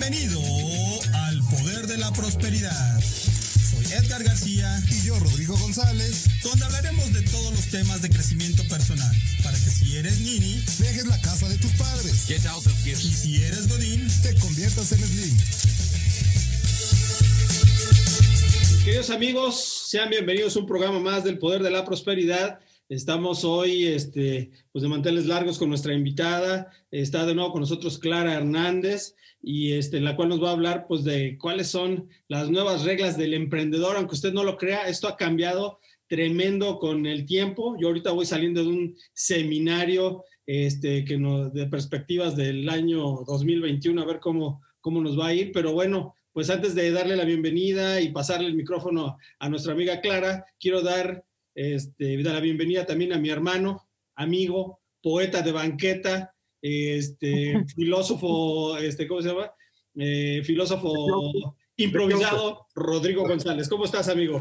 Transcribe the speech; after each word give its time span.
Bienvenido 0.00 0.40
al 1.12 1.40
Poder 1.50 1.86
de 1.86 1.98
la 1.98 2.10
Prosperidad. 2.12 3.00
Soy 3.02 3.84
Edgar 3.92 4.24
García 4.24 4.82
y 4.90 5.02
yo 5.06 5.18
Rodrigo 5.18 5.58
González, 5.58 6.24
donde 6.42 6.64
hablaremos 6.64 7.12
de 7.12 7.20
todos 7.20 7.52
los 7.52 7.66
temas 7.66 8.00
de 8.00 8.08
crecimiento 8.08 8.66
personal, 8.68 9.14
para 9.42 9.58
que 9.58 9.70
si 9.70 9.98
eres 9.98 10.20
nini, 10.20 10.64
dejes 10.78 11.06
la 11.06 11.20
casa 11.20 11.50
de 11.50 11.58
tus 11.58 11.72
padres. 11.72 12.30
Y 12.30 12.94
si 12.94 13.44
eres 13.44 13.68
godín, 13.68 14.08
te 14.22 14.34
conviertas 14.36 14.90
en 14.92 15.00
slim. 15.00 15.36
Queridos 18.84 19.10
amigos, 19.10 19.84
sean 19.86 20.08
bienvenidos 20.08 20.56
a 20.56 20.60
un 20.60 20.66
programa 20.66 20.98
más 20.98 21.24
del 21.24 21.38
Poder 21.38 21.62
de 21.62 21.70
la 21.70 21.84
Prosperidad. 21.84 22.58
Estamos 22.90 23.44
hoy 23.44 23.86
este, 23.86 24.50
pues 24.72 24.82
de 24.82 24.88
manteles 24.88 25.26
largos 25.26 25.60
con 25.60 25.68
nuestra 25.68 25.94
invitada. 25.94 26.72
Está 26.90 27.24
de 27.24 27.36
nuevo 27.36 27.52
con 27.52 27.60
nosotros 27.60 28.00
Clara 28.00 28.34
Hernández 28.34 29.14
y 29.40 29.74
este, 29.74 30.00
la 30.00 30.16
cual 30.16 30.30
nos 30.30 30.42
va 30.42 30.48
a 30.48 30.54
hablar 30.54 30.86
pues 30.88 31.04
de 31.04 31.38
cuáles 31.38 31.68
son 31.68 32.08
las 32.26 32.50
nuevas 32.50 32.82
reglas 32.82 33.16
del 33.16 33.34
emprendedor. 33.34 33.96
Aunque 33.96 34.16
usted 34.16 34.32
no 34.32 34.42
lo 34.42 34.56
crea, 34.56 34.88
esto 34.88 35.06
ha 35.06 35.16
cambiado 35.16 35.78
tremendo 36.08 36.80
con 36.80 37.06
el 37.06 37.26
tiempo. 37.26 37.76
Yo 37.78 37.86
ahorita 37.86 38.10
voy 38.10 38.26
saliendo 38.26 38.64
de 38.64 38.70
un 38.70 38.96
seminario 39.12 40.24
este, 40.44 41.04
que 41.04 41.16
de 41.16 41.66
perspectivas 41.68 42.34
del 42.34 42.68
año 42.68 43.22
2021 43.24 44.02
a 44.02 44.04
ver 44.04 44.18
cómo, 44.18 44.62
cómo 44.80 45.00
nos 45.00 45.16
va 45.16 45.28
a 45.28 45.34
ir. 45.34 45.52
Pero 45.52 45.72
bueno, 45.74 46.16
pues 46.32 46.50
antes 46.50 46.74
de 46.74 46.90
darle 46.90 47.14
la 47.14 47.24
bienvenida 47.24 48.00
y 48.00 48.08
pasarle 48.08 48.48
el 48.48 48.56
micrófono 48.56 49.16
a 49.38 49.48
nuestra 49.48 49.74
amiga 49.74 50.00
Clara, 50.00 50.44
quiero 50.58 50.82
dar 50.82 51.24
este, 51.54 52.16
la 52.22 52.40
bienvenida 52.40 52.86
también 52.86 53.12
a 53.12 53.18
mi 53.18 53.30
hermano, 53.30 53.88
amigo, 54.14 54.80
poeta 55.02 55.42
de 55.42 55.52
banqueta, 55.52 56.34
este, 56.62 57.64
filósofo, 57.76 58.76
este, 58.78 59.06
¿cómo 59.06 59.22
se 59.22 59.28
llama? 59.28 59.52
Eh, 59.96 60.42
filósofo 60.44 61.56
improvisado, 61.76 62.66
Rodrigo 62.74 63.26
González. 63.26 63.68
¿Cómo 63.68 63.84
estás, 63.84 64.08
amigo? 64.08 64.40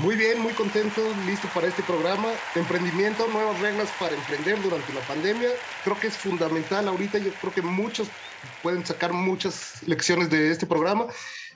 Muy 0.00 0.16
bien, 0.16 0.40
muy 0.40 0.52
contento, 0.54 1.02
listo 1.26 1.46
para 1.54 1.66
este 1.66 1.82
programa. 1.82 2.28
Emprendimiento, 2.54 3.28
nuevas 3.28 3.60
reglas 3.60 3.90
para 3.98 4.14
emprender 4.14 4.62
durante 4.62 4.92
la 4.94 5.00
pandemia. 5.00 5.50
Creo 5.82 5.98
que 5.98 6.06
es 6.06 6.16
fundamental 6.16 6.88
ahorita. 6.88 7.18
Yo 7.18 7.30
creo 7.40 7.52
que 7.52 7.60
muchos 7.60 8.08
pueden 8.62 8.84
sacar 8.86 9.12
muchas 9.12 9.86
lecciones 9.86 10.30
de 10.30 10.50
este 10.50 10.66
programa. 10.66 11.06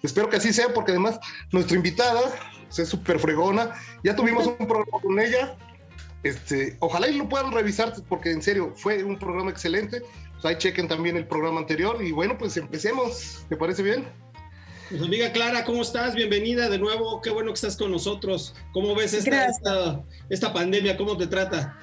Espero 0.03 0.29
que 0.29 0.37
así 0.37 0.53
sea, 0.53 0.73
porque 0.73 0.93
además 0.93 1.19
nuestra 1.53 1.77
invitada 1.77 2.21
es 2.77 2.89
súper 2.89 3.19
fregona. 3.19 3.73
Ya 4.05 4.15
tuvimos 4.15 4.47
un 4.47 4.57
programa 4.57 5.01
con 5.03 5.19
ella. 5.19 5.57
Este, 6.23 6.77
ojalá 6.81 7.09
y 7.09 7.17
lo 7.17 7.29
puedan 7.29 7.53
revisar, 7.53 7.95
porque 8.09 8.31
en 8.31 8.43
serio, 8.43 8.73
fue 8.77 9.03
un 9.05 9.19
programa 9.19 9.51
excelente. 9.51 10.03
Pues 10.33 10.45
ahí 10.45 10.59
chequen 10.59 10.89
también 10.89 11.17
el 11.17 11.27
programa 11.27 11.61
anterior. 11.61 12.03
Y 12.03 12.13
bueno, 12.13 12.37
pues 12.39 12.57
empecemos. 12.57 13.45
¿Te 13.49 13.57
parece 13.57 13.83
bien? 13.83 14.07
Pues 14.91 15.03
amiga 15.03 15.33
Clara, 15.33 15.65
¿cómo 15.65 15.83
estás? 15.83 16.15
Bienvenida 16.15 16.71
de 16.71 16.79
nuevo. 16.79 17.21
Qué 17.21 17.31
bueno 17.31 17.49
que 17.49 17.57
estás 17.57 17.77
con 17.77 17.91
nosotros. 17.91 18.55
¿Cómo 18.73 18.95
ves 18.95 19.13
esta, 19.13 20.03
esta, 20.31 20.53
pandemia? 20.53 20.97
¿Cómo 20.97 21.17
te 21.17 21.27
trata? 21.27 21.77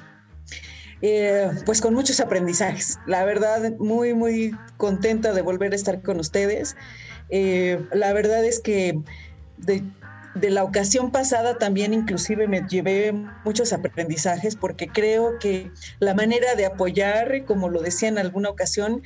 Eh, 1.02 1.52
pues 1.66 1.82
con 1.82 1.94
muchos 1.94 2.20
aprendizajes. 2.20 2.98
La 3.06 3.24
verdad, 3.26 3.74
muy, 3.78 4.16
muy 4.16 4.58
contenta 4.78 5.34
de 5.34 5.42
volver 5.44 5.74
a 5.74 5.76
estar 5.76 6.02
con 6.02 6.20
ustedes. 6.20 6.76
Eh, 7.30 7.84
la 7.94 8.14
verdad 8.14 8.44
es 8.45 8.59
que 8.59 9.00
de, 9.58 9.84
la 10.50 10.64
ocasión 10.64 11.12
pasada 11.12 11.58
también 11.58 11.94
inclusive 11.94 12.48
me 12.48 12.62
llevé 12.68 13.14
muchos 13.45 13.72
aprendizajes 13.72 14.58
porque 14.58 14.88
creo 14.88 15.40
que 15.40 15.72
la 16.00 16.14
manera 16.14 16.56
de 16.56 16.66
apoyar, 16.66 17.46
como 17.46 17.70
lo 17.70 17.81
decía 17.81 18.09
en 18.09 18.18
alguna 18.18 18.50
ocasión, 18.50 19.02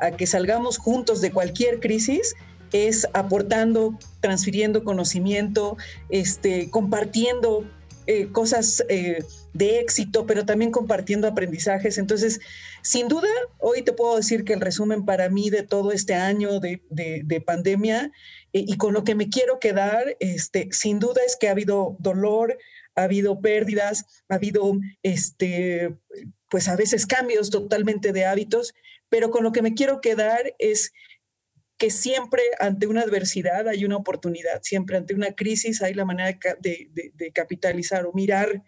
a 0.00 0.12
que 0.12 0.26
salgamos 0.26 0.78
juntos 0.78 1.20
de 1.20 1.30
cualquier 1.30 1.78
crisis, 1.78 2.34
es 2.72 3.06
aportando, 3.12 3.98
transfiriendo 4.20 4.82
conocimiento, 4.82 5.76
este, 6.08 6.70
compartiendo 6.70 7.64
eh, 8.06 8.28
cosas 8.32 8.84
eh, 8.88 9.24
de 9.52 9.80
éxito, 9.80 10.26
pero 10.26 10.44
también 10.44 10.70
compartiendo 10.70 11.28
aprendizajes. 11.28 11.98
Entonces, 11.98 12.40
sin 12.82 13.06
duda, 13.08 13.28
hoy 13.58 13.82
te 13.82 13.92
puedo 13.92 14.16
decir 14.16 14.44
que 14.44 14.54
el 14.54 14.60
resumen 14.60 15.04
para 15.04 15.28
mí 15.28 15.50
de 15.50 15.62
todo 15.62 15.92
este 15.92 16.14
año 16.14 16.58
de, 16.58 16.80
pandemia 17.46 18.10
eh, 18.52 18.64
y 18.66 18.76
con 18.76 18.92
lo 18.92 19.04
que 19.04 19.14
me 19.14 19.28
quiero 19.28 19.60
quedar, 19.60 20.16
este, 20.20 20.68
sin 20.72 20.98
duda 20.98 21.20
es 21.26 21.36
que 21.36 21.48
ha 21.48 21.52
habido 21.52 21.96
dolor, 22.00 22.58
ha 22.96 23.04
habido 23.04 23.40
pérdidas, 23.40 24.04
ha 24.28 24.34
habido, 24.34 24.78
este, 25.02 25.94
pues 26.48 26.68
a 26.68 26.76
veces 26.76 27.06
cambios 27.06 27.50
totalmente 27.50 28.12
de 28.12 28.24
hábitos, 28.24 28.74
pero 29.08 29.30
con 29.30 29.44
lo 29.44 29.52
que 29.52 29.62
me 29.62 29.74
quiero 29.74 30.00
quedar 30.00 30.54
es 30.58 30.92
que 31.82 31.90
siempre 31.90 32.40
ante 32.60 32.86
una 32.86 33.00
adversidad 33.00 33.66
hay 33.66 33.84
una 33.84 33.96
oportunidad, 33.96 34.62
siempre 34.62 34.96
ante 34.96 35.14
una 35.14 35.32
crisis 35.32 35.82
hay 35.82 35.94
la 35.94 36.04
manera 36.04 36.38
de, 36.60 37.32
capitalizar 37.34 38.06
o 38.06 38.12
mirar 38.12 38.62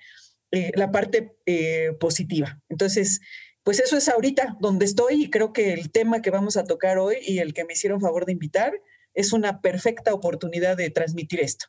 eh, 0.51 0.73
la 0.75 0.91
parte 0.91 1.37
eh, 1.47 1.93
positiva. 2.01 2.61
Entonces, 2.69 3.21
pues 3.63 3.79
eso 3.79 3.97
es 3.97 4.09
ahorita 4.09 4.57
donde 4.59 4.85
estoy 4.85 5.23
y 5.23 5.31
creo 5.31 5.53
que 5.53 5.75
el 5.75 5.93
tema 5.93 6.23
que 6.23 6.31
vamos 6.31 6.57
a 6.57 6.65
tocar 6.65 6.99
hoy 6.99 7.19
y 7.23 7.39
el 7.39 7.55
que 7.55 7.65
me 7.65 7.75
hicieron 7.75 8.01
favor 8.01 8.27
de 8.27 8.33
invitar 8.33 8.73
es 9.15 9.33
una 9.33 9.61
perfecta 9.61 10.13
oportunidad 10.13 10.77
de 10.77 10.91
transmitir 10.91 11.39
esto. 11.39 11.67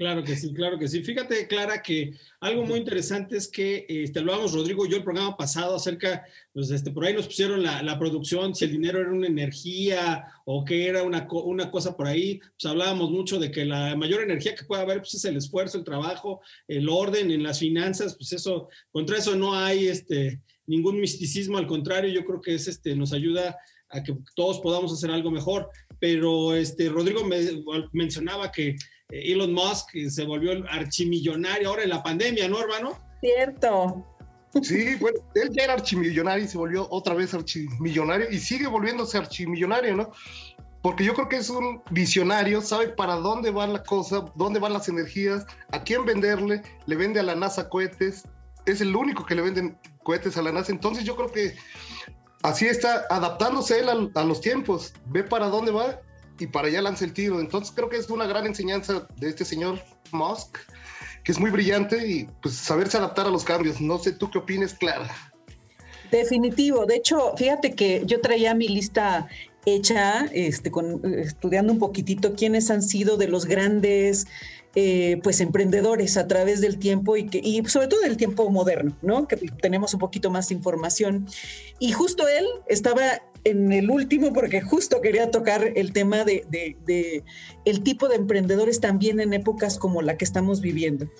Claro 0.00 0.24
que 0.24 0.34
sí, 0.34 0.54
claro 0.54 0.78
que 0.78 0.88
sí. 0.88 1.02
Fíjate, 1.02 1.46
Clara, 1.46 1.82
que 1.82 2.14
algo 2.40 2.64
muy 2.64 2.78
interesante 2.78 3.36
es 3.36 3.46
que, 3.46 3.84
este, 3.86 4.22
lo 4.22 4.32
hablamos 4.32 4.54
Rodrigo 4.54 4.86
yo 4.86 4.96
el 4.96 5.04
programa 5.04 5.36
pasado 5.36 5.76
acerca, 5.76 6.24
pues 6.54 6.70
este, 6.70 6.90
por 6.90 7.04
ahí 7.04 7.12
nos 7.12 7.26
pusieron 7.26 7.62
la, 7.62 7.98
producción, 7.98 8.54
si 8.54 8.64
el 8.64 8.70
dinero 8.70 8.98
era 8.98 9.12
una 9.12 9.26
energía 9.26 10.24
o 10.46 10.64
que 10.64 10.86
era 10.86 11.02
una, 11.02 11.28
una 11.30 11.70
cosa 11.70 11.98
por 11.98 12.06
ahí, 12.06 12.38
pues 12.38 12.64
hablábamos 12.64 13.10
mucho 13.10 13.38
de 13.38 13.50
que 13.50 13.66
la 13.66 13.94
mayor 13.94 14.22
energía 14.22 14.54
que 14.54 14.64
puede 14.64 14.80
haber 14.80 15.00
pues, 15.00 15.12
es 15.12 15.24
el 15.26 15.36
esfuerzo, 15.36 15.76
el 15.76 15.84
trabajo, 15.84 16.40
el 16.66 16.88
orden 16.88 17.30
en 17.30 17.42
las 17.42 17.58
finanzas, 17.58 18.16
pues 18.16 18.32
eso, 18.32 18.70
contra 18.90 19.18
eso 19.18 19.36
no 19.36 19.54
hay 19.54 19.88
este, 19.88 20.40
ningún 20.64 20.98
misticismo, 20.98 21.58
al 21.58 21.66
contrario, 21.66 22.10
yo 22.10 22.24
creo 22.24 22.40
que 22.40 22.54
es, 22.54 22.68
este, 22.68 22.96
nos 22.96 23.12
ayuda 23.12 23.58
a 23.90 24.02
que 24.02 24.16
todos 24.34 24.60
podamos 24.60 24.94
hacer 24.94 25.10
algo 25.10 25.30
mejor. 25.30 25.68
Pero 25.98 26.54
este, 26.54 26.88
Rodrigo 26.88 27.24
me, 27.24 27.36
mencionaba 27.92 28.50
que 28.50 28.76
Elon 29.10 29.52
Musk 29.52 29.90
se 30.08 30.24
volvió 30.24 30.52
el 30.52 30.66
archimillonario 30.68 31.68
ahora 31.68 31.82
en 31.82 31.90
la 31.90 32.02
pandemia, 32.02 32.48
¿no, 32.48 32.60
hermano? 32.60 32.98
Cierto. 33.20 34.06
Sí, 34.62 34.96
bueno, 34.96 35.20
él 35.34 35.50
ya 35.52 35.64
era 35.64 35.74
archimillonario 35.74 36.44
y 36.44 36.48
se 36.48 36.58
volvió 36.58 36.88
otra 36.90 37.14
vez 37.14 37.32
archimillonario 37.34 38.28
y 38.30 38.38
sigue 38.38 38.66
volviéndose 38.66 39.16
archimillonario, 39.16 39.96
¿no? 39.96 40.10
Porque 40.82 41.04
yo 41.04 41.14
creo 41.14 41.28
que 41.28 41.36
es 41.36 41.50
un 41.50 41.82
visionario, 41.90 42.60
sabe 42.60 42.88
para 42.88 43.14
dónde 43.16 43.50
va 43.50 43.66
la 43.66 43.82
cosa, 43.82 44.24
dónde 44.34 44.58
van 44.58 44.72
las 44.72 44.88
energías, 44.88 45.46
a 45.72 45.82
quién 45.82 46.04
venderle, 46.04 46.62
le 46.86 46.96
vende 46.96 47.20
a 47.20 47.22
la 47.22 47.36
NASA 47.36 47.68
cohetes, 47.68 48.24
es 48.66 48.80
el 48.80 48.96
único 48.96 49.24
que 49.24 49.34
le 49.34 49.42
venden 49.42 49.78
cohetes 50.02 50.36
a 50.36 50.42
la 50.42 50.52
NASA, 50.52 50.72
entonces 50.72 51.04
yo 51.04 51.14
creo 51.16 51.30
que 51.30 51.54
así 52.42 52.66
está 52.66 53.04
adaptándose 53.10 53.78
él 53.78 53.88
a, 53.88 54.20
a 54.20 54.24
los 54.24 54.40
tiempos, 54.40 54.94
ve 55.06 55.22
para 55.22 55.48
dónde 55.48 55.70
va 55.70 56.00
y 56.40 56.46
para 56.46 56.68
allá 56.68 56.82
lanza 56.82 57.04
el 57.04 57.12
tiro. 57.12 57.40
Entonces 57.40 57.72
creo 57.74 57.88
que 57.88 57.96
es 57.96 58.08
una 58.10 58.26
gran 58.26 58.46
enseñanza 58.46 59.06
de 59.16 59.28
este 59.28 59.44
señor 59.44 59.80
Musk, 60.12 60.58
que 61.24 61.32
es 61.32 61.38
muy 61.38 61.50
brillante 61.50 62.06
y 62.06 62.28
pues 62.42 62.54
saberse 62.54 62.96
adaptar 62.96 63.26
a 63.26 63.30
los 63.30 63.44
cambios. 63.44 63.80
No 63.80 63.98
sé 63.98 64.12
tú 64.12 64.30
qué 64.30 64.38
opinas, 64.38 64.74
Clara. 64.74 65.14
Definitivo. 66.10 66.86
De 66.86 66.96
hecho, 66.96 67.34
fíjate 67.36 67.72
que 67.74 68.02
yo 68.04 68.20
traía 68.20 68.54
mi 68.54 68.68
lista 68.68 69.28
hecha, 69.64 70.26
este, 70.32 70.70
con, 70.70 71.00
estudiando 71.18 71.72
un 71.72 71.78
poquitito 71.78 72.34
quiénes 72.34 72.70
han 72.70 72.82
sido 72.82 73.16
de 73.16 73.28
los 73.28 73.46
grandes 73.46 74.26
eh, 74.76 75.18
pues 75.24 75.40
emprendedores 75.40 76.16
a 76.16 76.28
través 76.28 76.60
del 76.60 76.78
tiempo 76.78 77.16
y, 77.16 77.26
que, 77.26 77.40
y 77.42 77.64
sobre 77.66 77.88
todo 77.88 78.00
del 78.00 78.16
tiempo 78.16 78.48
moderno, 78.50 78.96
¿no? 79.02 79.26
Que 79.26 79.36
tenemos 79.36 79.94
un 79.94 80.00
poquito 80.00 80.30
más 80.30 80.48
de 80.48 80.54
información. 80.54 81.26
Y 81.80 81.92
justo 81.92 82.28
él 82.28 82.46
estaba 82.68 83.20
en 83.44 83.72
el 83.72 83.90
último 83.90 84.32
porque 84.32 84.60
justo 84.60 85.00
quería 85.00 85.30
tocar 85.30 85.72
el 85.74 85.92
tema 85.92 86.24
de, 86.24 87.24
el 87.64 87.82
tipo 87.82 88.08
de 88.08 88.16
emprendedores 88.16 88.80
también 88.80 89.20
en 89.20 89.32
épocas 89.32 89.78
como 89.78 90.02
la 90.02 90.16
que 90.16 90.24
estamos 90.24 90.60
viviendo. 90.60 91.10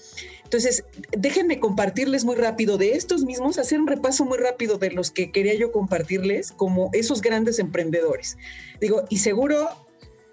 Entonces, 0.44 0.84
déjenme 1.17 1.61
compartirles 1.61 2.25
muy 2.25 2.37
rápido 2.37 2.76
de 2.76 2.93
estos 2.93 3.25
mismos, 3.25 3.58
hacer 3.58 3.81
un 3.81 3.87
repaso 3.87 4.25
muy 4.25 4.38
rápido 4.38 4.78
de 4.78 4.90
los 4.90 5.11
que 5.11 5.31
quería 5.31 5.55
yo 5.55 5.72
compartirles 5.72 6.52
como 6.52 6.90
esos 6.93 7.20
grandes 7.20 7.58
emprendedores. 7.58 8.37
Digo, 8.81 9.05
y 9.08 9.19
seguro 9.19 9.69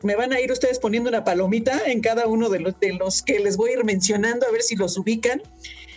me 0.04 0.16
van 0.16 0.34
a 0.34 0.42
ir 0.42 0.52
ustedes 0.52 0.80
poniendo 0.80 1.10
una 1.10 1.24
palomita 1.24 1.82
en 1.86 2.02
cada 2.02 2.28
uno 2.28 2.50
de 2.50 2.60
los, 2.60 2.80
de 2.80 2.94
los 2.94 3.22
que 3.22 3.40
les 3.40 3.58
voy 3.58 3.72
a 3.72 3.74
ir 3.74 3.84
mencionando, 3.84 4.46
a 4.48 4.52
ver 4.52 4.62
si 4.62 4.76
los 4.76 4.98
ubican. 4.98 5.42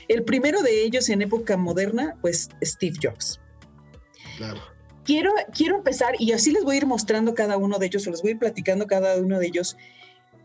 El 0.08 0.25
primero 0.25 0.62
de 0.62 0.82
ellos 0.82 1.08
en 1.08 1.22
época 1.22 1.56
moderna, 1.56 2.16
pues 2.20 2.48
Steve 2.62 2.96
Jobs. 3.02 3.40
Claro 4.36 4.60
quiero, 5.05 5.32
quiero 5.52 5.76
empezar, 5.76 6.14
y 6.19 6.32
así 6.32 6.52
les 6.52 6.64
voy 6.64 6.76
a 6.76 6.79
ir 6.79 6.87
mostrando 6.87 7.35
cada 7.35 7.56
uno 7.56 7.79
de 7.79 7.87
ellos, 7.87 8.06
o 8.06 8.11
les 8.11 8.23
voy 8.23 8.31
a 8.31 8.32
ir 8.32 8.38
platicando 8.38 8.87
cada 8.87 9.17
uno 9.17 9.38
de 9.38 9.47
ellos, 9.47 9.76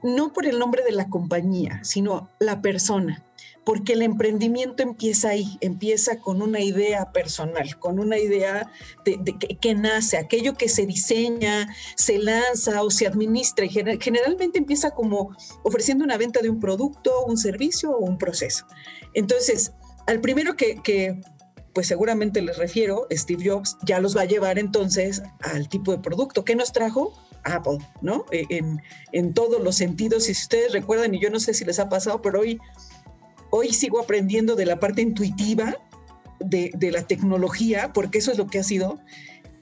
no 0.04 0.34
por 0.34 0.46
el 0.46 0.60
nombre 0.60 0.84
de 0.84 0.92
la 0.92 1.10
compañía, 1.10 1.80
sino 1.84 2.30
la 2.40 2.62
persona. 2.62 3.24
porque 3.66 3.94
el 3.94 4.04
emprendimiento 4.04 4.84
empieza 4.84 5.30
ahí, 5.30 5.58
empieza 5.60 6.20
con 6.20 6.44
una 6.44 6.60
idea 6.60 7.12
personal, 7.12 7.80
con 7.80 8.00
una 8.00 8.20
idea 8.20 8.72
de, 9.04 9.18
que, 9.60 9.74
nace, 9.74 10.18
aquello 10.18 10.54
que 10.54 10.70
se 10.70 10.86
diseña, 10.86 11.68
se 11.96 12.20
lanza 12.20 12.84
o 12.84 12.92
se 12.92 13.08
administra 13.08 13.66
y 13.66 13.70
generalmente 13.70 14.60
empieza 14.60 14.92
como 14.92 15.36
ofreciendo 15.64 16.04
una 16.04 16.16
venta 16.16 16.42
de 16.42 16.50
un 16.52 16.60
producto, 16.60 17.26
un 17.26 17.38
servicio 17.38 17.90
o 17.90 18.06
un 18.06 18.20
proceso. 18.20 18.68
Entonces, 19.16 19.74
al 20.06 20.22
primero 20.22 20.56
que 20.56 21.20
pues 21.76 21.86
seguramente 21.86 22.42
les 22.42 22.58
refiero, 22.58 23.06
Steve 23.12 23.48
Jobs 23.48 23.78
ya 23.86 24.00
los 24.00 24.18
va 24.18 24.22
a 24.22 24.26
llevar 24.26 24.58
entonces 24.58 25.22
al 25.42 25.70
tipo 25.70 25.92
de 25.92 26.00
producto. 26.00 26.44
¿Qué 26.44 26.56
nos 26.56 26.72
trajo? 26.72 27.14
Apple, 27.44 27.78
¿no? 28.02 28.26
E, 28.32 28.46
en, 28.50 28.82
en 29.12 29.36
todos 29.36 29.62
los 29.62 29.76
sentidos. 29.76 30.28
Y 30.30 30.34
si 30.34 30.42
ustedes 30.44 30.74
recuerdan, 30.74 31.14
y 31.14 31.20
yo 31.20 31.30
no 31.30 31.40
sé 31.40 31.54
si 31.54 31.64
les 31.64 31.78
ha 31.78 31.90
pasado, 31.90 32.24
pero 32.24 32.40
hoy 32.40 32.60
hoy 33.56 33.74
sigo 33.74 34.00
aprendiendo 34.00 34.56
de 34.56 34.66
la 34.66 34.80
parte 34.80 35.02
intuitiva 35.02 35.76
de, 36.40 36.92
la 36.92 37.04
tecnología, 37.04 37.92
porque 37.94 38.18
eso 38.18 38.32
es 38.32 38.38
lo 38.38 38.48
que 38.48 38.60
ha 38.60 38.64
sido. 38.64 39.00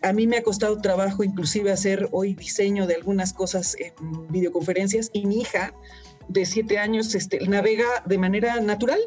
A 0.02 0.12
mí 0.14 0.28
me 0.28 0.38
ha 0.38 0.44
costado 0.44 0.82
trabajo 0.82 1.24
inclusive 1.24 1.72
hacer 1.72 2.10
hoy 2.12 2.34
diseño 2.34 2.88
de 2.88 2.96
algunas 2.96 3.34
cosas 3.34 3.78
en 3.80 4.28
videoconferencias 4.30 5.10
y 5.14 5.26
mi 5.26 5.42
hija 5.42 5.74
de 6.28 6.46
siete 6.46 6.78
años 6.78 7.14
este, 7.16 7.40
navega 7.48 7.86
de 8.06 8.18
manera 8.18 8.60
natural 8.60 9.00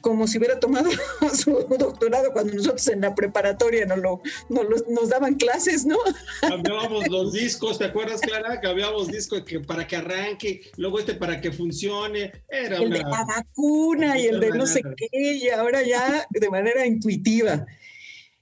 como 0.00 0.26
si 0.26 0.38
hubiera 0.38 0.58
tomado 0.58 0.90
su 1.34 1.52
doctorado 1.78 2.32
cuando 2.32 2.54
nosotros 2.54 2.86
en 2.88 3.02
la 3.02 3.14
preparatoria 3.14 3.86
nos, 3.86 3.98
lo, 3.98 4.22
nos, 4.48 5.08
daban 5.08 5.34
clases, 5.34 5.84
¿no? 5.84 5.96
Cambiábamos 6.40 7.08
los 7.08 7.32
discos, 7.34 7.78
¿te 7.78 7.84
acuerdas, 7.84 8.20
Clara? 8.20 8.60
Cambiábamos 8.60 9.08
discos 9.08 9.42
que 9.42 9.60
para 9.60 9.86
que 9.86 9.96
arranque, 9.96 10.62
luego 10.76 10.98
este 10.98 11.14
para 11.14 11.40
que 11.40 11.52
funcione. 11.52 12.32
Era 12.48 12.78
el 12.78 12.90
de 12.90 12.98
la 12.98 13.24
vacuna 13.24 14.18
y 14.18 14.26
el 14.26 14.40
de 14.40 14.50
no 14.50 14.66
sé 14.66 14.82
qué, 14.96 15.08
y 15.12 15.48
ahora 15.48 15.82
ya 15.82 16.26
de 16.30 16.50
manera 16.50 16.86
intuitiva. 16.86 17.66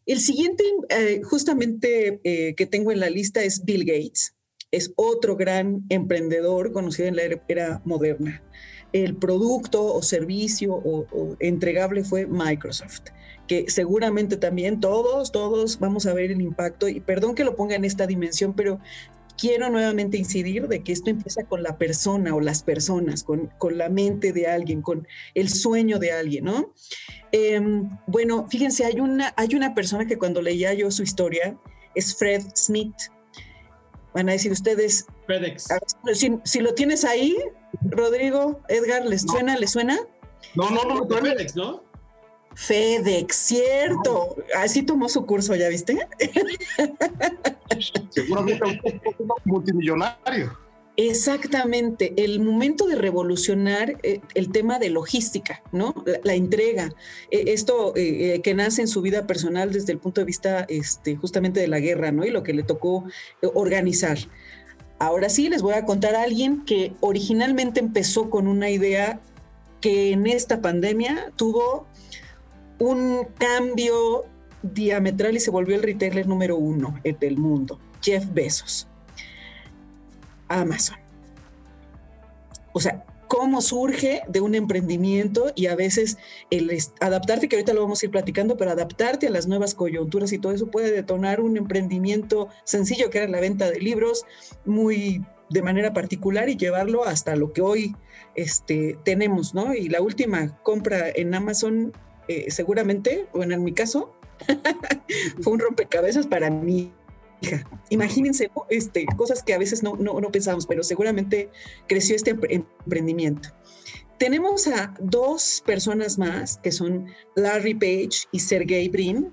El 0.06 0.20
siguiente, 0.20 0.64
eh, 0.88 1.20
justamente, 1.22 2.20
eh, 2.25 2.54
que 2.54 2.66
tengo 2.66 2.93
en 2.93 3.00
la 3.00 3.11
lista 3.11 3.43
es 3.43 3.64
Bill 3.64 3.84
Gates. 3.84 4.34
Es 4.70 4.93
otro 4.96 5.37
gran 5.37 5.84
emprendedor 5.88 6.72
conocido 6.72 7.08
en 7.08 7.16
la 7.16 7.22
era 7.49 7.82
moderna 7.84 8.43
el 8.93 9.17
producto 9.17 9.85
o 9.94 10.02
servicio 10.02 10.75
o, 10.75 11.37
entregable 11.40 12.05
fue 12.05 12.26
Microsoft, 12.26 13.11
que 13.46 13.69
seguramente 13.69 14.37
también 14.37 14.81
todos, 14.81 15.32
todos 15.32 15.79
vamos 15.79 16.06
a 16.06 16.14
ver 16.14 16.31
el 16.31 16.40
impacto. 16.40 16.88
Y 16.88 17.00
perdón 17.00 17.35
que 17.35 17.44
lo 17.44 17.56
ponga 17.56 17.76
en 17.76 17.85
esta 17.85 18.06
dimensión, 18.06 18.55
pero 18.55 18.81
quiero 19.38 19.70
nuevamente 19.70 20.19
incidir 20.19 20.69
de 20.69 20.82
que 20.82 20.93
esto 20.93 21.11
empieza 21.11 21.44
con 21.44 21.62
la 21.62 21.79
persona 21.79 22.35
o 22.35 22.40
las 22.40 22.62
personas, 22.62 23.23
con, 23.23 23.50
con 23.58 23.79
la 23.79 23.88
mente 23.88 24.32
de 24.32 24.49
alguien, 24.49 24.82
con 24.82 25.06
el 25.35 25.49
sueño 25.49 25.99
de 25.99 26.12
alguien, 26.12 26.44
¿no? 26.44 26.75
Em, 27.31 27.88
bueno, 28.06 28.46
fíjense, 28.50 28.85
hay 28.85 29.00
una, 29.00 29.32
hay 29.37 29.55
una 29.55 29.75
persona 29.75 30.06
que 30.06 30.19
cuando 30.19 30.43
leía 30.43 30.75
yo 30.75 30.90
su 30.90 31.02
historia, 31.02 31.56
es 31.94 32.17
Fred 32.17 32.43
Smith. 32.55 32.94
Van 34.19 34.29
a 34.29 34.32
decir 34.32 34.50
ustedes, 34.50 35.06
FedEx. 35.29 35.69
si, 36.12 36.41
si, 36.43 36.59
lo 36.59 36.75
tienes 36.75 37.05
ahí, 37.05 37.37
Rodrigo, 37.82 38.61
Edgar, 38.67 39.06
¿les 39.06 39.23
suena? 39.23 39.56
¿Les 39.56 39.70
suena? 39.70 39.97
No, 40.56 40.70
no, 40.70 40.82
no, 40.82 41.05
no 41.05 41.06
FedEx, 41.06 41.55
¿no? 41.55 41.85
FedEx, 42.56 43.37
cierto. 43.37 44.35
Así 44.56 44.82
tomó 44.82 45.09
su 45.09 45.25
curso, 45.25 45.55
¿ya 45.55 45.69
viste? 45.69 45.97
Seguramente 48.11 48.81
un 49.19 49.29
multimillonario. 49.44 50.59
Exactamente, 51.00 52.12
el 52.17 52.41
momento 52.41 52.89
de 52.89 52.97
revolucionar 52.97 54.00
eh, 54.03 54.21
el 54.35 54.50
tema 54.50 54.81
de 54.81 54.91
logística, 54.91 55.62
¿no? 55.71 55.95
La, 56.25 56.35
entrega, 56.35 56.93
eh, 57.31 57.45
esto 57.47 57.93
eh, 57.95 58.41
que 58.43 58.53
nace 58.53 58.81
en 58.81 58.89
su 58.89 59.00
vida 59.00 59.25
personal 59.25 59.73
desde 59.73 59.93
el 59.93 60.00
punto 60.00 60.21
de 60.21 60.25
vista 60.25 60.67
este, 60.69 61.15
justamente 61.15 61.61
de 61.61 61.69
la 61.69 61.79
guerra, 61.79 62.11
¿no? 62.11 62.25
Y 62.25 62.31
lo 62.31 62.43
que 62.43 62.53
le 62.53 62.65
tocó 62.65 63.05
organizar. 63.55 64.19
Ahora 64.99 65.29
sí, 65.29 65.49
les 65.49 65.62
voy 65.62 65.75
a 65.75 65.85
contar 65.85 66.17
a 66.17 66.23
alguien 66.23 66.65
que 66.65 66.93
originalmente 66.99 67.79
empezó 67.79 68.29
con 68.29 68.49
una 68.49 68.69
idea 68.69 69.21
que 69.81 70.11
en 70.11 70.27
esta 70.27 70.61
pandemia 70.61 71.33
tuvo 71.37 71.87
un 72.81 73.25
cambio 73.39 74.25
diametral 74.65 75.37
y 75.37 75.41
se 75.41 75.53
volvió 75.53 75.77
el 75.77 75.85
retailer 75.85 76.27
número 76.27 76.56
uno 76.56 76.99
del 77.05 77.37
mundo, 77.37 77.79
Jeff 78.03 78.25
Bezos. 78.33 78.89
Amazon. 80.49 80.99
O 82.73 82.81
sea, 82.81 83.05
cómo 83.29 83.61
surge 83.61 84.23
de 84.27 84.41
un 84.41 84.55
emprendimiento 84.55 85.53
y 85.55 85.67
a 85.67 85.77
veces 85.77 86.19
el 86.50 86.71
adaptarte, 87.00 87.49
que 87.49 87.56
ahorita 87.56 87.75
lo 87.75 87.83
vamos 87.83 88.03
a 88.03 88.06
ir 88.06 88.11
platicando, 88.11 88.56
pero 88.56 88.71
adaptarte 88.71 89.29
a 89.29 89.31
las 89.31 89.47
nuevas 89.47 89.75
coyunturas 89.75 90.33
y 90.33 90.39
todo 90.39 90.53
eso 90.53 90.69
puede 90.69 90.91
detonar 90.91 91.41
un 91.41 91.56
emprendimiento 91.56 92.49
sencillo 92.65 93.11
que 93.11 93.19
era 93.19 93.29
la 93.29 93.41
venta 93.41 93.71
de 93.71 93.81
libros, 93.81 94.25
muy 94.65 95.25
de 95.50 95.62
manera 95.62 95.93
particular 95.93 96.49
y 96.49 96.56
llevarlo 96.56 97.05
hasta 97.05 97.37
lo 97.37 97.53
que 97.53 97.61
hoy 97.61 97.97
este, 98.35 98.99
tenemos, 99.05 99.55
¿no? 99.55 99.75
Y 99.75 99.89
la 99.89 100.00
última 100.00 100.59
compra 100.62 101.09
en 101.09 101.35
Amazon, 101.35 101.93
eh, 102.29 102.50
seguramente, 102.50 103.27
bueno, 103.33 103.55
en 103.55 103.62
mi 103.62 103.73
caso, 103.73 104.15
fue 105.43 105.53
un 105.53 105.59
rompecabezas 105.59 106.27
para 106.27 106.50
mí 106.50 106.93
Imagínense 107.90 108.50
este, 108.69 109.06
cosas 109.17 109.43
que 109.43 109.55
a 109.55 109.58
veces 109.58 109.82
no, 109.82 109.96
no, 109.96 110.20
no 110.20 110.31
pensamos, 110.31 110.67
pero 110.67 110.82
seguramente 110.82 111.50
creció 111.87 112.17
este 112.17 112.37
emprendimiento. 112.49 113.50
Tenemos 114.19 114.67
a 114.67 114.94
dos 115.00 115.62
personas 115.64 116.19
más 116.19 116.58
que 116.58 116.73
son 116.73 117.06
Larry 117.37 117.75
Page 117.75 118.26
y 118.32 118.40
Sergey 118.40 118.88
Brin. 118.88 119.31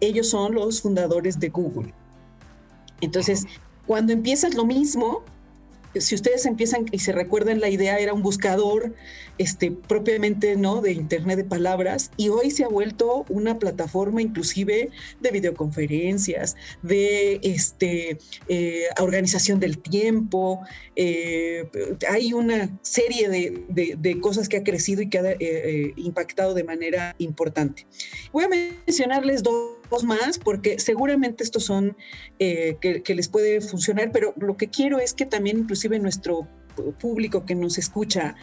Ellos 0.00 0.30
son 0.30 0.54
los 0.54 0.80
fundadores 0.80 1.38
de 1.38 1.50
Google. 1.50 1.92
Entonces, 3.00 3.46
cuando 3.86 4.12
empiezas 4.12 4.54
lo 4.54 4.64
mismo, 4.64 5.24
si 5.94 6.14
ustedes 6.14 6.46
empiezan 6.46 6.86
y 6.90 6.98
se 6.98 7.12
recuerdan 7.12 7.60
la 7.60 7.68
idea 7.68 7.98
era 7.98 8.12
un 8.12 8.22
buscador 8.22 8.94
este 9.38 9.70
propiamente 9.70 10.56
no 10.56 10.80
de 10.80 10.92
internet 10.92 11.36
de 11.38 11.44
palabras 11.44 12.10
y 12.16 12.28
hoy 12.28 12.50
se 12.50 12.64
ha 12.64 12.68
vuelto 12.68 13.24
una 13.28 13.58
plataforma 13.58 14.20
inclusive 14.20 14.90
de 15.20 15.30
videoconferencias 15.30 16.56
de 16.82 17.40
este 17.42 18.18
eh, 18.48 18.84
organización 18.98 19.60
del 19.60 19.78
tiempo 19.78 20.60
eh, 21.00 21.68
hay 22.10 22.32
una 22.32 22.76
serie 22.82 23.28
de, 23.28 24.20
cosas 24.20 24.48
que 24.48 24.56
ha 24.56 24.64
crecido 24.64 25.00
y 25.00 25.08
que 25.08 25.18
ha 25.18 25.36
eh, 25.38 25.92
impactado 25.96 26.54
de 26.54 26.64
manera 26.64 27.14
importante. 27.18 27.86
Voy 28.32 28.44
a 28.44 28.48
mencionarles 28.48 29.42
dos 29.44 29.77
más 30.04 30.38
porque 30.38 30.78
seguramente 30.78 31.42
estos 31.42 31.64
son 31.64 31.96
que, 32.38 33.02
que 33.04 33.14
les 33.14 33.28
puede 33.28 33.60
funcionar 33.60 34.10
pero 34.12 34.34
lo 34.36 34.56
que 34.56 34.68
quiero 34.68 34.98
es 34.98 35.14
que 35.14 35.26
también 35.26 35.58
inclusive 35.58 35.98
nuestro 35.98 36.46
público 36.82 37.44
que 37.44 37.54
nos 37.54 37.78
escucha, 37.78 38.36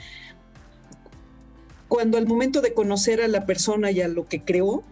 cuando 1.87 2.17
al 2.17 2.27
momento 2.27 2.61
de 2.61 2.73
conocer 2.73 3.21
a 3.21 3.27
la 3.27 3.45
persona 3.45 3.91
y 3.91 4.01
a 4.01 4.07
lo 4.07 4.27
que 4.27 4.43
creó, 4.43 4.83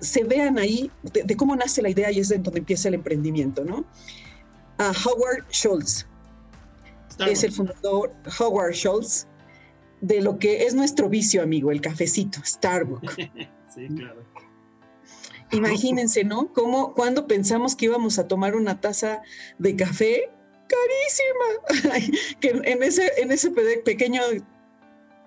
se 0.00 0.24
vean 0.24 0.58
ahí 0.58 0.90
de, 1.02 1.36
cómo 1.36 1.56
nace 1.56 1.82
la 1.82 1.90
idea 1.90 2.10
y 2.10 2.20
es 2.20 2.30
en 2.30 2.42
donde 2.42 2.60
empieza 2.60 2.88
el 2.88 2.94
emprendimiento, 2.94 3.64
¿no? 3.64 3.84
A 4.78 4.92
Howard 5.04 5.44
Schultz 5.50 6.06
es 7.28 7.44
el 7.44 7.52
fundador 7.52 8.14
Howard 8.38 8.72
Schultz 8.72 9.26
de 10.00 10.22
lo 10.22 10.38
que 10.38 10.64
es 10.64 10.74
nuestro 10.74 11.10
vicio, 11.10 11.42
amigo, 11.42 11.70
el 11.70 11.82
cafecito, 11.82 12.40
Starbucks. 12.42 13.14
sí, 13.74 13.88
claro. 13.94 14.24
Imagínense, 15.52 16.24
¿no? 16.24 16.52
Cómo 16.52 16.94
cuando 16.94 17.26
pensamos 17.26 17.76
que 17.76 17.86
íbamos 17.86 18.18
a 18.18 18.28
tomar 18.28 18.54
una 18.54 18.80
taza 18.80 19.22
de 19.58 19.76
café, 19.76 20.30
carísima, 20.68 22.08
que 22.40 22.50
en 22.50 22.82
ese, 22.82 23.10
en 23.18 23.32
ese 23.32 23.50
pequeño 23.84 24.22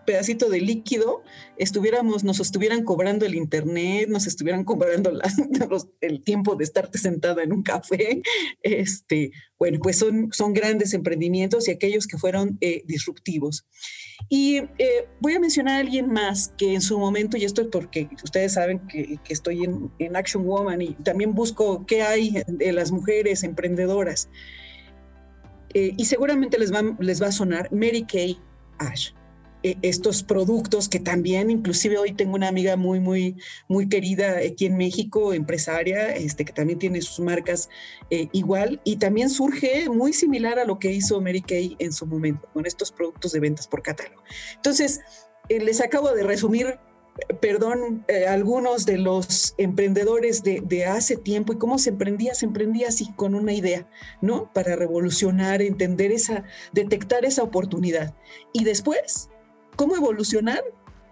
pedacito 0.05 0.49
de 0.49 0.61
líquido 0.61 1.23
estuviéramos, 1.57 2.23
nos 2.23 2.39
estuvieran 2.39 2.83
cobrando 2.83 3.25
el 3.25 3.35
internet, 3.35 4.09
nos 4.09 4.27
estuvieran 4.27 4.63
cobrando 4.63 5.11
el 6.01 6.23
tiempo 6.23 6.55
de 6.55 6.63
estarte 6.63 6.97
sentada 6.97 7.43
en 7.43 7.53
un 7.53 7.63
café. 7.63 8.21
Este, 8.61 9.31
bueno, 9.57 9.79
pues 9.81 9.97
son, 9.97 10.29
son 10.31 10.53
grandes 10.53 10.93
emprendimientos 10.93 11.67
y 11.67 11.71
aquellos 11.71 12.07
que 12.07 12.17
fueron 12.17 12.57
eh, 12.61 12.83
disruptivos. 12.85 13.65
Y 14.29 14.57
eh, 14.57 15.07
voy 15.19 15.33
a 15.33 15.39
mencionar 15.39 15.75
a 15.75 15.79
alguien 15.79 16.11
más 16.11 16.53
que 16.57 16.73
en 16.73 16.81
su 16.81 16.97
momento, 16.97 17.37
y 17.37 17.43
esto 17.43 17.61
es 17.61 17.67
porque 17.67 18.09
ustedes 18.23 18.53
saben 18.53 18.79
que, 18.87 19.19
estoy 19.29 19.63
en, 19.63 19.91
en, 19.99 20.15
Action 20.15 20.45
Woman 20.45 20.81
y 20.81 20.93
también 20.95 21.33
busco 21.33 21.85
qué 21.85 22.01
hay 22.01 22.43
de 22.47 22.71
las 22.71 22.91
mujeres 22.91 23.43
emprendedoras. 23.43 24.29
Eh, 25.73 25.93
y 25.97 26.05
seguramente 26.05 26.59
les 26.59 26.73
va, 26.73 26.83
les 26.99 27.21
va 27.21 27.27
a 27.27 27.31
sonar 27.31 27.69
Mary 27.71 28.03
Kay 28.03 28.39
Ash. 28.77 29.11
E, 29.63 29.77
estos 29.81 30.23
productos 30.23 30.89
que 30.89 30.99
también, 30.99 31.49
inclusive 31.49 31.97
hoy 31.97 32.13
tengo 32.13 32.35
una 32.35 32.49
amiga 32.49 32.75
muy, 32.75 32.99
muy, 32.99 33.37
muy 33.67 33.87
querida 33.87 34.37
aquí 34.37 34.65
en 34.65 34.77
México, 34.77 35.33
empresaria, 35.33 36.13
este, 36.15 36.45
que 36.45 36.53
también 36.53 36.79
tiene 36.79 37.01
sus 37.01 37.19
marcas 37.19 37.69
eh, 38.09 38.27
igual 38.33 38.81
y 38.83 38.97
también 38.97 39.29
surge 39.29 39.89
muy 39.89 40.13
similar 40.13 40.59
a 40.59 40.65
lo 40.65 40.79
que 40.79 40.91
hizo 40.91 41.21
Mary 41.21 41.41
Kay 41.41 41.77
en 41.79 41.93
su 41.93 42.05
momento 42.05 42.47
con 42.53 42.65
estos 42.65 42.91
productos 42.91 43.31
de 43.31 43.39
ventas 43.39 43.67
por 43.67 43.81
catálogo. 43.81 44.21
Entonces, 44.55 45.01
eh, 45.49 45.59
les 45.59 45.81
acabo 45.81 46.11
de 46.11 46.23
resumir 46.23 46.79
perdón, 47.41 48.03
eh, 48.07 48.25
algunos 48.27 48.85
de 48.85 48.97
los 48.97 49.53
emprendedores 49.57 50.43
de, 50.43 50.85
hace 50.85 51.15
tiempo 51.15 51.53
y 51.53 51.57
cómo 51.57 51.77
se 51.77 51.91
emprendía, 51.91 52.33
se 52.33 52.45
emprendía 52.45 52.87
así 52.87 53.13
con 53.13 53.35
una 53.35 53.53
idea, 53.53 53.87
¿no? 54.21 54.51
Para 54.53 54.75
revolucionar, 54.75 55.61
entender 55.61 56.11
esa, 56.11 56.43
detectar 56.71 57.25
esa 57.25 57.43
oportunidad. 57.43 58.15
Y 58.51 58.63
después, 58.63 59.29
¿cómo 59.75 59.95
evolucionar? 59.95 60.61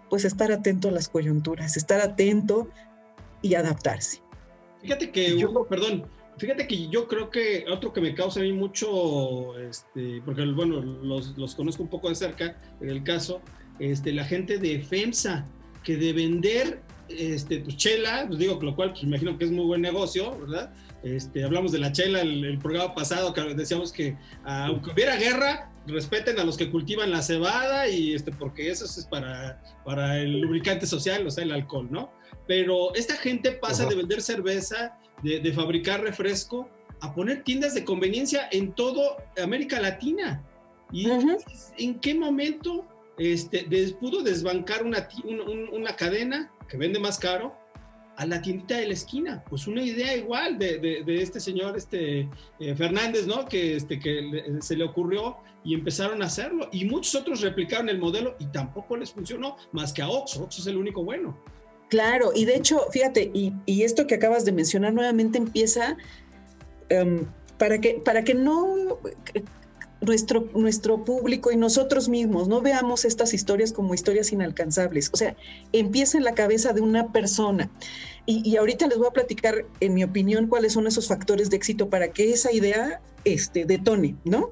Pues 0.10 0.26
estar 0.26 0.52
atento 0.52 0.90
a 0.90 0.92
las 0.92 1.10
coyunturas, 1.10 1.78
estar 1.78 2.02
atento 2.02 2.70
y 3.42 3.56
adaptarse. 3.56 4.22
Fíjate 4.82 5.12
que, 5.12 5.38
yo, 5.38 5.66
perdón, 5.66 6.06
fíjate 6.38 6.68
que 6.68 6.90
yo 6.90 7.08
creo 7.08 7.30
que 7.30 7.66
otro 7.72 7.94
que 7.94 8.02
me 8.02 8.16
causa 8.16 8.40
a 8.40 8.44
mí 8.44 8.52
mucho, 8.52 9.58
este, 9.60 10.22
porque 10.26 10.44
bueno, 10.46 10.82
los, 10.82 11.38
los 11.38 11.56
conozco 11.56 11.84
un 11.84 11.90
poco 11.90 12.10
de 12.10 12.16
cerca, 12.16 12.60
en 12.82 12.90
el 12.90 13.04
caso, 13.04 13.42
este, 13.80 14.12
la 14.12 14.26
gente 14.26 14.58
de 14.58 14.80
FEMSA, 14.82 15.46
que 15.84 15.98
de 15.98 16.14
vender 16.14 16.82
este, 17.10 17.60
pues, 17.60 17.78
chela, 17.78 18.26
pues 18.28 18.40
digo, 18.40 18.60
lo 18.62 18.76
cual 18.76 18.92
pues, 18.92 19.04
imagino 19.04 19.38
que 19.38 19.46
es 19.46 19.52
muy 19.52 19.66
buen 19.66 19.82
negocio, 19.82 20.38
¿verdad? 20.40 20.74
Este, 21.04 21.44
hablamos 21.44 21.72
de 21.72 21.80
la 21.80 21.92
chela 21.92 22.22
el, 22.22 22.46
el 22.46 22.60
programa 22.60 22.94
pasado, 22.94 23.34
que 23.34 23.42
decíamos 23.56 23.92
que 23.92 24.18
aunque 24.44 24.92
hubiera 24.92 25.16
guerra, 25.16 25.72
respeten 25.88 26.40
a 26.40 26.44
los 26.44 26.58
que 26.58 26.70
cultivan 26.70 27.12
la 27.12 27.22
cebada 27.22 27.88
y 27.88 28.14
este, 28.14 28.32
porque 28.32 28.70
eso 28.70 28.86
es 28.86 29.06
para, 29.06 29.62
para 29.84 30.20
el 30.20 30.40
lubricante 30.40 30.86
social, 30.86 31.26
o 31.26 31.32
sea, 31.32 31.44
el 31.44 31.52
alcohol, 31.52 31.88
¿no? 31.90 32.12
Pero 32.48 32.94
esta 32.94 33.16
gente 33.16 33.52
pasa 33.52 33.86
de 33.86 33.96
vender 33.96 34.22
cerveza, 34.22 34.98
de, 35.24 35.40
de, 35.40 35.54
fabricar 35.54 36.02
refresco, 36.02 36.70
a 37.00 37.14
poner 37.14 37.44
tiendas 37.44 37.74
de 37.74 37.84
conveniencia 37.84 38.48
en 38.52 38.74
todo 38.74 39.18
América 39.42 39.80
Latina. 39.80 40.44
¿Y 40.92 41.08
en 41.78 42.00
qué 42.00 42.14
momento 42.14 42.86
este, 43.18 43.66
pudo 44.00 44.24
desbancar 44.24 44.84
una, 44.84 45.08
una 45.72 45.96
cadena 45.96 46.52
que 46.68 46.78
vende 46.78 47.00
más 47.00 47.18
caro 47.18 47.56
a 48.18 48.26
la 48.26 48.42
tiendita 48.42 48.78
de 48.78 48.88
la 48.88 48.94
esquina. 48.94 49.44
Pues 49.50 49.68
una 49.68 49.84
idea 49.84 50.16
igual 50.16 50.58
de, 50.58 50.78
de, 50.80 51.22
este 51.22 51.40
señor 51.40 51.78
este, 51.78 52.30
eh, 52.60 52.76
Fernández, 52.76 53.26
¿no? 53.26 53.46
Que, 53.46 53.76
este, 53.76 54.00
que 54.00 54.58
se 54.62 54.76
le 54.76 54.84
ocurrió 54.84 55.38
y 55.64 55.74
empezaron 55.74 56.22
a 56.22 56.26
hacerlo. 56.26 56.70
Y 56.72 56.86
muchos 56.86 57.16
otros 57.16 57.42
replicaron 57.42 57.90
el 57.90 58.00
modelo 58.00 58.36
y 58.40 58.46
tampoco 58.48 58.98
les 58.98 59.12
funcionó, 59.12 59.58
más 59.72 59.94
que 59.94 60.02
a 60.02 60.10
Oxxo. 60.10 60.44
Oxxo 60.44 60.62
es 60.62 60.68
el 60.68 60.78
único 60.78 61.04
bueno. 61.04 61.38
Claro, 61.90 62.32
y 62.34 62.46
de 62.46 62.56
hecho, 62.56 62.86
fíjate, 62.92 63.32
y, 63.34 63.84
esto 63.84 64.08
que 64.08 64.16
acabas 64.16 64.46
de 64.46 64.54
mencionar 64.54 64.94
nuevamente 64.94 65.38
empieza 65.38 65.98
um, 66.90 67.26
para, 67.58 67.82
que, 67.82 68.02
para 68.06 68.24
que 68.24 68.34
no 68.34 69.00
nuestro, 70.02 70.50
nuestro 70.56 71.04
público 71.06 71.52
y 71.52 71.58
nosotros 71.58 72.10
mismos 72.10 72.48
no 72.48 72.62
veamos 72.62 73.06
estas 73.06 73.34
historias 73.34 73.72
como 73.72 73.94
historias 73.94 74.32
inalcanzables. 74.32 75.10
O 75.14 75.18
sea, 75.18 75.36
empieza 75.72 76.18
en 76.18 76.24
la 76.24 76.34
cabeza 76.34 76.74
de 76.74 76.82
una 76.82 77.12
persona. 77.12 77.70
Y, 78.26 78.56
ahorita 78.56 78.88
les 78.88 78.98
voy 78.98 79.08
a 79.08 79.12
platicar, 79.12 79.66
en 79.80 79.94
mi 79.94 80.04
opinión, 80.04 80.48
cuáles 80.48 80.74
son 80.74 80.86
esos 80.86 81.08
factores 81.08 81.50
de 81.50 81.58
éxito 81.58 81.90
para 81.90 82.10
que 82.10 82.32
esa 82.32 82.52
idea 82.52 83.02
este, 83.26 83.66
detone, 83.66 84.16
¿no? 84.24 84.52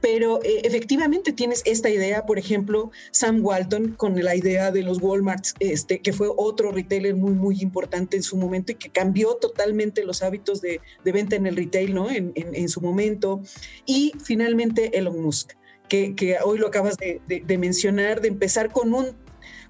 Pero 0.00 0.42
eh, 0.42 0.60
efectivamente 0.64 1.32
tienes 1.32 1.62
esta 1.64 1.90
idea, 1.90 2.26
por 2.26 2.38
ejemplo, 2.38 2.90
Sam 3.10 3.44
Walton 3.44 3.92
con 3.92 4.22
la 4.22 4.36
idea 4.36 4.70
de 4.70 4.82
los 4.82 5.00
Walmarts, 5.00 5.54
este, 5.60 6.00
que 6.00 6.12
fue 6.12 6.28
otro 6.36 6.72
retailer 6.72 7.14
muy, 7.14 7.32
muy 7.32 7.60
importante 7.60 8.16
en 8.16 8.22
su 8.22 8.36
momento 8.36 8.72
y 8.72 8.76
que 8.76 8.90
cambió 8.90 9.34
totalmente 9.34 10.04
los 10.04 10.22
hábitos 10.22 10.60
de, 10.60 10.80
venta 11.04 11.36
en 11.36 11.46
el 11.46 11.56
retail, 11.56 11.94
¿no? 11.94 12.08
En, 12.10 12.68
su 12.68 12.80
momento. 12.80 13.42
Y 13.84 14.12
finalmente 14.22 14.98
Elon 14.98 15.22
Musk, 15.22 15.52
que, 15.88 16.36
hoy 16.44 16.58
lo 16.58 16.66
acabas 16.66 16.96
de, 16.96 17.20
de, 17.26 17.58
mencionar, 17.58 18.20
de 18.20 18.28
empezar 18.28 18.72
con 18.72 18.92
un, 18.92 19.16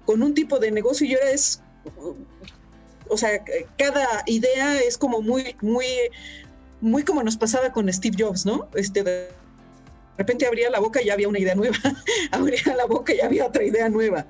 con 0.05 0.23
un 0.23 0.33
tipo 0.33 0.59
de 0.59 0.71
negocio 0.71 1.05
y 1.05 1.13
ahora 1.13 1.31
es 1.31 1.61
o 3.09 3.17
sea, 3.17 3.43
cada 3.77 4.23
idea 4.25 4.79
es 4.81 4.97
como 4.97 5.21
muy, 5.21 5.55
muy, 5.61 5.85
muy 6.81 7.03
como 7.03 7.23
nos 7.23 7.37
pasaba 7.37 7.71
con 7.71 7.91
Steve 7.91 8.15
Jobs, 8.19 8.45
¿no? 8.45 8.69
Este, 8.75 9.03
de 9.03 9.29
repente 10.17 10.45
abría 10.45 10.69
la 10.69 10.79
boca 10.79 11.01
y 11.01 11.05
ya 11.05 11.13
había 11.13 11.27
una 11.27 11.39
idea 11.39 11.55
nueva, 11.55 11.77
abría 12.31 12.75
la 12.75 12.85
boca 12.85 13.13
y 13.13 13.17
ya 13.17 13.25
había 13.25 13.45
otra 13.45 13.63
idea 13.63 13.89
nueva. 13.89 14.27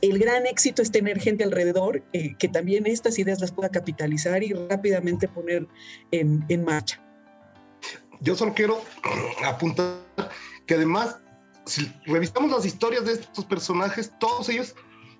El 0.00 0.18
gran 0.18 0.46
éxito 0.46 0.80
es 0.80 0.92
tener 0.92 1.20
gente 1.20 1.42
alrededor 1.42 2.04
eh, 2.12 2.36
que 2.38 2.48
también 2.48 2.86
estas 2.86 3.18
ideas 3.18 3.40
las 3.40 3.50
pueda 3.50 3.68
capitalizar 3.68 4.42
y 4.42 4.52
rápidamente 4.52 5.26
poner 5.26 5.66
en, 6.12 6.44
en 6.48 6.64
marcha. 6.64 7.02
Yo 8.20 8.36
solo 8.36 8.54
quiero 8.54 8.80
apuntar 9.44 9.98
que 10.66 10.74
además, 10.74 11.16
si 11.66 11.92
revisamos 12.06 12.50
las 12.50 12.64
historias 12.64 13.04
de 13.06 13.12
estos 13.14 13.44
personajes, 13.44 14.12
todos 14.20 14.48
ellos 14.48 14.74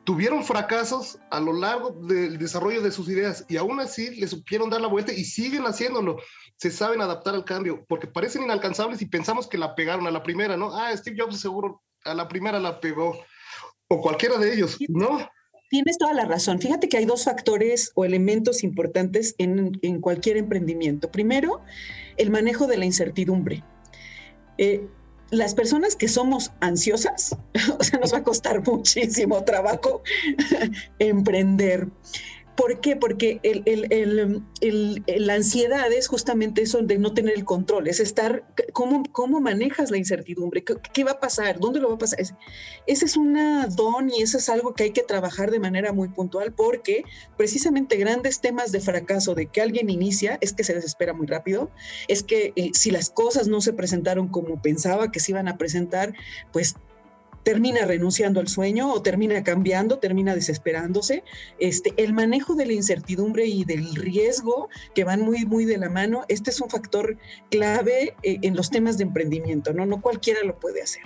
tuvieron 0.09 0.43
fracasos 0.43 1.19
a 1.31 1.39
lo 1.39 1.53
largo 1.53 1.91
del 1.91 2.39
desarrollo 2.39 2.81
de 2.81 2.91
sus 2.91 3.11
ideas 3.11 3.45
y 3.47 3.59
aún 3.59 3.79
así 3.79 4.09
le 4.19 4.27
supieron 4.27 4.71
dar 4.71 4.81
la 4.81 4.89
vuelta 4.89 5.13
y 5.13 5.23
siguen 5.23 5.65
haciéndolo. 5.65 6.17
Se 6.57 6.71
saben 6.71 7.03
adaptar 7.03 7.35
al 7.35 7.45
cambio 7.45 7.85
porque 7.87 8.07
parecen 8.07 8.43
inalcanzables 8.43 9.03
y 9.03 9.05
pensamos 9.05 9.47
que 9.47 9.59
la 9.59 9.75
pegaron 9.75 10.07
a 10.07 10.11
la 10.11 10.23
primera, 10.23 10.57
¿no? 10.57 10.75
Ah, 10.75 10.97
Steve 10.97 11.19
Jobs 11.21 11.39
seguro 11.39 11.83
a 12.07 12.15
la 12.15 12.27
primera 12.27 12.59
la 12.59 12.81
pegó 12.81 13.23
o 13.89 14.01
cualquiera 14.01 14.39
de 14.39 14.55
ellos, 14.55 14.79
¿no? 14.89 15.29
Tienes 15.69 15.99
toda 15.99 16.15
la 16.15 16.25
razón. 16.25 16.59
Fíjate 16.59 16.89
que 16.89 16.97
hay 16.97 17.05
dos 17.05 17.25
factores 17.25 17.93
o 17.95 18.07
elementos 18.07 18.65
importantes 18.65 19.35
en, 19.37 19.79
en 19.83 20.01
cualquier 20.01 20.39
emprendimiento. 20.39 21.11
Primero, 21.11 21.61
el 22.17 22.31
manejo 22.31 22.67
de 22.67 22.79
la 22.79 22.87
incertidumbre. 22.87 23.63
Eh, 24.57 24.89
las 25.31 25.55
personas 25.55 25.97
que 25.97 26.09
somos 26.09 26.53
ansiosas, 26.61 27.37
o 27.79 27.85
sea, 27.85 27.99
nos 27.99 28.13
va 28.13 28.19
a 28.19 28.25
costar 28.25 28.67
muchísimo 28.67 29.45
trabajo 29.45 30.03
emprender. 30.99 31.89
¿Por 32.59 32.81
qué? 32.81 32.97
Porque 32.97 33.41
la 35.07 35.35
ansiedad 35.35 35.93
es 35.93 36.09
justamente 36.09 36.63
eso 36.63 36.83
de 36.83 36.99
no 36.99 37.15
tener 37.15 37.35
el 37.35 37.45
control, 37.45 37.87
es 37.87 38.01
estar, 38.01 38.43
¿cómo, 38.73 39.05
cómo 39.13 39.41
manejas 39.41 39.93
la 39.93 39.97
incertidumbre? 39.97 40.65
¿Qué, 40.65 41.05
va 41.05 41.13
a 41.13 41.21
pasar? 41.21 41.61
¿Dónde 41.61 41.79
lo 41.79 41.91
va 41.91 41.95
a 41.95 41.99
pasar? 41.99 42.19
ese 42.19 43.05
es 43.05 43.17
una 43.17 43.69
don 43.69 44.11
y 44.11 44.23
eso 44.23 44.39
es 44.39 44.49
algo 44.49 44.75
que 44.75 44.83
hay 44.83 44.91
que 44.91 45.05
trabajar 45.05 45.53
de 45.53 45.61
manera 45.61 45.93
muy 45.93 46.09
puntual 46.09 46.53
porque 46.53 47.05
precisamente 47.37 47.97
grandes 47.97 48.41
temas 48.41 48.73
de 48.73 48.81
fracaso 48.81 49.37
de 49.37 49.47
que 49.47 49.61
alguien 49.61 49.89
inicia 49.89 50.37
es 50.41 50.53
que 50.53 50.65
se 50.65 50.75
desespera 50.75 51.13
muy 51.13 51.29
rápido, 51.29 51.71
es 52.09 52.25
que 52.25 52.55
eh, 52.57 52.71
si 52.75 52.91
las 52.91 53.11
cosas 53.11 53.47
no 53.47 53.61
se 53.61 53.73
presentaron 53.73 54.27
como 54.27 54.61
pensaba 54.61 55.13
que 55.13 55.21
se 55.21 55.31
iban 55.31 55.47
a 55.47 55.59
presentar, 55.59 56.13
pues 56.53 56.75
termina 57.43 57.85
renunciando 57.85 58.41
al 58.41 58.49
sueño 58.49 58.93
o 58.93 59.03
termina 59.03 59.43
cambiando, 59.43 59.99
termina 59.99 60.35
desesperándose. 60.35 61.25
Este, 61.59 61.95
el 61.97 62.13
manejo 62.13 62.55
de 62.55 62.67
la 62.67 62.73
incertidumbre 62.73 63.47
y 63.47 63.65
del 63.65 63.95
riesgo 63.95 64.69
que 64.95 65.05
van 65.05 65.23
muy, 65.23 65.45
muy 65.47 65.65
de 65.65 65.79
la 65.79 65.89
mano, 65.89 66.25
este 66.29 66.51
es 66.51 66.61
un 66.61 66.71
factor 66.71 67.17
clave 67.51 68.15
eh, 68.23 68.39
en 68.43 68.57
los 68.57 68.71
temas 68.71 68.99
de 68.99 69.05
emprendimiento, 69.05 69.73
¿no? 69.73 69.87
No 69.87 70.01
cualquiera 70.01 70.41
lo 70.45 70.59
puede 70.59 70.83
hacer. 70.83 71.03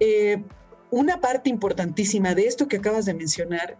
Eh, 0.00 0.42
una 0.90 1.20
parte 1.20 1.48
importantísima 1.50 2.34
de 2.34 2.46
esto 2.46 2.68
que 2.68 2.76
acabas 2.76 3.04
de 3.04 3.14
mencionar, 3.14 3.78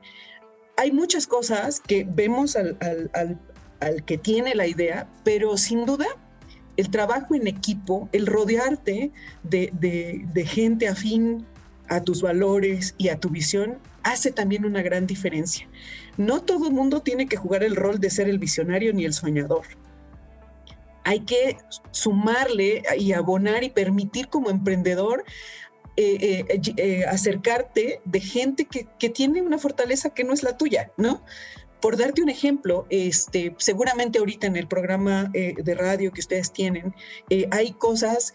hay 0.76 0.92
muchas 0.92 1.26
cosas 1.26 1.80
que 1.80 2.06
vemos 2.08 2.56
al, 2.56 2.78
que 4.06 4.16
tiene 4.16 4.54
la 4.54 4.66
idea, 4.66 5.08
pero 5.24 5.56
sin 5.56 5.84
duda 5.84 6.06
el 6.76 6.90
trabajo 6.90 7.34
en 7.34 7.46
equipo, 7.46 8.08
el 8.12 8.26
rodearte 8.26 9.10
de, 9.42 9.70
de 9.72 10.46
gente 10.46 10.88
afín 10.88 11.46
a 11.90 12.02
tus 12.02 12.22
valores 12.22 12.94
y 12.96 13.08
a 13.08 13.18
tu 13.18 13.28
visión, 13.28 13.78
hace 14.02 14.30
también 14.30 14.64
una 14.64 14.80
gran 14.80 15.06
diferencia. 15.06 15.68
No 16.16 16.40
todo 16.40 16.68
el 16.68 16.72
mundo 16.72 17.00
tiene 17.02 17.26
que 17.26 17.36
jugar 17.36 17.64
el 17.64 17.76
rol 17.76 17.98
de 17.98 18.10
ser 18.10 18.28
el 18.28 18.38
visionario 18.38 18.94
ni 18.94 19.04
el 19.04 19.12
soñador. 19.12 19.66
Hay 21.02 21.20
que 21.20 21.58
sumarle 21.90 22.82
y 22.96 23.12
abonar 23.12 23.64
y 23.64 23.70
permitir 23.70 24.28
como 24.28 24.50
emprendedor 24.50 25.24
eh, 25.96 26.44
eh, 26.48 26.60
eh, 26.76 27.04
acercarte 27.04 28.00
de 28.04 28.20
gente 28.20 28.66
que, 28.66 28.86
que, 28.98 29.10
tiene 29.10 29.42
una 29.42 29.58
fortaleza 29.58 30.10
que 30.10 30.22
no 30.22 30.32
es 30.32 30.44
la 30.44 30.56
tuya, 30.56 30.92
¿no? 30.96 31.24
Por 31.80 31.96
darte 31.96 32.22
un 32.22 32.28
ejemplo, 32.28 32.86
este, 32.90 33.56
seguramente 33.58 34.20
ahorita 34.20 34.46
en 34.46 34.56
el 34.56 34.68
programa 34.68 35.30
de 35.32 35.74
radio 35.74 36.12
que 36.12 36.20
ustedes 36.20 36.52
tienen, 36.52 36.94
hay 37.50 37.72
cosas 37.72 38.34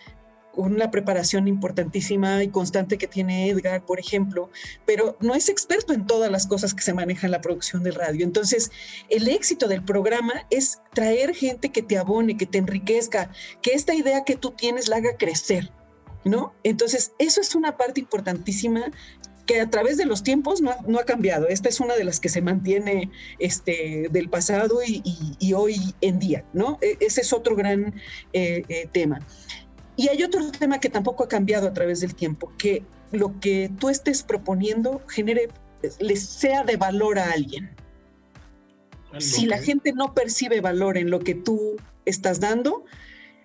una 0.56 0.92
preparación 0.92 1.48
importantísima 1.48 2.44
y 2.44 2.50
constante 2.50 2.98
que 2.98 3.08
tiene 3.08 3.50
Edgar, 3.50 3.86
por 3.86 4.00
ejemplo, 4.00 4.50
pero 4.86 5.18
no 5.22 5.36
es 5.36 5.50
experto 5.50 5.94
en 5.94 6.08
todas 6.08 6.32
las 6.32 6.48
cosas 6.48 6.74
que 6.74 6.82
se 6.82 6.94
manejan 6.94 7.26
en 7.28 7.32
la 7.32 7.42
producción 7.42 7.84
de 7.84 7.92
radio. 7.92 8.26
Entonces, 8.26 8.72
el 9.10 9.28
éxito 9.28 9.68
del 9.68 9.84
programa 9.84 10.46
es 10.50 10.80
traer 10.94 11.34
gente 11.36 11.70
que 11.70 11.82
te 11.82 11.98
abone, 11.98 12.38
que 12.38 12.46
te 12.46 12.58
enriquezca, 12.58 13.32
que 13.62 13.72
esta 13.72 13.94
idea 13.94 14.24
que 14.24 14.36
tú 14.36 14.52
tienes 14.52 14.88
la 14.88 14.98
haga 14.98 15.18
crecer, 15.18 15.72
¿no? 16.24 16.54
Entonces, 16.64 17.14
eso 17.20 17.42
es 17.42 17.56
una 17.56 17.78
parte 17.78 18.00
importantísima 18.00 18.92
que 19.46 19.62
a 19.62 19.70
través 19.70 19.98
de 19.98 20.06
los 20.06 20.24
tiempos 20.24 20.62
no, 20.62 20.72
ha 20.72 21.04
cambiado. 21.06 21.48
Esta 21.48 21.70
es 21.70 21.80
una 21.80 21.96
de 21.96 22.04
las 22.04 22.20
que 22.20 22.30
se 22.30 22.42
mantiene 22.42 23.12
este, 23.40 24.08
del 24.12 24.30
pasado 24.30 24.80
y, 24.86 25.54
hoy 25.54 25.94
en 26.02 26.20
día, 26.20 26.46
¿no? 26.54 26.80
E, 26.82 26.98
ese 27.00 27.22
es 27.22 27.32
otro 27.32 27.56
gran 27.56 27.94
eh, 28.34 28.64
eh, 28.68 28.90
tema. 28.92 29.20
Y 29.98 30.10
hay 30.10 30.24
otro 30.24 30.52
tema 30.52 30.80
que 30.80 30.90
tampoco 30.90 31.24
ha 31.24 31.28
cambiado 31.28 31.68
a 31.68 31.74
través 31.74 32.02
del 32.02 32.16
tiempo, 32.16 32.52
que 32.58 32.84
lo 33.12 33.40
que 33.40 33.72
tú 33.80 33.90
estés 33.90 34.24
proponiendo 34.24 35.02
genere, 35.08 35.50
les 36.00 36.26
sea 36.26 36.64
de 36.64 36.78
valor 36.78 37.20
a 37.20 37.32
alguien. 37.32 37.72
Si 39.20 39.46
la 39.46 39.60
gente 39.60 39.94
no 39.94 40.14
percibe 40.14 40.60
valor 40.60 40.98
en 40.98 41.10
lo 41.10 41.20
que 41.20 41.36
tú 41.36 41.78
estás 42.06 42.42
dando, 42.42 42.84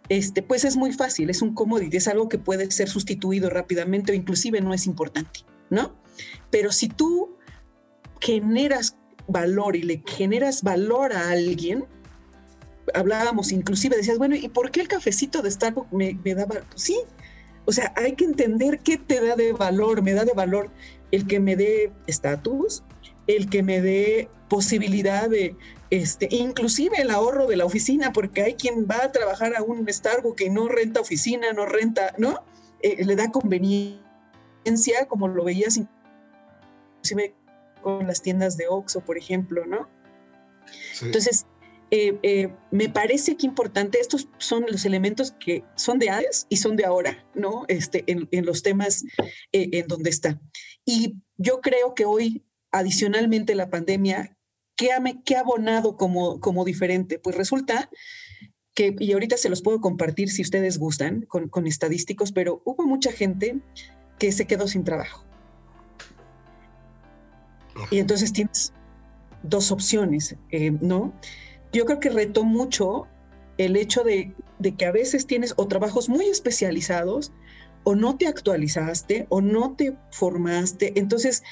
este, 0.09 0.43
pues 0.43 0.65
es 0.65 0.77
muy 0.77 0.93
fácil, 0.93 1.31
es 1.31 1.41
un 1.41 1.55
commodity, 1.55 1.97
es 1.97 2.09
algo 2.09 2.29
que 2.29 2.39
puede 2.39 2.69
ser 2.73 2.89
sustituido 2.89 3.49
rápidamente 3.49 4.11
o 4.11 4.15
inclusive 4.17 4.61
no 4.61 4.75
es 4.75 4.87
importante, 4.87 5.41
¿no? 5.71 5.95
Pero 6.51 6.73
si 6.73 6.89
tú 6.89 7.37
generas 8.21 8.97
valor 9.29 9.77
y 9.77 9.83
le 9.83 10.03
generas 10.05 10.65
valor 10.65 11.13
a 11.13 11.31
alguien, 11.31 11.87
hablábamos 12.95 13.53
inclusive, 13.53 13.97
decías, 13.97 14.19
bueno, 14.19 14.37
¿y 14.37 14.49
por 14.49 14.71
qué 14.71 14.81
el 14.81 14.89
cafecito 14.89 15.43
de 15.43 15.51
Starbucks 15.51 15.93
me, 15.93 16.19
me 16.25 16.35
daba? 16.35 16.57
Sí, 16.75 16.99
o 17.65 17.73
sea, 17.73 17.93
hay 17.97 18.15
que 18.15 18.25
entender 18.25 18.81
qué 18.81 18.97
te 18.99 19.21
da 19.25 19.37
de 19.37 19.53
valor, 19.53 20.03
me 20.03 20.13
da 20.13 20.25
de 20.25 20.33
valor 20.33 20.71
el 21.11 21.27
que 21.27 21.41
me 21.41 21.57
dé 21.57 21.93
estatus, 22.07 22.83
el 23.27 23.49
que 23.49 23.63
me 23.63 23.81
dé 23.81 24.29
posibilidad 24.49 25.29
de, 25.29 25.57
este, 25.91 26.29
inclusive 26.31 27.01
el 27.01 27.11
ahorro 27.11 27.47
de 27.47 27.57
la 27.57 27.65
oficina, 27.65 28.13
porque 28.13 28.43
hay 28.43 28.55
quien 28.55 28.87
va 28.91 29.05
a 29.05 29.13
trabajar 29.13 29.55
a 29.57 29.63
un 29.63 29.87
Starbucks 29.89 30.37
que 30.37 30.51
no 30.51 30.69
renta 30.69 31.01
oficina, 31.01 31.53
no 31.53 31.67
renta, 31.67 32.15
¿no? 32.19 32.45
Eh, 32.83 33.05
le 33.05 33.17
da 33.17 33.31
conveniencia, 33.31 35.07
como 35.09 35.29
lo 35.29 35.45
veías 35.45 35.77
inclusive 35.77 37.35
con 37.83 38.07
las 38.07 38.23
tiendas 38.23 38.57
de 38.57 38.69
Oxxo, 38.69 39.01
por 39.01 39.19
ejemplo, 39.19 39.67
¿no? 39.67 39.89
Entonces, 41.03 41.47
eh, 41.91 42.19
eh, 42.23 42.49
me 42.71 42.89
parece 42.89 43.37
que 43.37 43.47
importante, 43.47 43.99
estos 43.99 44.29
son 44.39 44.65
los 44.69 44.85
elementos 44.85 45.33
que 45.33 45.65
son 45.75 45.99
de 45.99 46.11
antes 46.11 46.47
y 46.49 46.57
son 46.57 46.77
de 46.77 46.85
ahora, 46.85 47.27
¿no? 47.35 47.65
Este, 47.69 48.05
en, 48.07 48.47
los 48.47 48.63
temas 48.63 49.05
en 49.53 49.87
donde 49.89 50.11
está. 50.11 50.41
Y 50.85 51.17
yo 51.37 51.61
creo 51.61 51.95
que 51.95 52.05
hoy, 52.05 52.45
adicionalmente, 52.71 53.55
la 53.55 53.71
pandemia, 53.71 54.37
¿qué 54.77 54.93
ha, 54.93 55.03
qué 55.25 55.37
abonado 55.37 55.97
como, 55.97 56.41
como 56.41 56.65
diferente? 56.65 57.19
Pues 57.19 57.37
resulta 57.37 57.91
que, 58.75 58.95
y 58.99 59.13
ahorita 59.13 59.37
se 59.37 59.49
los 59.49 59.63
puedo 59.63 59.81
compartir 59.81 60.31
si 60.31 60.43
ustedes 60.43 60.79
gustan, 60.79 61.23
con, 61.23 61.49
con 61.49 61.67
estadísticos, 61.67 62.33
pero 62.33 62.63
hubo 62.65 62.87
mucha 62.87 63.13
gente 63.13 63.61
que 64.19 64.33
se 64.33 64.47
quedó 64.47 64.69
sin 64.69 64.85
trabajo. 64.85 65.25
Y 67.91 67.99
entonces 67.99 68.33
tienes 68.33 68.73
dos 69.43 69.73
opciones, 69.73 70.37
eh, 70.51 70.71
¿no? 70.71 71.13
Yo 71.73 71.85
creo 71.85 72.01
que 72.01 72.11
retó 72.11 72.45
mucho 72.45 73.07
el 73.59 73.77
hecho 73.77 74.03
de, 74.03 74.35
de, 74.59 74.75
que 74.75 74.87
a 74.87 74.93
veces 74.93 75.27
tienes 75.27 75.55
o 75.57 75.69
trabajos 75.69 76.09
muy 76.09 76.27
especializados 76.27 77.33
o 77.85 77.95
no 77.95 78.17
te 78.17 78.27
actualizaste 78.27 79.27
o 79.29 79.41
no 79.41 79.77
te 79.77 79.97
formaste. 80.11 80.99
Entonces, 80.99 81.43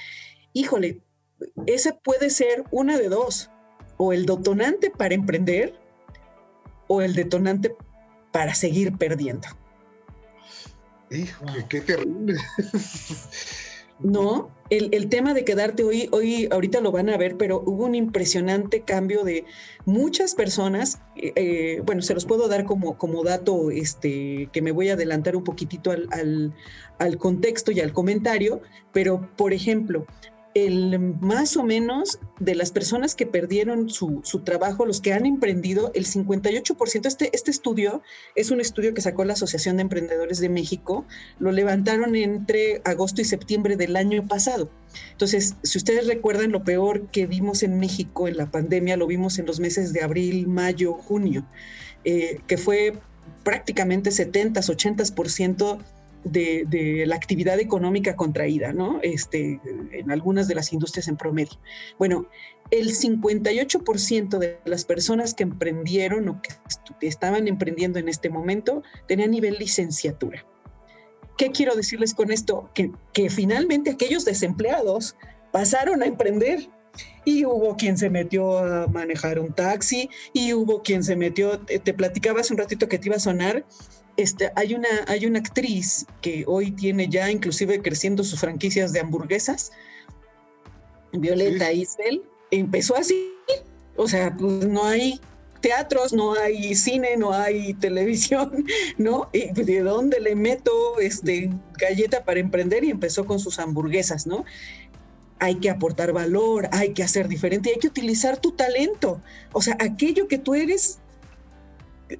híjole, 0.52 1.02
esa 1.66 1.98
puede 1.98 2.30
ser 2.30 2.64
una 2.70 2.98
de 2.98 3.08
dos, 3.08 3.50
o 3.98 4.12
el 4.12 4.24
detonante 4.24 4.90
para 4.90 5.14
emprender 5.14 5.74
o 6.86 7.02
el 7.02 7.14
detonante 7.14 7.76
para 8.32 8.54
seguir 8.54 8.96
perdiendo. 8.96 9.46
Híjole, 11.10 11.66
qué 11.68 11.80
terrible. 11.80 12.36
No, 13.98 14.50
el, 14.70 15.08
tema 15.08 15.34
de 15.34 15.44
quedarte 15.44 15.82
hoy, 15.82 16.08
hoy, 16.12 16.48
ahorita 16.50 16.80
lo 16.80 16.92
van 16.92 17.08
a 17.08 17.16
ver, 17.16 17.36
pero 17.36 17.62
hubo 17.64 17.84
un 17.84 17.94
impresionante 17.94 18.82
cambio 18.82 19.24
de 19.24 19.44
muchas 19.84 20.34
personas. 20.34 21.00
Eh, 21.16 21.32
eh, 21.36 21.82
bueno, 21.84 22.02
se 22.02 22.14
los 22.14 22.26
puedo 22.26 22.48
dar 22.48 22.64
como, 22.64 22.98
como 22.98 23.24
dato, 23.24 23.70
este, 23.70 24.48
que 24.52 24.62
me 24.62 24.72
voy 24.72 24.90
a 24.90 24.94
adelantar 24.94 25.36
un 25.36 25.44
poquitito 25.44 25.90
al, 25.90 26.54
al 26.98 27.18
contexto 27.18 27.72
y 27.72 27.80
al 27.80 27.92
comentario, 27.92 28.60
pero 28.92 29.28
por 29.36 29.52
ejemplo, 29.52 30.06
el 30.54 30.98
más 31.20 31.56
o 31.56 31.62
menos 31.62 32.18
de 32.40 32.54
las 32.54 32.72
personas 32.72 33.14
que 33.14 33.26
perdieron 33.26 33.90
su, 33.90 34.22
trabajo, 34.44 34.86
los 34.86 35.00
que 35.00 35.12
han 35.12 35.26
emprendido, 35.26 35.90
el 35.94 36.06
58%, 36.06 37.06
este, 37.06 37.30
este 37.34 37.50
estudio 37.50 38.02
es 38.34 38.50
un 38.50 38.60
estudio 38.60 38.94
que 38.94 39.00
sacó 39.00 39.24
la 39.24 39.34
Asociación 39.34 39.76
de 39.76 39.82
Emprendedores 39.82 40.38
de 40.38 40.48
México, 40.48 41.06
lo 41.38 41.52
levantaron 41.52 42.16
entre 42.16 42.80
agosto 42.84 43.20
y 43.20 43.24
septiembre 43.24 43.76
del 43.76 43.96
año 43.96 44.26
pasado. 44.26 44.70
Entonces, 45.12 45.54
si 45.62 45.78
ustedes 45.78 46.06
recuerdan 46.06 46.52
lo 46.52 46.64
peor 46.64 47.08
que 47.08 47.26
vimos 47.26 47.62
en 47.62 47.78
México 47.78 48.26
en 48.26 48.36
la 48.36 48.50
pandemia, 48.50 48.96
lo 48.96 49.06
vimos 49.06 49.38
en 49.38 49.46
los 49.46 49.60
meses 49.60 49.92
de 49.92 50.02
abril, 50.02 50.48
mayo, 50.48 50.94
junio, 50.94 51.46
eh, 52.04 52.40
que 52.46 52.56
fue 52.56 52.94
prácticamente 53.44 54.10
70, 54.10 54.60
80% 54.60 55.78
de, 56.24 57.04
la 57.06 57.16
actividad 57.16 57.58
económica 57.60 58.16
contraída, 58.16 58.72
¿no? 58.72 59.00
Este, 59.02 59.60
en 59.92 60.10
algunas 60.10 60.48
de 60.48 60.54
las 60.54 60.72
industrias 60.72 61.08
en 61.08 61.16
promedio. 61.16 61.58
Bueno, 61.98 62.28
el 62.70 62.94
58% 62.94 64.38
de 64.38 64.58
las 64.64 64.84
personas 64.84 65.34
que 65.34 65.42
emprendieron 65.42 66.28
o 66.28 66.42
que 66.42 66.50
estaban 67.06 67.48
emprendiendo 67.48 67.98
en 67.98 68.08
este 68.08 68.30
momento 68.30 68.82
tenían 69.06 69.30
nivel 69.30 69.56
licenciatura. 69.58 70.44
¿Qué 71.36 71.50
quiero 71.50 71.76
decirles 71.76 72.14
con 72.14 72.32
esto? 72.32 72.68
Que, 72.74 72.90
finalmente 73.30 73.90
aquellos 73.90 74.24
desempleados 74.24 75.16
pasaron 75.52 76.02
a 76.02 76.06
emprender 76.06 76.68
y 77.24 77.44
hubo 77.44 77.76
quien 77.76 77.96
se 77.96 78.10
metió 78.10 78.58
a 78.58 78.88
manejar 78.88 79.38
un 79.38 79.52
taxi 79.52 80.10
y 80.32 80.52
hubo 80.52 80.82
quien 80.82 81.04
se 81.04 81.14
metió, 81.14 81.60
te, 81.60 81.78
te 81.78 81.94
platicaba 81.94 82.40
hace 82.40 82.52
un 82.52 82.58
ratito 82.58 82.88
que 82.88 82.98
te 82.98 83.08
iba 83.08 83.16
a 83.16 83.20
sonar 83.20 83.64
este, 84.18 84.50
hay, 84.56 84.74
una, 84.74 84.88
hay 85.06 85.26
una 85.26 85.38
actriz 85.38 86.04
que 86.20 86.44
hoy 86.48 86.72
tiene 86.72 87.08
ya 87.08 87.30
inclusive 87.30 87.80
creciendo 87.80 88.24
sus 88.24 88.40
franquicias 88.40 88.92
de 88.92 88.98
hamburguesas, 88.98 89.70
Violeta 91.12 91.72
Isbel, 91.72 92.22
empezó 92.50 92.96
así, 92.96 93.32
o 93.96 94.08
sea, 94.08 94.36
pues 94.36 94.66
no 94.66 94.84
hay 94.84 95.20
teatros, 95.60 96.12
no 96.12 96.34
hay 96.34 96.74
cine, 96.74 97.16
no 97.16 97.32
hay 97.32 97.74
televisión, 97.80 98.66
¿no? 98.96 99.30
¿Y 99.32 99.52
¿De 99.52 99.80
dónde 99.82 100.18
le 100.18 100.34
meto 100.34 100.98
este, 100.98 101.50
galleta 101.78 102.24
para 102.24 102.40
emprender? 102.40 102.82
Y 102.82 102.90
empezó 102.90 103.24
con 103.24 103.38
sus 103.38 103.60
hamburguesas, 103.60 104.26
¿no? 104.26 104.44
Hay 105.38 105.56
que 105.60 105.70
aportar 105.70 106.12
valor, 106.12 106.68
hay 106.72 106.92
que 106.92 107.04
hacer 107.04 107.28
diferente, 107.28 107.70
hay 107.70 107.78
que 107.78 107.86
utilizar 107.86 108.40
tu 108.40 108.50
talento. 108.50 109.20
O 109.52 109.62
sea, 109.62 109.76
aquello 109.78 110.26
que 110.26 110.38
tú 110.38 110.56
eres, 110.56 110.98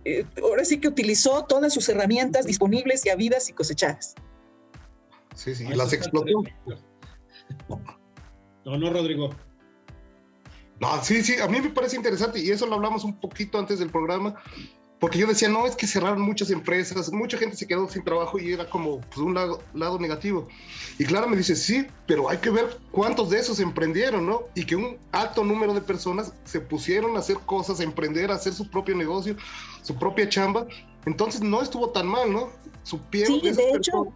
eh, 0.05 0.25
ahora 0.43 0.65
sí 0.65 0.79
que 0.79 0.89
utilizó 0.89 1.45
todas 1.45 1.73
sus 1.73 1.89
herramientas 1.89 2.47
disponibles 2.47 3.05
y 3.07 3.11
habidas 3.11 3.49
y 3.49 3.53
cosechadas. 3.53 4.15
Sí, 5.35 5.55
sí, 5.55 5.65
las 5.69 5.93
explotó. 5.93 6.43
No, 8.65 8.77
no, 8.77 8.93
Rodrigo. 8.93 9.31
No, 10.81 11.03
sí, 11.03 11.23
sí, 11.23 11.41
a 11.41 11.49
mí 11.49 11.61
me 11.61 11.71
parece 11.71 11.97
interesante 11.97 12.39
y 12.39 12.51
eso 12.51 12.67
lo 12.67 12.77
hablamos 12.77 13.05
un 13.05 13.19
poquito 13.19 13.59
antes 13.59 13.79
del 13.79 13.91
programa, 13.91 14.41
porque 15.01 15.19
yo 15.19 15.29
decía, 15.29 15.49
no, 15.49 15.65
es 15.65 15.77
que 15.77 15.87
cerraron 15.87 16.21
muchas 16.21 16.51
empresas, 16.51 17.13
mucha 17.13 17.39
gente 17.39 17.57
se 17.57 17.67
quedó 17.69 17.89
sin 17.89 18.03
trabajo 18.03 18.39
y 18.39 18.53
era 18.53 18.69
como 18.69 19.01
pues, 19.01 19.19
un 19.19 19.35
lado, 19.35 19.63
lado 19.73 19.99
negativo. 19.99 20.49
Y 20.99 21.05
Clara 21.05 21.29
me 21.29 21.37
dice, 21.37 21.55
sí, 21.55 21.87
pero 22.07 22.29
hay 22.29 22.39
que 22.39 22.51
ver 22.51 22.79
cuántos 22.91 23.31
de 23.31 23.39
esos 23.39 23.61
emprendieron, 23.61 24.27
¿no? 24.27 24.43
Y 24.57 24.65
que 24.65 24.75
un 24.75 24.99
alto 25.13 25.45
número 25.45 25.73
de 25.73 25.81
personas 25.81 26.33
se 26.45 26.61
pusieron 26.61 27.17
a 27.17 27.21
hacer 27.21 27.37
cosas, 27.47 27.79
a 27.79 27.85
emprender, 27.85 28.33
a 28.33 28.35
hacer 28.35 28.53
su 28.53 28.69
propio 28.69 28.97
negocio, 28.97 29.37
su 29.83 29.97
propia 29.97 30.29
chamba. 30.29 30.67
Entonces 31.07 31.43
no 31.43 31.63
estuvo 31.63 31.91
tan 31.91 32.09
mal, 32.09 32.33
¿no? 32.33 32.49
Supieron 32.83 33.41
sí, 33.41 33.51
de 33.53 33.71
hecho. 33.71 34.09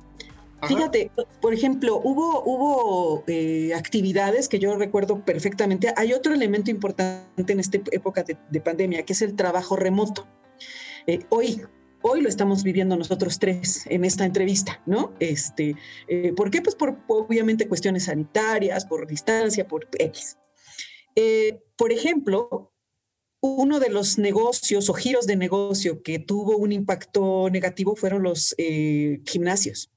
Fíjate, 0.66 1.11
por 1.40 1.55
ejemplo, 1.55 2.01
hubo, 2.03 2.42
hubo 2.45 3.25
eh, 3.27 3.73
actividades 3.75 4.49
que 4.49 4.61
yo 4.61 4.77
recuerdo 4.77 5.21
perfectamente. 5.21 5.92
Hay 5.97 6.12
otro 6.12 6.35
elemento 6.35 6.71
importante 6.71 7.53
en 7.53 7.61
esta 7.61 7.79
época 7.90 8.25
de 8.25 8.61
pandemia, 8.61 9.05
que 9.05 9.12
es 9.12 9.23
el 9.23 9.35
trabajo 9.35 9.75
remoto. 9.75 10.27
Eh, 11.07 11.21
hoy, 11.29 11.62
hoy 12.03 12.21
lo 12.21 12.29
estamos 12.29 12.62
viviendo 12.62 12.97
nosotros 12.97 13.38
tres 13.38 13.87
en 13.87 14.05
esta 14.05 14.25
entrevista, 14.25 14.83
¿no? 14.87 15.15
Este, 15.21 15.77
eh, 16.09 16.33
¿Por 16.35 16.51
qué? 16.51 16.62
Pues 16.62 16.75
por 16.75 16.99
obviamente 17.09 17.69
cuestiones 17.69 18.05
sanitarias, 18.05 18.87
por 18.87 19.07
distancia, 19.07 19.69
por 19.69 19.88
X. 19.99 20.38
Eh, 21.15 21.62
por 21.77 21.93
ejemplo, 21.93 22.73
uno 23.41 23.81
de 23.81 23.91
los 23.91 24.19
negocios 24.19 24.88
o 24.88 24.95
giros 24.95 25.27
de 25.27 25.37
negocio 25.37 26.03
que 26.03 26.19
tuvo 26.19 26.57
un 26.57 26.73
impacto 26.73 27.51
negativo 27.51 27.97
fueron 27.97 28.23
los 28.23 28.55
gimnasios. 29.27 29.92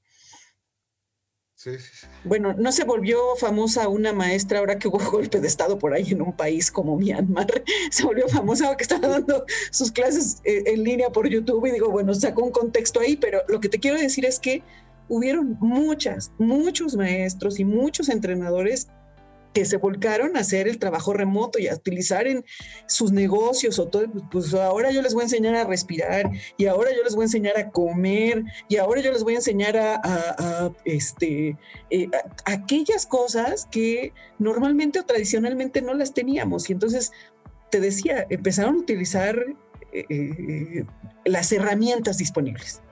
Bueno, 2.24 2.54
no 2.54 2.72
se 2.72 2.84
volvió 2.84 3.18
famosa 3.36 3.88
una 3.88 4.12
maestra 4.12 4.58
ahora 4.58 4.78
que 4.78 4.88
hubo 4.88 4.98
golpe 5.10 5.40
de 5.40 5.48
Estado 5.48 5.78
por 5.78 5.94
ahí 5.94 6.12
en 6.12 6.22
un 6.22 6.36
país 6.36 6.70
como 6.70 6.96
Myanmar. 6.96 7.46
Se 7.90 8.04
volvió 8.04 8.28
famosa 8.28 8.76
que 8.76 8.82
estaba 8.82 9.08
dando 9.08 9.44
sus 9.70 9.92
clases 9.92 10.40
eh, 10.44 10.62
en 10.66 10.82
línea 10.82 11.10
por 11.10 11.28
YouTube 11.28 11.66
y 11.66 11.72
digo, 11.72 11.90
bueno, 11.90 12.14
sacó 12.14 12.44
un 12.44 12.50
contexto 12.50 13.00
ahí, 13.00 13.16
pero 13.16 13.40
lo 13.48 13.60
que 13.60 13.68
te 13.68 13.78
quiero 13.78 13.98
decir 13.98 14.24
es 14.24 14.38
que 14.38 14.62
hubieron 15.08 15.56
muchas, 15.60 16.32
muchos 16.38 16.96
maestros 16.96 17.60
y 17.60 17.64
muchos 17.64 18.08
entrenadores 18.08 18.88
que 19.56 19.64
se 19.64 19.78
volcaron 19.78 20.36
a 20.36 20.40
hacer 20.40 20.68
el 20.68 20.78
trabajo 20.78 21.14
remoto 21.14 21.58
y 21.58 21.66
a 21.66 21.74
utilizar 21.74 22.26
en 22.26 22.44
sus 22.86 23.10
negocios 23.10 23.78
o 23.78 23.88
todo, 23.88 24.04
pues 24.30 24.52
ahora 24.52 24.90
yo 24.90 25.00
les 25.00 25.14
voy 25.14 25.22
a 25.22 25.24
enseñar 25.24 25.54
a 25.54 25.64
respirar 25.64 26.30
y 26.58 26.66
ahora 26.66 26.90
yo 26.94 27.02
les 27.02 27.14
voy 27.14 27.22
a 27.22 27.24
enseñar 27.24 27.56
a 27.56 27.70
comer 27.70 28.44
y 28.68 28.76
ahora 28.76 29.00
yo 29.00 29.10
les 29.12 29.22
voy 29.22 29.32
a 29.32 29.36
enseñar 29.36 29.78
a, 29.78 30.70
este, 30.84 31.56
eh, 31.88 32.10
aquellas 32.44 33.06
cosas 33.06 33.66
que 33.70 34.12
normalmente 34.38 35.00
o 35.00 35.06
tradicionalmente 35.06 35.80
no 35.80 35.94
las 35.94 36.12
teníamos. 36.12 36.68
Y 36.68 36.74
entonces, 36.74 37.12
te 37.70 37.80
decía, 37.80 38.26
empezaron 38.28 38.74
a 38.74 38.78
utilizar 38.80 39.42
eh, 39.90 40.04
eh, 40.10 40.84
las 41.24 41.50
herramientas 41.50 42.18
disponibles. 42.18 42.82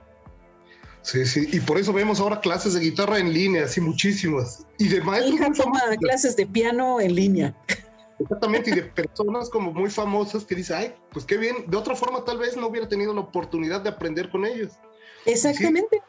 Sí, 1.05 1.23
sí, 1.27 1.47
y 1.51 1.59
por 1.59 1.77
eso 1.77 1.93
vemos 1.93 2.19
ahora 2.19 2.39
clases 2.39 2.73
de 2.73 2.79
guitarra 2.79 3.19
en 3.19 3.31
línea, 3.31 3.65
así 3.65 3.79
muchísimas. 3.79 4.65
Y 4.79 4.87
de 4.87 5.01
maestros. 5.01 5.35
hija 5.35 5.51
toma 5.53 5.79
clases 5.99 6.35
de 6.35 6.47
piano 6.47 6.99
en 6.99 7.13
línea. 7.13 7.55
Exactamente, 8.19 8.71
y 8.71 8.73
de 8.73 8.81
personas 9.03 9.51
como 9.51 9.71
muy 9.71 9.91
famosas 9.91 10.45
que 10.45 10.55
dicen, 10.55 10.77
ay, 10.77 10.95
pues 11.11 11.23
qué 11.23 11.37
bien, 11.37 11.57
de 11.67 11.77
otra 11.77 11.95
forma 11.95 12.25
tal 12.25 12.39
vez 12.39 12.57
no 12.57 12.65
hubiera 12.65 12.89
tenido 12.89 13.13
la 13.13 13.21
oportunidad 13.21 13.81
de 13.81 13.89
aprender 13.89 14.31
con 14.31 14.47
ellos. 14.47 14.71
Exactamente. 15.27 16.01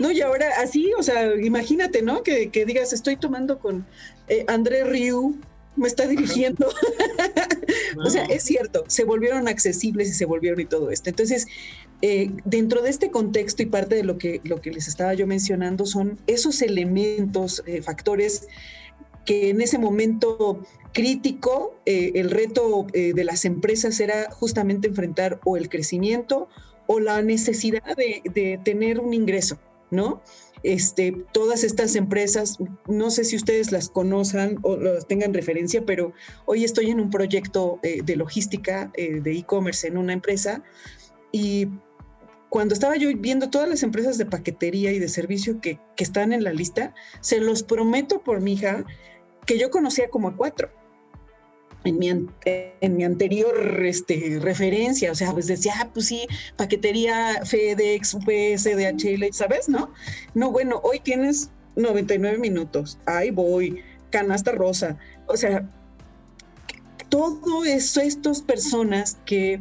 No, 0.00 0.10
y 0.10 0.20
ahora 0.20 0.48
así, 0.58 0.92
o 0.98 1.02
sea, 1.04 1.32
imagínate, 1.36 2.02
¿no? 2.02 2.24
Que, 2.24 2.50
digas, 2.66 2.92
estoy 2.92 3.16
tomando 3.16 3.60
con 3.60 3.86
eh, 4.26 4.44
André 4.48 4.82
Riu, 4.82 5.38
me 5.80 5.88
está 5.88 6.06
dirigiendo. 6.06 6.68
o 8.04 8.10
sea, 8.10 8.24
es 8.24 8.44
cierto, 8.44 8.84
se 8.86 9.04
volvieron 9.04 9.48
accesibles 9.48 10.08
y 10.08 10.12
se 10.12 10.24
volvieron 10.24 10.60
y 10.60 10.66
todo 10.66 10.90
esto. 10.90 11.10
Entonces, 11.10 11.46
eh, 12.02 12.30
dentro 12.44 12.82
de 12.82 12.90
este 12.90 13.10
contexto 13.10 13.62
y 13.62 13.66
parte 13.66 13.94
de 13.94 14.04
lo 14.04 14.18
que, 14.18 14.40
lo 14.44 14.60
que 14.60 14.70
les 14.70 14.88
estaba 14.88 15.12
yo 15.14 15.26
mencionando 15.26 15.86
son 15.86 16.18
esos 16.26 16.62
elementos, 16.62 17.62
eh, 17.66 17.82
factores 17.82 18.46
que 19.26 19.50
en 19.50 19.60
ese 19.60 19.78
momento 19.78 20.64
crítico, 20.92 21.78
eh, 21.86 22.12
el 22.14 22.30
reto 22.30 22.86
de 22.92 23.24
las 23.24 23.44
empresas 23.44 24.00
era 24.00 24.30
justamente 24.30 24.88
enfrentar 24.88 25.40
o 25.44 25.56
el 25.56 25.68
crecimiento 25.68 26.48
o 26.86 26.98
la 27.00 27.22
necesidad 27.22 27.96
de, 27.96 28.22
de 28.24 28.58
tener 28.64 28.98
un 28.98 29.14
ingreso, 29.14 29.60
¿no? 29.90 30.22
Este, 30.62 31.24
todas 31.32 31.64
estas 31.64 31.96
empresas, 31.96 32.58
no 32.86 33.10
sé 33.10 33.24
si 33.24 33.36
ustedes 33.36 33.72
las 33.72 33.88
conozcan 33.88 34.58
o 34.62 34.76
las 34.76 35.06
tengan 35.06 35.32
referencia, 35.32 35.84
pero 35.86 36.12
hoy 36.44 36.64
estoy 36.64 36.90
en 36.90 37.00
un 37.00 37.10
proyecto 37.10 37.80
de 37.82 38.16
logística 38.16 38.92
de 38.94 39.32
e-commerce 39.32 39.88
en 39.88 39.96
una 39.96 40.12
empresa 40.12 40.62
y 41.32 41.68
cuando 42.50 42.74
estaba 42.74 42.96
yo 42.96 43.08
viendo 43.16 43.48
todas 43.48 43.68
las 43.68 43.82
empresas 43.84 44.18
de 44.18 44.26
paquetería 44.26 44.92
y 44.92 44.98
de 44.98 45.08
servicio 45.08 45.60
que, 45.60 45.78
están 45.96 46.32
en 46.32 46.42
la 46.42 46.52
lista, 46.54 46.94
se 47.20 47.40
los 47.40 47.62
prometo 47.62 48.22
por 48.22 48.40
mi 48.40 48.54
hija 48.54 48.86
que 49.44 49.58
yo 49.58 49.70
conocía 49.70 50.08
como 50.08 50.28
a 50.28 50.36
cuatro. 50.36 50.70
En 51.82 51.98
mi, 51.98 52.10
en 52.10 52.96
mi 52.96 53.04
anterior 53.04 53.82
este, 53.86 54.38
referencia, 54.38 55.10
o 55.12 55.14
sea, 55.14 55.32
pues 55.32 55.46
decía, 55.46 55.72
ah, 55.78 55.90
pues 55.94 56.06
sí, 56.06 56.26
paquetería 56.56 57.40
FedEx, 57.46 58.12
UPS, 58.14 58.64
DHL, 58.64 59.32
¿sabes? 59.32 59.68
¿No? 59.68 59.90
No, 60.34 60.50
bueno, 60.52 60.80
hoy 60.84 61.00
tienes 61.00 61.50
99 61.76 62.36
minutos, 62.36 62.98
ahí 63.06 63.30
voy, 63.30 63.82
canasta 64.10 64.52
rosa, 64.52 64.98
o 65.26 65.38
sea, 65.38 65.66
todo 67.08 67.64
eso, 67.64 68.00
estas 68.02 68.42
personas 68.42 69.18
que 69.24 69.60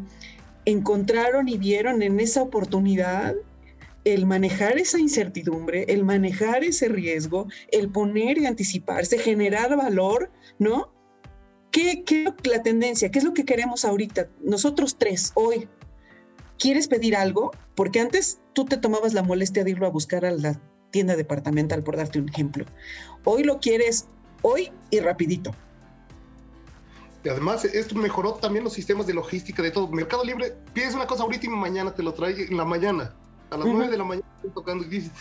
encontraron 0.65 1.47
y 1.47 1.57
vieron 1.57 2.01
en 2.01 2.19
esa 2.19 2.41
oportunidad 2.41 3.35
el 4.05 4.25
manejar 4.25 4.77
esa 4.77 4.99
incertidumbre, 4.99 5.85
el 5.89 6.03
manejar 6.03 6.63
ese 6.63 6.87
riesgo, 6.87 7.47
el 7.71 7.89
poner 7.89 8.37
y 8.37 8.45
anticiparse, 8.45 9.17
generar 9.17 9.75
valor, 9.75 10.31
¿no? 10.57 10.91
¿Qué, 11.71 12.03
es 12.07 12.47
la 12.47 12.63
tendencia? 12.63 13.11
¿Qué 13.11 13.19
es 13.19 13.25
lo 13.25 13.33
que 13.33 13.45
queremos 13.45 13.85
ahorita? 13.85 14.27
Nosotros 14.41 14.97
tres, 14.97 15.31
hoy. 15.35 15.67
¿Quieres 16.57 16.87
pedir 16.87 17.15
algo? 17.15 17.51
Porque 17.75 17.99
antes 17.99 18.39
tú 18.53 18.65
te 18.65 18.77
tomabas 18.77 19.13
la 19.13 19.23
molestia 19.23 19.63
de 19.63 19.71
irlo 19.71 19.85
a 19.85 19.89
buscar 19.89 20.25
a 20.25 20.31
la 20.31 20.59
tienda 20.91 21.15
departamental, 21.15 21.83
por 21.83 21.95
darte 21.95 22.19
un 22.19 22.27
ejemplo. 22.27 22.65
Hoy 23.23 23.43
lo 23.43 23.59
quieres 23.59 24.07
hoy 24.41 24.71
y 24.89 24.99
rapidito. 24.99 25.51
Y 27.23 27.29
además, 27.29 27.65
esto 27.65 27.95
mejoró 27.95 28.33
también 28.35 28.63
los 28.63 28.73
sistemas 28.73 29.05
de 29.05 29.13
logística 29.13 29.61
de 29.61 29.71
todo. 29.71 29.87
Mercado 29.89 30.23
Libre, 30.23 30.55
pides 30.73 30.95
una 30.95 31.05
cosa 31.05 31.23
ahorita 31.23 31.45
y 31.45 31.49
mañana 31.49 31.93
te 31.93 32.01
lo 32.01 32.13
trae 32.13 32.43
en 32.43 32.57
la 32.57 32.65
mañana. 32.65 33.13
A 33.51 33.57
las 33.57 33.67
nueve 33.67 33.89
de 33.89 33.97
la 33.97 34.03
mañana 34.03 34.27
estoy 34.35 34.51
tocando 34.51 34.85
y 34.85 34.89
dices, 34.89 35.11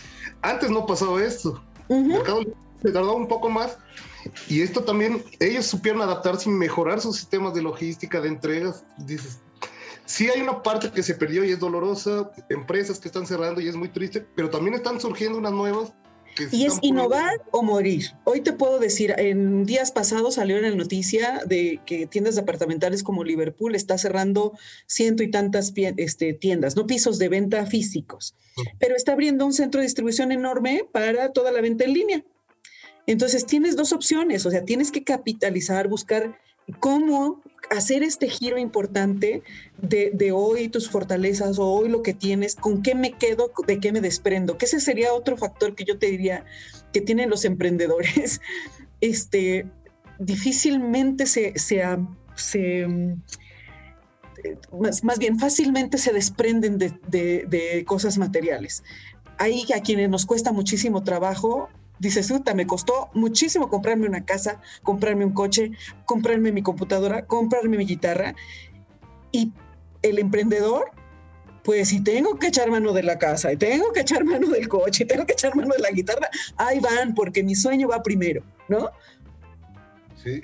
antes 0.41 0.69
no 0.69 0.85
pasaba 0.85 1.23
esto. 1.23 1.63
Mercado 1.89 2.39
Libre 2.39 2.68
se 2.81 2.91
tardó 2.91 3.15
un 3.15 3.27
poco 3.27 3.49
más. 3.49 3.77
Y 4.47 4.61
esto 4.61 4.83
también, 4.83 5.23
ellos 5.39 5.65
supieron 5.65 6.01
adaptarse 6.01 6.49
y 6.49 6.53
mejorar 6.53 7.01
sus 7.01 7.15
sistemas 7.15 7.53
de 7.53 7.61
logística, 7.61 8.21
de 8.21 8.27
entregas. 8.27 8.83
Dices, 8.97 9.39
sí 10.05 10.29
hay 10.29 10.41
una 10.41 10.61
parte 10.61 10.91
que 10.91 11.03
se 11.03 11.15
perdió 11.15 11.43
y 11.43 11.51
es 11.51 11.59
dolorosa, 11.59 12.31
empresas 12.49 12.99
que 12.99 13.07
están 13.07 13.25
cerrando 13.25 13.61
y 13.61 13.67
es 13.67 13.75
muy 13.75 13.89
triste, 13.89 14.25
pero 14.35 14.49
también 14.49 14.75
están 14.75 14.99
surgiendo 14.99 15.37
unas 15.37 15.53
nuevas 15.53 15.93
y 16.51 16.65
es 16.65 16.79
innovar 16.81 17.41
o 17.51 17.63
morir. 17.63 18.11
Hoy 18.23 18.41
te 18.41 18.53
puedo 18.53 18.79
decir, 18.79 19.13
en 19.17 19.65
días 19.65 19.91
pasados 19.91 20.35
salió 20.35 20.57
en 20.57 20.63
la 20.63 20.75
noticia 20.75 21.41
de 21.45 21.81
que 21.85 22.07
tiendas 22.07 22.35
departamentales 22.35 23.03
como 23.03 23.23
Liverpool 23.23 23.75
está 23.75 23.97
cerrando 23.97 24.53
ciento 24.85 25.23
y 25.23 25.31
tantas 25.31 25.73
este, 25.75 26.33
tiendas, 26.33 26.75
no 26.75 26.87
pisos 26.87 27.19
de 27.19 27.29
venta 27.29 27.65
físicos, 27.65 28.35
pero 28.79 28.95
está 28.95 29.13
abriendo 29.13 29.45
un 29.45 29.53
centro 29.53 29.81
de 29.81 29.87
distribución 29.87 30.31
enorme 30.31 30.85
para 30.91 31.31
toda 31.33 31.51
la 31.51 31.61
venta 31.61 31.83
en 31.83 31.93
línea. 31.93 32.25
Entonces 33.09 33.47
tienes 33.47 33.75
dos 33.75 33.91
opciones, 33.91 34.45
o 34.45 34.51
sea, 34.51 34.65
tienes 34.65 34.91
que 34.91 35.03
capitalizar, 35.03 35.87
buscar 35.87 36.37
cómo 36.79 37.41
hacer 37.71 38.03
este 38.03 38.29
giro 38.29 38.59
importante 38.59 39.41
de, 39.81 40.31
hoy 40.31 40.69
tus 40.69 40.91
fortalezas 40.91 41.57
o 41.57 41.65
hoy 41.65 41.89
lo 41.89 42.03
que 42.03 42.13
tienes, 42.13 42.53
con 42.53 42.83
qué 42.83 42.93
me 42.93 43.13
quedo, 43.13 43.51
de 43.65 43.79
qué 43.79 43.91
me 43.91 44.01
desprendo, 44.01 44.59
que 44.59 44.65
ese 44.65 44.79
sería 44.79 45.11
otro 45.13 45.37
factor 45.37 45.73
que 45.73 45.85
yo 45.85 45.97
te 45.97 46.05
diría 46.05 46.45
que 46.93 47.01
tienen 47.01 47.31
los 47.31 47.45
emprendedores. 47.45 48.41
Este, 49.01 49.65
difícilmente 50.19 51.25
se, 51.25 51.53
se, 51.55 52.85
más, 55.01 55.17
bien 55.17 55.39
fácilmente 55.39 55.97
se 55.97 56.11
desprenden 56.11 56.77
de, 56.77 56.91
de 57.07 57.85
cosas 57.87 58.17
materiales. 58.17 58.83
Hay 59.37 59.63
a 59.73 59.81
quienes 59.81 60.09
nos 60.09 60.25
cuesta 60.25 60.51
muchísimo 60.51 61.05
trabajo 61.05 61.69
dices, 61.99 62.33
me 62.55 62.65
costó 62.65 63.09
muchísimo 63.13 63.69
comprarme 63.69 64.07
una 64.07 64.25
casa, 64.25 64.61
comprarme 64.83 65.25
un 65.25 65.33
coche, 65.33 65.71
comprarme 66.05 66.51
mi 66.51 66.61
computadora, 66.61 67.25
comprarme 67.25 67.77
mi 67.77 67.85
guitarra. 67.85 68.35
Y 69.31 69.51
el 70.01 70.19
emprendedor, 70.19 70.91
pues 71.63 71.89
si 71.89 72.03
tengo 72.03 72.39
que 72.39 72.47
echar 72.47 72.71
mano 72.71 72.93
de 72.93 73.03
la 73.03 73.19
casa, 73.19 73.53
y 73.53 73.57
tengo 73.57 73.91
que 73.91 74.01
echar 74.01 74.23
mano 74.23 74.47
del 74.47 74.67
coche, 74.67 75.03
y 75.03 75.07
tengo 75.07 75.25
que 75.25 75.33
echar 75.33 75.55
mano 75.55 75.73
de 75.75 75.81
la 75.81 75.91
guitarra, 75.91 76.29
ahí 76.57 76.79
van, 76.79 77.13
porque 77.13 77.43
mi 77.43 77.55
sueño 77.55 77.89
va 77.89 78.01
primero, 78.01 78.43
¿no? 78.67 78.89
Sí. 80.23 80.41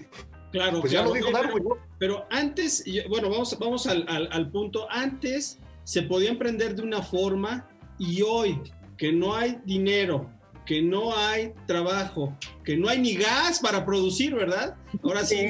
Claro, 0.52 0.80
pues 0.80 0.94
ya 0.94 1.02
lo 1.02 1.12
dijo 1.12 1.32
Darwin, 1.32 1.65
Pero 2.00 2.26
antes, 2.30 2.86
bueno, 3.10 3.30
vamos, 3.30 3.58
vamos 3.60 3.88
al, 3.88 4.06
al 4.08 4.52
punto, 4.52 4.88
antes 4.89 5.60
se 5.84 6.02
podía 6.02 6.30
emprender 6.30 6.76
de 6.76 6.82
una 6.82 7.02
forma 7.02 7.68
y 7.98 8.22
hoy 8.22 8.62
que 8.98 9.12
no 9.12 9.36
hay 9.36 9.60
dinero, 9.65 10.30
que 10.65 10.82
no 10.82 11.15
hay 11.15 11.54
trabajo, 11.67 12.38
que 12.63 12.75
no 12.75 12.89
hay 12.89 12.99
ni 12.99 13.15
gas 13.15 13.60
para 13.60 13.86
producir, 13.86 14.34
¿verdad? 14.34 14.75
Ahora 15.04 15.25
sí, 15.25 15.47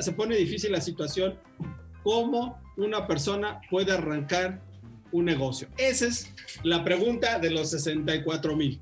se 0.00 0.12
pone 0.12 0.36
difícil 0.36 0.72
la 0.72 0.80
situación. 0.80 1.38
¿Cómo 2.02 2.60
una 2.76 3.06
persona 3.06 3.60
puede 3.70 3.92
arrancar 3.92 4.62
un 5.10 5.24
negocio? 5.24 5.68
Esa 5.76 6.06
es 6.06 6.32
la 6.62 6.84
pregunta 6.84 7.38
de 7.38 7.50
los 7.50 7.70
64 7.70 8.56
mil. 8.56 8.80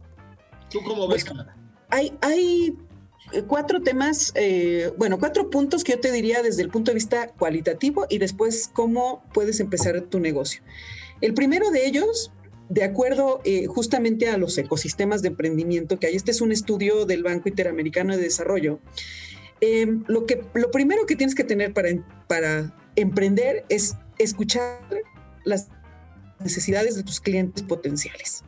¿Tú 0.70 0.80
cómo 0.82 1.06
ves? 1.06 1.24
Pues, 1.24 1.46
hay, 1.88 2.12
hay 2.20 2.76
cuatro 3.46 3.80
temas, 3.80 4.32
eh, 4.34 4.92
bueno, 4.98 5.18
cuatro 5.18 5.50
puntos 5.50 5.84
que 5.84 5.92
yo 5.92 6.00
te 6.00 6.10
diría 6.10 6.42
desde 6.42 6.62
el 6.62 6.68
punto 6.68 6.90
de 6.90 6.96
vista 6.96 7.28
cualitativo 7.28 8.06
y 8.10 8.18
después 8.18 8.68
cómo 8.72 9.22
puedes 9.32 9.60
empezar 9.60 10.00
tu 10.02 10.18
negocio. 10.18 10.62
El 11.20 11.32
primero 11.32 11.70
de 11.70 11.86
ellos 11.86 12.32
de 12.68 12.84
acuerdo 12.84 13.40
eh, 13.44 13.66
justamente 13.66 14.28
a 14.28 14.38
los 14.38 14.56
ecosistemas 14.56 15.22
de 15.22 15.28
emprendimiento 15.28 15.98
que 15.98 16.06
hay, 16.06 16.16
este 16.16 16.30
es 16.30 16.40
un 16.40 16.52
estudio 16.52 17.04
del 17.06 17.22
Banco 17.22 17.48
Interamericano 17.48 18.16
de 18.16 18.22
Desarrollo, 18.22 18.80
em, 19.60 20.02
lo, 20.06 20.26
que, 20.26 20.42
lo 20.54 20.70
primero 20.70 21.06
que 21.06 21.16
tienes 21.16 21.34
que 21.34 21.44
tener 21.44 21.72
para, 21.72 21.90
para 22.26 22.74
emprender 22.96 23.64
es 23.68 23.96
escuchar 24.18 24.80
las 25.44 25.68
necesidades 26.40 26.96
de 26.96 27.02
tus 27.02 27.20
clientes 27.20 27.62
potenciales. 27.62 28.44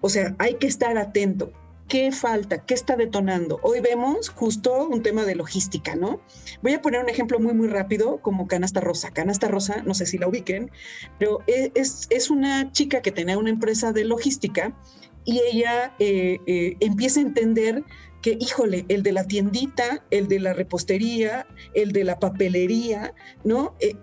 O 0.00 0.08
sea, 0.08 0.34
hay 0.38 0.54
que 0.54 0.66
estar 0.66 0.96
atento. 0.96 1.52
¿Qué 1.88 2.12
falta? 2.12 2.66
¿Qué 2.66 2.74
está 2.74 2.96
detonando? 2.96 3.60
Hoy 3.62 3.80
vemos 3.80 4.28
justo 4.28 4.86
un 4.86 5.02
tema 5.02 5.24
de 5.24 5.34
logística, 5.34 5.96
¿no? 5.96 6.20
Voy 6.60 6.74
a 6.74 6.82
poner 6.82 7.00
un 7.00 7.08
ejemplo 7.08 7.40
muy, 7.40 7.54
muy 7.54 7.66
rápido 7.66 8.20
como 8.20 8.46
Canasta 8.46 8.80
Rosa. 8.80 9.10
Canasta 9.10 9.48
Rosa, 9.48 9.82
no 9.86 9.94
sé 9.94 10.04
si 10.04 10.18
la 10.18 10.28
ubiquen, 10.28 10.70
pero 11.18 11.38
e, 11.46 11.72
es, 11.74 12.06
es 12.10 12.28
una 12.28 12.72
chica 12.72 13.00
que 13.00 13.10
tenía 13.10 13.38
una 13.38 13.48
empresa 13.48 13.92
de 13.92 14.04
logística 14.04 14.76
y 15.24 15.40
ella 15.50 15.94
eh, 15.98 16.40
eh, 16.46 16.76
empieza 16.80 17.20
a 17.20 17.22
entender 17.22 17.84
que, 18.20 18.36
híjole, 18.38 18.84
el 18.88 19.02
de 19.02 19.12
la 19.12 19.24
tiendita, 19.24 20.04
el 20.10 20.28
de 20.28 20.40
la 20.40 20.52
repostería, 20.52 21.46
el 21.72 21.92
de 21.92 22.04
la 22.04 22.18
papelería, 22.18 23.14
¿no? 23.44 23.76
Eh, 23.80 23.96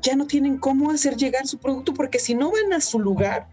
ya 0.00 0.14
no 0.14 0.28
tienen 0.28 0.58
cómo 0.58 0.92
hacer 0.92 1.16
llegar 1.16 1.48
su 1.48 1.58
producto 1.58 1.92
porque 1.92 2.20
si 2.20 2.36
no 2.36 2.52
van 2.52 2.72
a 2.72 2.80
su 2.80 3.00
lugar, 3.00 3.48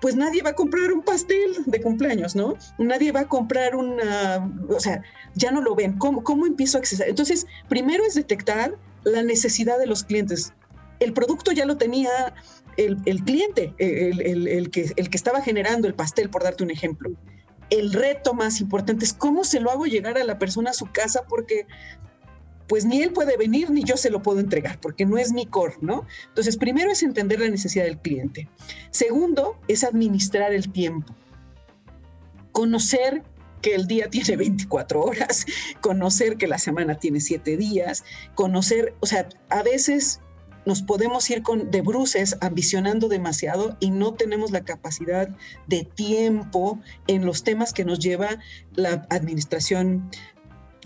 pues 0.00 0.16
nadie 0.16 0.42
va 0.42 0.50
a 0.50 0.54
comprar 0.54 0.92
un 0.92 1.02
pastel 1.02 1.64
de 1.66 1.80
cumpleaños, 1.80 2.34
¿no? 2.34 2.56
Nadie 2.78 3.12
va 3.12 3.20
a 3.20 3.28
comprar 3.28 3.76
una, 3.76 4.50
o 4.68 4.80
sea, 4.80 5.02
ya 5.34 5.50
no 5.50 5.60
lo 5.60 5.74
ven. 5.74 5.98
¿Cómo, 5.98 6.24
cómo 6.24 6.46
empiezo 6.46 6.78
a 6.78 6.80
acceder? 6.80 7.08
Entonces, 7.08 7.46
primero 7.68 8.04
es 8.04 8.14
detectar 8.14 8.76
la 9.04 9.22
necesidad 9.22 9.78
de 9.78 9.86
los 9.86 10.04
clientes. 10.04 10.52
El 11.00 11.12
producto 11.12 11.52
ya 11.52 11.66
lo 11.66 11.76
tenía 11.76 12.34
el, 12.76 13.24
cliente, 13.24 13.74
el, 13.78 14.70
que, 14.70 14.92
el 14.96 15.10
que 15.10 15.16
estaba 15.16 15.42
generando 15.42 15.86
el 15.86 15.94
pastel, 15.94 16.30
por 16.30 16.42
darte 16.42 16.64
un 16.64 16.70
ejemplo. 16.70 17.10
El 17.68 17.92
reto 17.92 18.34
más 18.34 18.60
importante 18.60 19.04
es 19.04 19.12
cómo 19.12 19.44
se 19.44 19.60
lo 19.60 19.70
hago 19.70 19.86
llegar 19.86 20.18
a 20.18 20.24
la 20.24 20.38
persona 20.38 20.70
a 20.70 20.74
su 20.74 20.86
casa 20.86 21.24
porque 21.28 21.66
pues 22.70 22.84
ni 22.84 23.02
él 23.02 23.12
puede 23.12 23.36
venir 23.36 23.68
ni 23.72 23.82
yo 23.82 23.96
se 23.96 24.10
lo 24.10 24.22
puedo 24.22 24.38
entregar 24.38 24.80
porque 24.80 25.04
no 25.04 25.18
es 25.18 25.32
mi 25.32 25.44
core, 25.44 25.74
¿no? 25.80 26.06
Entonces, 26.28 26.56
primero 26.56 26.92
es 26.92 27.02
entender 27.02 27.40
la 27.40 27.48
necesidad 27.48 27.82
del 27.82 27.98
cliente. 27.98 28.48
Segundo, 28.92 29.58
es 29.66 29.82
administrar 29.82 30.54
el 30.54 30.70
tiempo. 30.70 31.12
Conocer 32.52 33.24
que 33.60 33.74
el 33.74 33.88
día 33.88 34.08
tiene 34.08 34.36
24 34.36 35.02
horas, 35.02 35.46
conocer 35.80 36.36
que 36.36 36.46
la 36.46 36.58
semana 36.58 36.94
tiene 36.94 37.18
7 37.18 37.56
días, 37.56 38.04
conocer, 38.36 38.94
o 39.00 39.06
sea, 39.06 39.28
a 39.48 39.64
veces 39.64 40.20
nos 40.64 40.82
podemos 40.82 41.28
ir 41.28 41.42
con 41.42 41.72
de 41.72 41.80
bruces 41.80 42.36
ambicionando 42.40 43.08
demasiado 43.08 43.76
y 43.80 43.90
no 43.90 44.14
tenemos 44.14 44.52
la 44.52 44.60
capacidad 44.60 45.28
de 45.66 45.82
tiempo 45.82 46.78
en 47.08 47.26
los 47.26 47.42
temas 47.42 47.72
que 47.72 47.84
nos 47.84 47.98
lleva 47.98 48.38
la 48.76 49.08
administración 49.10 50.08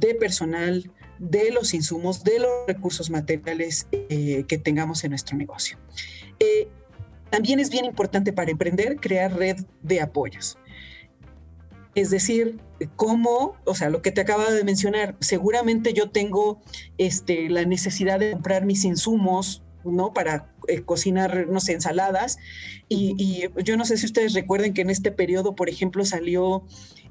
de 0.01 0.15
personal, 0.15 0.91
de 1.19 1.51
los 1.51 1.75
insumos, 1.75 2.25
de 2.25 2.39
los 2.39 2.51
recursos 2.67 3.11
materiales 3.11 3.87
eh, 3.93 4.45
que 4.49 4.59
tengamos 4.59 5.05
en 5.05 5.11
nuestro 5.11 5.37
negocio. 5.37 5.79
Eh, 6.41 6.69
también 7.31 7.61
es 7.61 7.71
bien 7.71 7.85
importante 7.85 8.33
para 8.33 8.51
emprender 8.51 8.97
crear 8.97 9.37
red 9.37 9.57
de 9.83 10.01
apoyos. 10.01 10.59
Es 11.95 12.11
decir, 12.11 12.61
cómo, 12.97 13.57
o 13.65 13.75
sea, 13.75 13.89
lo 13.89 14.03
que 14.03 14.11
te 14.11 14.21
acaba 14.21 14.51
de 14.51 14.65
mencionar, 14.65 15.17
seguramente 15.21 15.93
yo 15.93 16.11
tengo 16.11 16.61
este, 16.99 17.49
la 17.49 17.65
necesidad 17.65 18.19
de 18.19 18.33
comprar 18.33 18.65
mis 18.65 18.85
insumos, 18.85 19.63
¿no? 19.85 20.13
Para 20.13 20.53
eh, 20.67 20.83
cocinar, 20.83 21.47
no 21.49 21.61
ensaladas. 21.69 22.39
Y, 22.89 23.15
y, 23.19 23.63
yo 23.63 23.77
no 23.77 23.85
sé 23.85 23.97
si 23.97 24.07
ustedes 24.07 24.35
recuerden 24.35 24.75
que 24.75 24.83
en 24.83 24.91
este 24.91 25.13
periodo, 25.13 25.55
por 25.55 25.69
ejemplo, 25.69 26.05
salió 26.05 26.65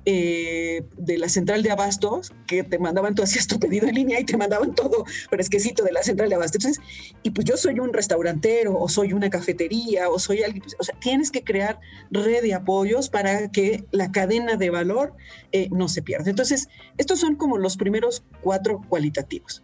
eh, 0.05 0.83
de 0.97 1.17
la 1.17 1.29
central 1.29 1.63
de 1.63 1.71
abastos, 1.71 2.33
que 2.45 2.63
te 2.63 2.77
mandaban, 2.77 3.15
tú 3.15 3.23
hacías 3.23 3.47
tu 3.47 3.59
pedido 3.59 3.87
en 3.87 3.95
línea 3.95 4.19
y 4.19 4.25
te 4.25 4.35
mandaban 4.35 4.75
todo 4.75 5.05
fresquecito 5.29 5.83
de 5.83 5.93
la 5.93 6.03
central 6.03 6.29
de 6.29 6.35
abastos. 6.35 6.65
Entonces, 6.65 6.83
y 7.23 7.29
pues 7.29 7.45
yo 7.45 7.55
soy 7.55 7.79
un 7.79 7.93
restaurantero 7.93 8.77
o 8.77 8.89
soy 8.89 9.13
una 9.13 9.29
cafetería 9.29 10.09
o 10.09 10.19
soy 10.19 10.43
alguien, 10.43 10.63
o 10.77 10.83
sea, 10.83 10.95
tienes 10.99 11.31
que 11.31 11.43
crear 11.43 11.79
red 12.11 12.41
de 12.41 12.53
apoyos 12.53 13.09
para 13.09 13.49
que 13.49 13.85
la 13.91 14.11
cadena 14.11 14.57
de 14.57 14.69
valor 14.69 15.13
eh, 15.51 15.69
no 15.71 15.87
se 15.87 16.01
pierda. 16.01 16.29
Entonces, 16.29 16.67
estos 16.97 17.19
son 17.19 17.35
como 17.35 17.57
los 17.57 17.77
primeros 17.77 18.23
cuatro 18.41 18.81
cualitativos. 18.89 19.63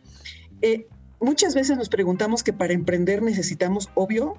Eh, 0.62 0.88
muchas 1.19 1.54
veces 1.54 1.78
nos 1.78 1.89
preguntamos 1.89 2.43
que 2.43 2.54
para 2.54 2.73
emprender 2.73 3.21
necesitamos, 3.21 3.89
obvio, 3.93 4.38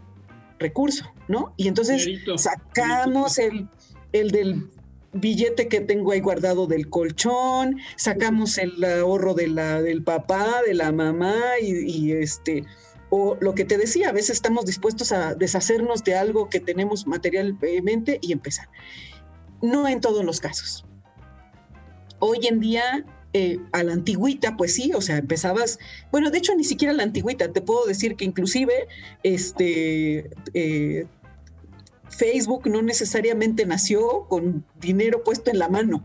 recurso, 0.58 1.12
¿no? 1.28 1.54
Y 1.56 1.68
entonces 1.68 2.06
sacamos 2.36 3.38
el, 3.38 3.68
el 4.12 4.30
del 4.30 4.70
billete 5.12 5.68
que 5.68 5.81
tengo 5.81 6.12
ahí 6.12 6.20
guardado 6.20 6.66
del 6.66 6.88
colchón, 6.88 7.79
sacamos 7.96 8.59
el 8.59 8.83
ahorro 8.85 9.35
de 9.35 9.49
la, 9.49 9.83
del 9.83 10.03
papá, 10.03 10.62
de 10.66 10.75
la 10.75 10.92
mamá 10.92 11.35
y, 11.61 12.12
este, 12.12 12.64
o 13.11 13.37
lo 13.40 13.55
que 13.55 13.64
te 13.64 13.77
decía, 13.77 14.11
a 14.11 14.12
veces 14.12 14.31
estamos 14.31 14.66
dispuestos 14.66 15.12
a 15.12 15.35
deshacernos 15.35 16.05
de 16.05 16.14
algo 16.14 16.49
que 16.49 16.61
tenemos 16.61 17.07
materialmente 17.07 18.18
y 18.23 18.33
empezar. 18.33 18.68
No 19.62 19.88
en 19.88 20.01
todos 20.01 20.25
los 20.25 20.40
casos. 20.40 20.87
Hoy 22.20 22.46
en 22.46 22.61
día, 22.61 23.05
eh, 23.33 23.59
a 23.73 23.83
la 23.83 23.92
antigüita, 23.92 24.57
pues 24.57 24.75
sí, 24.75 24.92
o 24.94 25.01
sea, 25.01 25.18
empezabas, 25.18 25.79
bueno, 26.12 26.31
de 26.31 26.38
hecho 26.38 26.55
ni 26.55 26.64
siquiera 26.64 26.92
a 26.92 26.96
la 26.96 27.03
antigüita, 27.03 27.53
te 27.53 27.61
puedo 27.61 27.85
decir 27.87 28.14
que 28.14 28.25
inclusive, 28.25 28.88
este, 29.23 30.31
eh, 30.55 31.07
Facebook 32.11 32.68
no 32.68 32.83
necesariamente 32.83 33.64
nació 33.64 34.27
con 34.29 34.64
dinero 34.81 35.25
puesto 35.25 35.51
en 35.51 35.59
la 35.59 35.68
mano. 35.68 36.05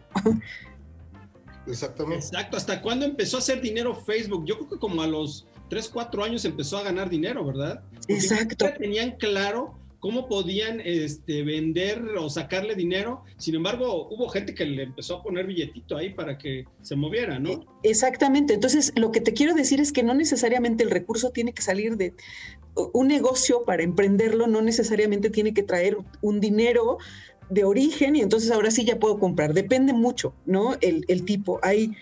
Exactamente. 1.67 2.25
Exacto. 2.25 2.57
¿Hasta 2.57 2.81
cuándo 2.81 3.05
empezó 3.05 3.37
a 3.37 3.39
hacer 3.39 3.61
dinero 3.61 3.95
Facebook? 3.95 4.45
Yo 4.45 4.57
creo 4.57 4.69
que 4.69 4.77
como 4.77 5.01
a 5.01 5.07
los 5.07 5.47
3, 5.69 5.89
4 5.89 6.23
años 6.23 6.45
empezó 6.45 6.77
a 6.77 6.83
ganar 6.83 7.09
dinero, 7.09 7.43
¿verdad? 7.45 7.83
Exacto. 8.07 8.67
Tenían 8.77 9.17
claro 9.17 9.79
cómo 9.99 10.27
podían 10.27 10.81
este, 10.81 11.41
vender 11.41 11.99
o 12.19 12.29
sacarle 12.29 12.75
dinero. 12.75 13.23
Sin 13.37 13.55
embargo, 13.55 14.07
hubo 14.09 14.29
gente 14.29 14.53
que 14.53 14.63
le 14.63 14.83
empezó 14.83 15.15
a 15.15 15.23
poner 15.23 15.47
billetito 15.47 15.97
ahí 15.97 16.13
para 16.13 16.37
que 16.37 16.65
se 16.83 16.95
moviera, 16.95 17.39
¿no? 17.39 17.65
Exactamente. 17.81 18.53
Entonces, 18.53 18.93
lo 18.95 19.11
que 19.11 19.19
te 19.19 19.33
quiero 19.33 19.55
decir 19.55 19.81
es 19.81 19.91
que 19.91 20.03
no 20.03 20.13
necesariamente 20.13 20.83
el 20.83 20.91
recurso 20.91 21.31
tiene 21.31 21.53
que 21.53 21.63
salir 21.63 21.97
de 21.97 22.13
un 22.75 23.07
negocio 23.07 23.63
para 23.63 23.83
emprenderlo, 23.83 24.47
no 24.47 24.61
necesariamente 24.61 25.29
tiene 25.29 25.53
que 25.53 25.63
traer 25.63 25.97
un 26.21 26.39
dinero 26.39 26.97
de 27.49 27.63
origen 27.63 28.15
y 28.15 28.21
entonces 28.21 28.51
ahora 28.51 28.71
sí 28.71 28.85
ya 28.85 28.99
puedo 28.99 29.19
comprar. 29.19 29.53
Depende 29.53 29.93
mucho, 29.93 30.33
¿no? 30.45 30.75
El, 30.81 31.05
el 31.07 31.25
tipo. 31.25 31.59
Hay 31.63 31.95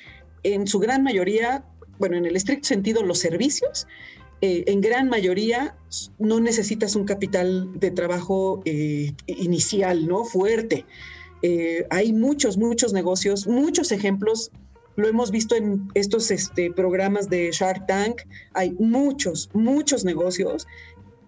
en 0.43 0.67
su 0.67 0.79
gran 0.79 1.03
mayoría, 1.03 1.65
bueno, 1.99 2.17
en 2.17 2.25
el 2.25 2.35
estricto 2.35 2.67
sentido, 2.67 3.03
los 3.03 3.19
servicios 3.19 3.87
eh, 4.45 4.69
en 4.69 4.81
gran 4.81 5.07
mayoría 5.07 5.77
no 6.19 6.41
necesitas 6.41 6.97
un 6.97 7.05
capital 7.05 7.79
de 7.79 7.91
trabajo 7.91 8.61
eh, 8.65 9.13
inicial, 9.25 10.05
¿no? 10.05 10.25
Fuerte. 10.25 10.85
Eh, 11.41 11.87
hay 11.89 12.11
muchos, 12.11 12.57
muchos 12.57 12.91
negocios, 12.91 13.47
muchos 13.47 13.93
ejemplos. 13.93 14.51
Lo 14.95 15.07
hemos 15.07 15.31
visto 15.31 15.55
en 15.55 15.87
estos 15.93 16.29
este, 16.31 16.71
programas 16.71 17.29
de 17.29 17.51
Shark 17.51 17.87
Tank. 17.87 18.21
Hay 18.53 18.71
muchos, 18.79 19.49
muchos 19.53 20.05
negocios 20.05 20.67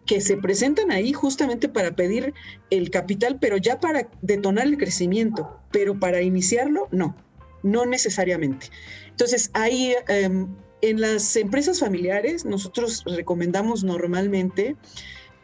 que 0.06 0.22
se 0.22 0.38
presentan 0.38 0.92
ahí 0.92 1.14
justamente 1.14 1.68
para 1.68 1.96
pedir 1.96 2.34
el 2.70 2.92
capital, 2.92 3.38
pero 3.40 3.58
ya 3.58 3.80
para 3.80 4.10
detonar 4.22 4.68
el 4.68 4.78
crecimiento, 4.78 5.60
pero 5.72 6.00
para 6.00 6.22
iniciarlo, 6.22 6.88
no, 6.92 7.16
no 7.64 7.86
necesariamente. 7.86 8.68
Entonces, 9.10 9.50
hay 9.54 9.96
em, 10.08 10.48
en 10.82 11.02
las 11.02 11.36
empresas 11.36 11.80
familiares, 11.80 12.46
nosotros 12.46 13.04
recomendamos 13.06 13.84
normalmente 13.84 14.76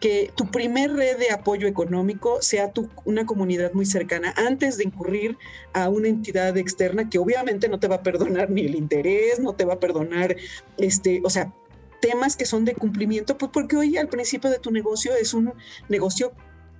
que 0.01 0.33
tu 0.35 0.49
primer 0.49 0.91
red 0.93 1.19
de 1.19 1.29
apoyo 1.29 1.67
económico 1.67 2.41
sea 2.41 2.71
tu, 2.71 2.89
una 3.05 3.27
comunidad 3.27 3.71
muy 3.73 3.85
cercana 3.85 4.33
antes 4.35 4.77
de 4.77 4.83
incurrir 4.83 5.37
a 5.73 5.89
una 5.89 6.07
entidad 6.07 6.57
externa 6.57 7.07
que 7.07 7.19
obviamente 7.19 7.69
no 7.69 7.79
te 7.79 7.87
va 7.87 7.97
a 7.97 8.03
perdonar 8.03 8.49
ni 8.49 8.65
el 8.65 8.75
interés, 8.75 9.39
no 9.39 9.53
te 9.53 9.63
va 9.63 9.75
a 9.75 9.79
perdonar, 9.79 10.35
este, 10.79 11.21
o 11.23 11.29
sea, 11.29 11.53
temas 12.01 12.35
que 12.35 12.45
son 12.45 12.65
de 12.65 12.73
cumplimiento, 12.73 13.37
pues 13.37 13.51
porque 13.53 13.77
hoy 13.77 13.95
al 13.95 14.09
principio 14.09 14.49
de 14.49 14.57
tu 14.57 14.71
negocio 14.71 15.13
es 15.15 15.35
un 15.35 15.53
negocio 15.87 16.33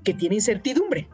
que 0.04 0.16
tiene 0.16 0.36
incertidumbre. 0.36 1.08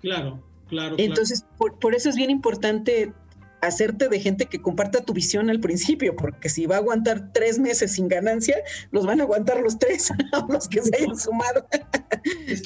Claro, 0.00 0.42
claro. 0.68 0.96
Entonces, 0.98 1.46
Por, 1.56 1.78
por, 1.78 1.94
eso 1.94 2.08
es 2.08 2.16
bien 2.16 2.30
importante 2.30 3.12
hacerte 3.60 4.08
de 4.08 4.20
gente 4.20 4.46
que 4.46 4.60
comparta 4.60 5.02
tu 5.02 5.12
visión 5.12 5.50
al 5.50 5.60
principio, 5.60 6.16
porque 6.16 6.48
si 6.48 6.66
va 6.66 6.76
a 6.76 6.78
aguantar 6.78 7.32
tres 7.32 7.58
meses 7.58 7.92
sin 7.92 8.08
ganancia, 8.08 8.56
los 8.90 9.06
van 9.06 9.20
a 9.20 9.24
aguantar 9.24 9.60
los 9.60 9.78
tres, 9.78 10.10
los 10.48 10.68
que 10.68 10.82
se 10.82 10.96
hayan 10.96 11.18
sumado. 11.18 11.66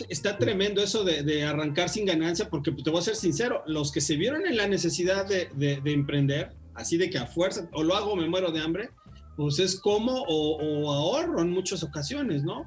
Está 0.08 0.38
tremendo 0.38 0.82
eso 0.82 1.04
de, 1.04 1.44
arrancar 1.44 1.88
sin 1.88 2.04
ganancia, 2.06 2.48
porque 2.48 2.72
te 2.72 2.90
voy 2.90 3.00
a 3.00 3.02
ser 3.02 3.16
sincero, 3.16 3.62
los 3.66 3.92
que 3.92 4.00
se 4.00 4.16
vieron 4.16 4.46
en 4.46 4.56
la 4.56 4.66
necesidad 4.66 5.26
de, 5.26 5.80
emprender, 5.84 6.52
así 6.74 6.96
de 6.96 7.10
que 7.10 7.18
a 7.18 7.26
fuerza, 7.26 7.68
o 7.72 7.82
lo 7.82 7.94
hago 7.94 8.16
me 8.16 8.28
muero 8.28 8.50
de 8.52 8.60
hambre, 8.60 8.90
pues 9.36 9.58
es 9.58 9.80
como 9.80 10.24
o, 10.28 10.92
ahorro 10.92 11.40
en 11.40 11.50
muchas 11.50 11.82
ocasiones, 11.82 12.42
¿no? 12.42 12.66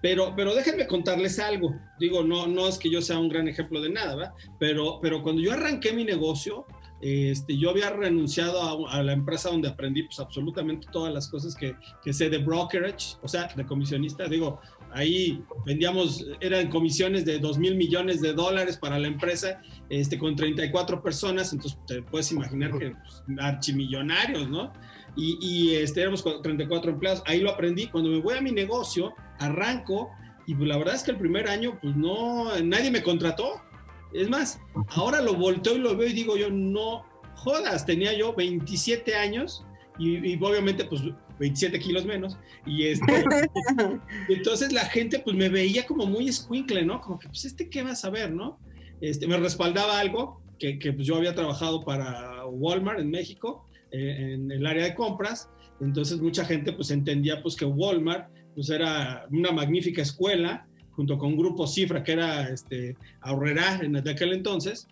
Pero, 0.00 0.34
pero 0.34 0.52
déjenme 0.54 0.88
contarles 0.88 1.38
algo. 1.38 1.76
Digo, 2.00 2.24
no, 2.24 2.48
no 2.48 2.66
es 2.66 2.76
que 2.76 2.90
yo 2.90 3.00
sea 3.00 3.20
un 3.20 3.28
gran 3.28 3.46
ejemplo 3.46 3.80
de 3.80 3.90
nada, 3.90 4.16
¿verdad? 4.16 4.32
Pero, 4.58 4.98
pero 5.00 5.22
cuando 5.22 5.40
yo 5.40 5.52
arranqué 5.52 5.92
mi 5.92 6.04
negocio, 6.04 6.66
este, 7.02 7.58
yo 7.58 7.70
había 7.70 7.90
renunciado 7.90 8.88
a, 8.88 9.02
la 9.02 9.12
empresa 9.12 9.50
donde 9.50 9.68
aprendí 9.68 10.04
pues, 10.04 10.20
absolutamente 10.20 10.86
todas 10.92 11.12
las 11.12 11.28
cosas 11.28 11.56
que, 11.56 11.74
que, 12.02 12.12
sé 12.12 12.30
de 12.30 12.38
brokerage, 12.38 13.16
o 13.20 13.26
sea, 13.26 13.48
de 13.56 13.66
comisionista. 13.66 14.28
Digo, 14.28 14.60
ahí 14.92 15.42
vendíamos, 15.66 16.24
eran 16.40 16.68
comisiones 16.68 17.24
de 17.24 17.40
2 17.40 17.58
mil 17.58 17.74
millones 17.74 18.20
de 18.20 18.32
dólares 18.32 18.76
para 18.76 19.00
la 19.00 19.08
empresa, 19.08 19.60
este, 19.90 20.16
con 20.16 20.36
34 20.36 21.02
personas, 21.02 21.52
entonces 21.52 21.76
te 21.88 22.02
puedes 22.02 22.30
imaginar 22.30 22.70
que 22.78 22.92
pues, 22.92 23.24
archimillonarios, 23.40 24.48
¿no? 24.48 24.72
Y, 25.16 25.38
y 25.40 25.74
este, 25.74 26.02
éramos 26.02 26.24
34 26.42 26.92
empleados, 26.92 27.22
ahí 27.26 27.40
lo 27.40 27.50
aprendí. 27.50 27.88
Cuando 27.88 28.10
me 28.10 28.20
voy 28.20 28.36
a 28.36 28.40
mi 28.40 28.52
negocio, 28.52 29.12
arranco, 29.40 30.10
y 30.46 30.54
pues, 30.54 30.68
la 30.68 30.78
verdad 30.78 30.94
es 30.94 31.02
que 31.02 31.10
el 31.10 31.18
primer 31.18 31.48
año, 31.48 31.78
pues 31.82 31.96
no, 31.96 32.56
nadie 32.62 32.92
me 32.92 33.02
contrató 33.02 33.60
es 34.14 34.28
más, 34.28 34.60
ahora 34.88 35.20
lo 35.20 35.34
volteo 35.34 35.76
y 35.76 35.78
lo 35.78 35.96
veo 35.96 36.08
y 36.08 36.12
digo 36.12 36.36
yo, 36.36 36.50
no, 36.50 37.04
jodas, 37.34 37.86
tenía 37.86 38.16
yo 38.16 38.34
27 38.34 39.14
años 39.14 39.64
y, 39.98 40.36
obviamente 40.42 40.84
pues 40.84 41.02
27 41.38 41.78
kilos 41.78 42.04
menos. 42.04 42.38
Y 42.66 42.86
este, 42.86 43.24
entonces 44.28 44.72
la 44.72 44.84
gente 44.86 45.18
pues 45.18 45.36
me 45.36 45.48
veía 45.48 45.86
como 45.86 46.06
muy 46.06 46.28
escuincle, 46.28 46.84
¿no? 46.84 47.00
Como 47.00 47.18
que 47.18 47.28
pues 47.28 47.44
este 47.44 47.68
qué 47.68 47.82
va 47.82 47.90
a 47.90 47.96
saber, 47.96 48.32
¿no? 48.32 48.58
Este, 49.00 49.26
me 49.26 49.36
respaldaba 49.36 49.98
algo 49.98 50.42
que, 50.58 50.78
que 50.78 50.92
pues, 50.92 51.06
yo 51.06 51.16
había 51.16 51.34
trabajado 51.34 51.84
para 51.84 52.46
Walmart 52.46 53.00
en 53.00 53.10
México, 53.10 53.66
eh, 53.90 54.34
en 54.34 54.50
el 54.50 54.66
área 54.66 54.84
de 54.84 54.94
compras. 54.94 55.50
Entonces 55.80 56.20
mucha 56.20 56.44
gente 56.44 56.72
pues 56.72 56.90
entendía 56.90 57.42
pues 57.42 57.56
que 57.56 57.64
Walmart 57.64 58.30
pues 58.54 58.70
era 58.70 59.26
una 59.30 59.50
magnífica 59.50 60.02
escuela 60.02 60.66
junto 60.92 61.18
con 61.18 61.36
Grupo 61.36 61.66
Cifra 61.66 62.04
que 62.04 62.12
era 62.12 62.48
este, 62.48 62.96
Ahorrera 63.20 63.80
en 63.82 63.96
aquel 63.96 64.32
entonces 64.32 64.86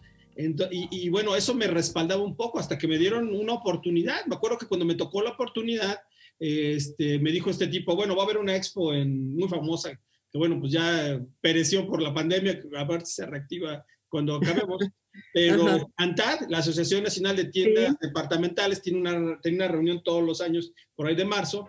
y, 0.70 1.08
bueno, 1.08 1.36
eso 1.36 1.54
me 1.54 1.66
respaldaba 1.66 2.22
un 2.22 2.36
poco 2.36 2.58
hasta 2.58 2.78
que 2.78 2.88
me 2.88 2.98
dieron 2.98 3.34
una 3.34 3.54
oportunidad. 3.54 4.24
Me 4.26 4.36
acuerdo 4.36 4.58
que 4.58 4.66
cuando 4.66 4.86
me 4.86 4.94
tocó 4.94 5.22
la 5.22 5.30
oportunidad, 5.30 6.00
este, 6.38 7.18
me 7.18 7.30
dijo 7.30 7.50
este 7.50 7.66
tipo, 7.66 7.94
bueno, 7.94 8.16
va 8.16 8.22
a 8.22 8.24
haber 8.24 8.38
una 8.38 8.56
expo 8.56 8.94
en, 8.94 9.34
muy 9.36 9.48
famosa, 9.48 9.90
que 9.90 10.38
bueno, 10.38 10.58
pues 10.58 10.72
ya 10.72 11.20
pereció 11.40 11.86
por 11.86 12.00
la 12.00 12.14
pandemia, 12.14 12.60
a 12.76 12.84
ver 12.84 13.04
si 13.04 13.14
se 13.14 13.26
reactiva 13.26 13.84
cuando 14.08 14.36
acabemos. 14.36 14.78
Pero 15.34 15.90
ANTAD, 15.96 16.48
la 16.48 16.58
Asociación 16.58 17.02
Nacional 17.02 17.34
de 17.34 17.46
Tiendas 17.46 17.98
Departamentales, 18.00 18.80
tiene 18.80 19.00
una, 19.00 19.40
tiene 19.40 19.58
una 19.58 19.68
reunión 19.68 20.02
todos 20.04 20.22
los 20.22 20.40
años 20.40 20.72
por 20.94 21.08
ahí 21.08 21.16
de 21.16 21.24
marzo. 21.24 21.68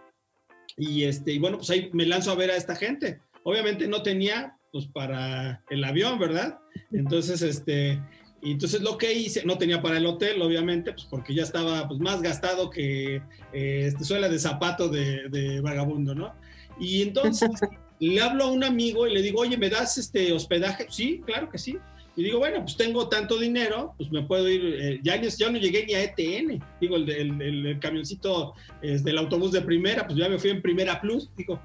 Y, 0.77 1.03
este, 1.03 1.33
y 1.33 1.39
bueno, 1.39 1.57
pues 1.57 1.69
ahí 1.71 1.89
me 1.91 2.05
lanzo 2.05 2.31
a 2.31 2.35
ver 2.35 2.51
a 2.51 2.55
esta 2.55 2.75
gente. 2.75 3.19
Obviamente 3.43 3.87
no 3.87 4.03
tenía 4.03 4.57
pues 4.71 4.87
para 4.87 5.63
el 5.69 5.83
avión, 5.83 6.17
¿verdad? 6.17 6.59
Entonces, 6.91 7.41
este, 7.41 8.01
y 8.41 8.51
entonces 8.51 8.81
lo 8.81 8.97
que 8.97 9.13
hice, 9.13 9.45
no 9.45 9.57
tenía 9.57 9.81
para 9.81 9.97
el 9.97 10.05
hotel, 10.05 10.41
obviamente, 10.41 10.93
pues 10.93 11.05
porque 11.09 11.35
ya 11.35 11.43
estaba 11.43 11.87
pues, 11.87 11.99
más 11.99 12.21
gastado 12.21 12.69
que 12.69 13.17
eh, 13.53 13.85
este, 13.87 14.03
suela 14.03 14.29
de 14.29 14.39
zapato 14.39 14.89
de, 14.89 15.61
vagabundo, 15.61 16.15
¿no? 16.15 16.33
Y 16.79 17.03
entonces 17.03 17.49
le 17.99 18.21
hablo 18.21 18.45
a 18.45 18.51
un 18.51 18.63
amigo 18.63 19.07
y 19.07 19.13
le 19.13 19.21
digo, 19.21 19.41
oye, 19.41 19.57
¿me 19.57 19.69
das 19.69 19.97
este 19.97 20.31
hospedaje? 20.33 20.87
Sí, 20.89 21.21
claro 21.25 21.49
que 21.49 21.57
sí. 21.57 21.77
Y 22.15 22.23
digo, 22.23 22.39
bueno, 22.39 22.61
pues 22.63 22.75
tengo 22.75 23.07
tanto 23.07 23.37
dinero, 23.37 23.93
pues 23.97 24.11
me 24.11 24.23
puedo 24.23 24.49
ir, 24.49 24.61
eh, 24.79 24.99
ya, 25.01 25.21
ya, 25.21 25.49
no 25.49 25.57
llegué 25.57 25.85
ni 25.85 25.93
a 25.93 26.03
ETN, 26.03 26.61
digo, 26.81 26.97
el, 26.97 27.09
el, 27.09 27.65
el 27.65 27.79
camioncito 27.79 28.53
es 28.81 29.03
del 29.03 29.17
autobús 29.17 29.53
de 29.53 29.61
primera, 29.61 30.05
pues 30.05 30.17
ya 30.17 30.27
me 30.27 30.37
fui 30.37 30.49
en 30.49 30.61
primera 30.61 30.99
plus, 30.99 31.29
digo, 31.37 31.61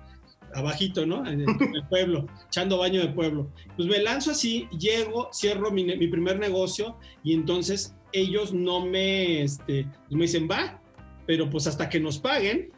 abajito, 0.56 1.06
¿no? 1.06 1.26
En 1.26 1.40
el, 1.40 1.46
pueblo, 1.88 2.26
echando 2.46 2.78
baño 2.78 3.00
de 3.00 3.08
pueblo. 3.08 3.50
Pues 3.76 3.88
me 3.88 4.00
lanzo 4.00 4.30
así, 4.30 4.68
llego, 4.78 5.30
cierro 5.32 5.70
mi, 5.70 5.84
mi 5.84 6.08
primer 6.08 6.38
negocio 6.38 6.96
y 7.22 7.34
entonces 7.34 7.94
ellos 8.12 8.52
no 8.52 8.84
me, 8.84 9.42
este, 9.42 9.86
pues 10.08 10.12
me 10.12 10.22
dicen, 10.22 10.48
va, 10.50 10.80
pero 11.26 11.50
pues 11.50 11.66
hasta 11.66 11.88
que 11.88 12.00
nos 12.00 12.18
paguen, 12.18 12.70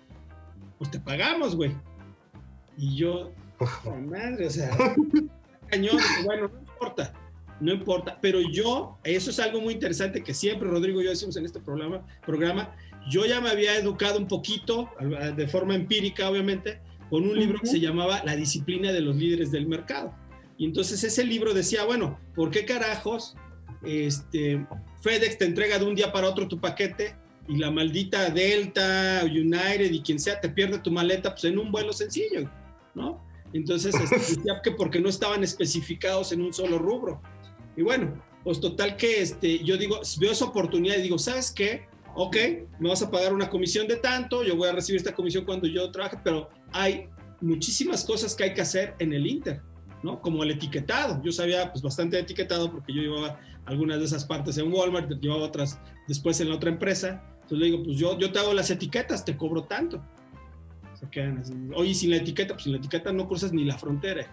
pues 0.79 0.91
te 0.91 0.99
pagamos, 0.99 1.55
güey. 1.55 1.73
Y 2.77 2.97
yo, 2.97 3.33
oh, 3.59 3.97
madre, 3.97 4.47
o 4.47 4.51
sea, 4.51 4.71
cañón, 5.69 5.99
bueno, 6.25 6.49
no 6.49 6.61
importa, 6.61 7.13
no 7.61 7.73
importa, 7.73 8.19
pero 8.21 8.41
yo, 8.41 8.99
eso 9.05 9.31
es 9.31 9.39
algo 9.41 9.61
muy 9.61 9.75
interesante 9.75 10.23
que 10.23 10.35
siempre 10.35 10.69
Rodrigo 10.69 11.01
y 11.01 11.05
yo 11.05 11.11
decimos 11.11 11.37
en 11.37 11.45
este 11.45 11.61
programa, 11.61 12.07
programa 12.25 12.75
yo 13.09 13.25
ya 13.25 13.41
me 13.41 13.51
había 13.51 13.77
educado 13.77 14.19
un 14.19 14.29
poquito, 14.29 14.91
de 15.37 15.49
forma 15.49 15.75
empírica, 15.75 16.29
obviamente, 16.29 16.81
con 17.11 17.25
un 17.25 17.39
libro 17.39 17.61
que 17.61 17.67
se 17.67 17.81
llamaba 17.81 18.23
La 18.25 18.37
disciplina 18.37 18.93
de 18.93 19.01
los 19.01 19.17
líderes 19.17 19.51
del 19.51 19.67
mercado. 19.67 20.15
Y 20.57 20.65
entonces 20.65 21.03
ese 21.05 21.25
libro 21.25 21.55
decía, 21.55 21.85
bueno, 21.85 22.19
¿por 22.35 22.51
qué 22.51 22.65
carajos 22.65 23.37
este, 23.83 24.67
FedEx 25.01 25.39
te 25.39 25.45
entrega 25.45 25.79
de 25.79 25.85
un 25.85 25.95
día 25.95 26.13
para 26.13 26.29
otro 26.29 26.49
tu 26.49 26.59
paquete 26.61 27.15
y 27.47 27.57
la 27.57 27.71
maldita 27.71 28.31
Delta, 28.31 29.23
United 29.25 29.91
y 29.91 30.03
quien 30.03 30.19
sea 30.19 30.41
te 30.41 30.49
pierde 30.49 30.79
tu 30.79 30.91
maleta 30.91 31.31
pues 31.31 31.45
en 31.45 31.59
un 31.59 31.71
vuelo 31.71 31.93
sencillo, 31.93 32.51
¿no? 32.95 33.25
Entonces 33.53 33.95
este, 33.95 34.17
decía 34.37 34.61
que 34.63 34.73
porque 34.73 35.01
no 35.01 35.09
estaban 35.09 35.45
especificados 35.45 36.33
en 36.33 36.43
un 36.43 36.53
solo 36.53 36.79
rubro. 36.79 37.23
Y 37.77 37.83
bueno, 37.83 38.21
pues 38.43 38.61
total 38.61 38.97
que 38.97 39.23
este, 39.23 39.63
yo 39.65 39.77
digo, 39.77 40.01
veo 40.19 40.33
esa 40.33 40.47
oportunidad 40.47 40.97
y 40.99 41.03
digo, 41.03 41.19
¿sabes 41.19 41.53
qué? 41.53 41.87
ok, 42.21 42.37
me 42.81 42.89
vas 42.89 43.01
a 43.01 43.11
pagar 43.11 43.33
una 43.33 43.49
comisión 43.49 43.87
de 43.87 43.95
tanto, 43.95 44.43
yo 44.43 44.57
voy 44.57 44.69
a 44.69 44.73
recibir 44.73 44.99
esta 44.99 45.15
comisión 45.15 45.45
cuando 45.45 45.69
yo 45.69 45.89
trabaje, 45.93 46.19
pero 46.25 46.49
hay 46.73 47.09
muchísimas 47.41 48.05
cosas 48.05 48.35
que 48.35 48.45
hay 48.45 48.55
que 48.55 48.61
hacer 48.61 48.95
en 48.99 49.13
el 49.13 49.27
Inter, 49.27 49.63
¿no? 50.03 50.21
Como 50.21 50.43
el 50.43 50.51
etiquetado. 50.51 51.23
Yo 51.23 51.33
sabía 51.33 51.71
pues 51.71 51.83
bastante 51.83 52.19
etiquetado 52.19 52.71
porque 52.71 52.93
yo 52.93 53.03
llevaba 53.03 53.41
algunas 53.67 53.99
de 53.99 54.07
esas 54.07 54.25
partes 54.25 54.57
en 54.59 54.73
Walmart, 54.73 55.11
llevaba 55.21 55.43
otras 55.43 55.79
después 56.07 56.41
en 56.41 56.49
la 56.49 56.57
otra 56.57 56.71
empresa. 56.71 57.23
Entonces 57.43 57.59
le 57.59 57.67
digo, 57.67 57.83
pues 57.83 57.99
yo, 57.99 58.19
yo 58.19 58.33
te 58.33 58.39
hago 58.39 58.53
las 58.55 58.71
etiquetas, 58.71 59.25
te 59.25 59.37
cobro 59.37 59.65
tanto. 59.65 60.03
Se 60.99 61.09
quedan 61.09 61.39
así. 61.39 61.55
Oye, 61.75 61.95
sin 61.95 62.11
la 62.11 62.17
etiqueta, 62.17 62.55
pues 62.55 62.65
sin 62.65 62.73
la 62.73 62.79
etiqueta 62.79 63.13
no 63.13 63.29
cruzas 63.29 63.53
ni 63.53 63.65
la 63.65 63.79
frontera. 63.79 64.27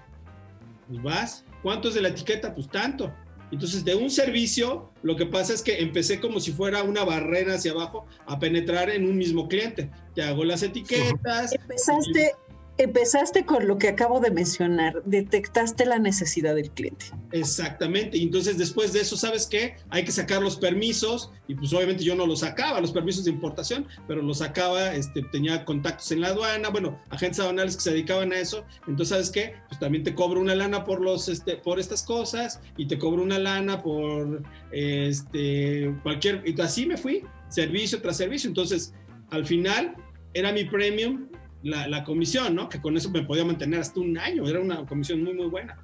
Pues 0.87 1.01
vas. 1.01 1.45
¿Cuánto 1.61 1.89
es 1.89 1.95
de 1.95 2.01
la 2.01 2.09
etiqueta? 2.09 2.53
Pues 2.53 2.69
tanto. 2.69 3.13
Entonces, 3.51 3.85
de 3.85 3.95
un 3.95 4.09
servicio, 4.09 4.91
lo 5.03 5.15
que 5.15 5.25
pasa 5.25 5.53
es 5.53 5.61
que 5.61 5.79
empecé 5.79 6.19
como 6.19 6.39
si 6.39 6.51
fuera 6.51 6.83
una 6.83 7.03
barrera 7.03 7.55
hacia 7.55 7.71
abajo 7.71 8.05
a 8.25 8.39
penetrar 8.39 8.89
en 8.89 9.05
un 9.05 9.17
mismo 9.17 9.47
cliente. 9.47 9.89
Te 10.13 10.23
hago 10.23 10.43
las 10.43 10.63
etiquetas. 10.63 11.53
Empezaste, 11.53 12.33
empezaste 12.77 13.45
con 13.45 13.67
lo 13.67 13.77
que 13.77 13.87
acabo 13.87 14.19
de 14.19 14.31
mencionar, 14.31 15.01
detectaste 15.05 15.85
la 15.85 15.97
necesidad 15.97 16.55
del 16.55 16.71
cliente. 16.71 17.07
Exactamente, 17.31 18.17
y 18.17 18.23
entonces 18.23 18.57
después 18.57 18.91
de 18.91 19.01
eso, 19.01 19.15
¿sabes 19.15 19.47
qué? 19.47 19.75
Hay 19.89 20.03
que 20.03 20.11
sacar 20.11 20.41
los 20.41 20.57
permisos, 20.57 21.31
y 21.47 21.55
pues 21.55 21.73
obviamente 21.73 22.03
yo 22.03 22.15
no 22.15 22.27
los 22.27 22.41
sacaba, 22.41 22.81
los 22.81 22.91
permisos 22.91 23.23
de 23.25 23.31
importación, 23.31 23.87
pero 24.07 24.21
los 24.21 24.39
sacaba, 24.39 24.93
este, 24.93 25.21
tenía 25.31 25.63
contactos 25.63 26.11
en 26.11 26.21
la 26.21 26.29
aduana, 26.29 26.69
bueno, 26.69 26.99
agentes 27.09 27.39
aduanales 27.39 27.77
que 27.77 27.83
se 27.83 27.91
dedicaban 27.91 28.33
a 28.33 28.39
eso, 28.39 28.65
entonces, 28.87 29.09
¿sabes 29.09 29.31
qué? 29.31 29.55
Pues 29.69 29.79
también 29.79 30.03
te 30.03 30.13
cobro 30.13 30.41
una 30.41 30.55
lana 30.55 30.83
por, 30.83 30.99
los, 30.99 31.29
este, 31.29 31.55
por 31.55 31.79
estas 31.79 32.03
cosas, 32.03 32.59
y 32.77 32.87
te 32.87 32.99
cobro 32.99 33.23
una 33.23 33.39
lana 33.39 33.81
por 33.81 34.43
este, 34.71 35.95
cualquier, 36.03 36.43
y 36.45 36.59
así 36.59 36.85
me 36.85 36.97
fui, 36.97 37.23
servicio 37.47 38.01
tras 38.01 38.17
servicio, 38.17 38.49
entonces, 38.49 38.93
al 39.29 39.45
final 39.45 39.95
era 40.33 40.51
mi 40.51 40.65
premium 40.65 41.29
la, 41.65 42.03
comisión, 42.03 42.55
¿no? 42.55 42.69
Que 42.69 42.79
con 42.79 42.95
eso 42.95 43.09
me 43.09 43.23
podía 43.23 43.43
mantener 43.43 43.79
hasta 43.79 43.99
un 43.99 44.17
año, 44.17 44.47
era 44.47 44.59
una 44.59 44.85
comisión 44.85 45.23
muy, 45.23 45.33
muy 45.33 45.47
buena. 45.47 45.77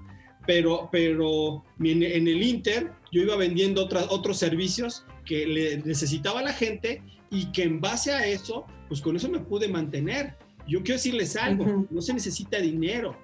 Pero, 0.46 0.90
pero 0.92 1.64
en, 1.80 2.04
el 2.04 2.44
Inter 2.44 2.92
yo 3.12 3.22
iba 3.22 3.36
vendiendo 3.36 3.88
otros 4.10 4.38
servicios 4.38 5.06
que 5.26 5.46
le 5.46 5.78
necesitaba 5.80 6.42
la 6.42 6.54
gente 6.54 7.04
y 7.30 7.52
que 7.52 7.64
en 7.64 7.80
base 7.80 8.12
a 8.12 8.26
eso, 8.26 8.66
pues 8.88 9.02
con 9.02 9.16
eso 9.16 9.30
me 9.30 9.40
pude 9.40 9.68
mantener. 9.68 10.36
Yo 10.68 10.84
quiero 10.84 10.98
decirles 10.98 11.36
algo, 11.36 11.88
no 11.90 12.02
se 12.02 12.14
necesita 12.14 12.60
dinero, 12.60 13.16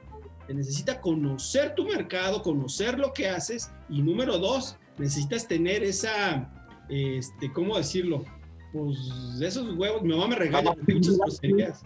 se 0.48 0.54
necesita 0.54 1.00
conocer 1.00 1.76
tu 1.76 1.86
mercado, 1.86 2.42
conocer 2.42 2.98
lo 2.98 3.14
que 3.14 3.30
haces 3.30 3.72
y 3.90 4.02
número 4.02 4.38
dos, 4.40 4.78
necesitas 4.98 5.48
tener 5.48 5.84
esa, 5.84 6.52
este, 6.90 7.52
¿cómo 7.52 7.78
decirlo? 7.78 8.26
pues 8.72 8.98
esos 9.42 9.76
huevos, 9.78 10.02
mi 10.02 10.10
mamá 10.10 10.28
me 10.28 10.36
regala 10.36 10.76
muchas 10.88 11.18
groserías. 11.18 11.84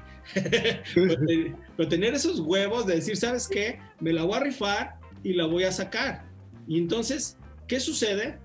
Pero, 1.76 1.88
tener 1.90 2.14
esos 2.14 2.40
huevos 2.40 2.86
de 2.86 2.96
decir, 2.96 3.18
¿sabes 3.18 3.48
qué? 3.48 3.80
Me 4.00 4.14
la 4.14 4.24
voy 4.24 4.36
a 4.36 4.40
rifar 4.42 5.00
y 5.24 5.34
la 5.34 5.46
voy 5.46 5.64
a 5.64 5.72
sacar. 5.72 6.26
Y 6.68 6.78
entonces, 6.78 7.38
¿qué 7.68 7.80
sucede? 7.80 8.40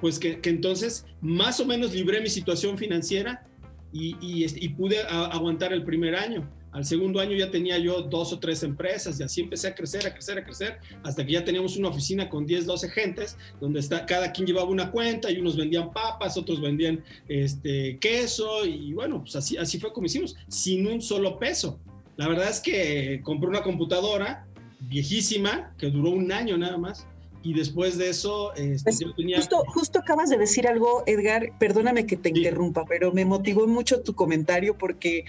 Pues 0.00 0.18
que, 0.18 0.40
entonces 0.44 1.06
más 1.20 1.60
o 1.60 1.66
menos 1.66 1.92
libré 1.92 2.20
mi 2.20 2.28
situación 2.28 2.78
financiera 2.78 3.46
y, 3.92 4.16
y 4.20 4.68
pude 4.70 5.00
aguantar 5.02 5.72
el 5.72 5.84
primer 5.84 6.14
año. 6.14 6.48
Al 6.78 6.84
segundo 6.84 7.18
año 7.18 7.36
ya 7.36 7.50
tenía 7.50 7.76
yo 7.76 8.02
dos 8.02 8.32
o 8.32 8.38
tres 8.38 8.62
empresas 8.62 9.18
y 9.18 9.24
así 9.24 9.40
empecé 9.40 9.66
a 9.66 9.74
crecer, 9.74 10.06
a 10.06 10.14
crecer, 10.14 10.38
a 10.38 10.44
crecer, 10.44 10.78
hasta 11.02 11.26
que 11.26 11.32
ya 11.32 11.44
teníamos 11.44 11.76
una 11.76 11.88
oficina 11.88 12.28
con 12.28 12.46
10, 12.46 12.66
12 12.66 12.88
gentes, 12.90 13.36
donde 13.60 13.80
está, 13.80 14.06
cada 14.06 14.30
quien 14.30 14.46
llevaba 14.46 14.70
una 14.70 14.92
cuenta 14.92 15.28
y 15.28 15.40
unos 15.40 15.56
vendían 15.56 15.92
papas, 15.92 16.36
otros 16.36 16.60
vendían 16.60 17.02
este, 17.26 17.98
queso 17.98 18.64
y 18.64 18.92
bueno, 18.92 19.22
pues 19.22 19.34
así, 19.34 19.56
así 19.56 19.80
fue 19.80 19.92
como 19.92 20.06
hicimos, 20.06 20.36
sin 20.46 20.86
un 20.86 21.02
solo 21.02 21.36
peso. 21.40 21.80
La 22.16 22.28
verdad 22.28 22.48
es 22.48 22.60
que 22.60 23.22
compré 23.24 23.48
una 23.48 23.64
computadora 23.64 24.46
viejísima 24.78 25.74
que 25.78 25.90
duró 25.90 26.10
un 26.10 26.30
año 26.30 26.56
nada 26.56 26.78
más 26.78 27.08
y 27.42 27.54
después 27.54 27.98
de 27.98 28.10
eso 28.10 28.54
este, 28.54 28.84
pues, 28.84 29.00
yo 29.00 29.12
tenía... 29.16 29.38
Justo, 29.38 29.64
justo, 29.66 29.98
acabas 29.98 30.30
de 30.30 30.38
decir 30.38 30.68
algo, 30.68 31.02
Edgar, 31.06 31.58
perdóname 31.58 32.06
que 32.06 32.16
te 32.16 32.28
interrumpa, 32.28 32.84
pero 32.84 33.12
me 33.12 33.24
motivó 33.24 33.66
mucho 33.66 34.00
tu 34.00 34.14
comentario 34.14 34.78
porque 34.78 35.24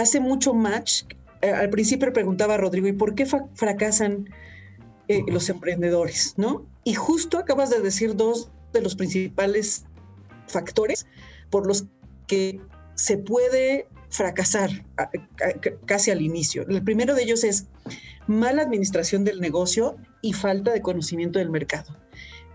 hace 0.00 0.20
mucho 0.20 0.54
match. 0.54 1.04
Eh, 1.42 1.50
al 1.50 1.70
principio 1.70 2.12
preguntaba 2.12 2.54
a 2.54 2.58
Rodrigo, 2.58 2.88
¿y 2.88 2.92
por 2.92 3.14
qué 3.14 3.26
fracasan 3.54 4.28
eh, 5.08 5.22
los 5.28 5.48
emprendedores? 5.48 6.34
¿no? 6.36 6.66
Y 6.84 6.94
justo 6.94 7.38
acabas 7.38 7.70
de 7.70 7.80
decir 7.80 8.16
dos 8.16 8.50
de 8.72 8.80
los 8.80 8.94
principales 8.94 9.84
factores 10.46 11.06
por 11.50 11.66
los 11.66 11.86
que 12.26 12.60
se 12.94 13.18
puede 13.18 13.88
fracasar 14.08 14.70
casi 15.86 16.10
al 16.10 16.20
inicio. 16.20 16.66
El 16.68 16.82
primero 16.82 17.14
de 17.14 17.22
ellos 17.22 17.44
es 17.44 17.68
mala 18.26 18.62
administración 18.62 19.24
del 19.24 19.40
negocio 19.40 19.96
y 20.20 20.32
falta 20.32 20.72
de 20.72 20.82
conocimiento 20.82 21.38
del 21.38 21.50
mercado. 21.50 21.96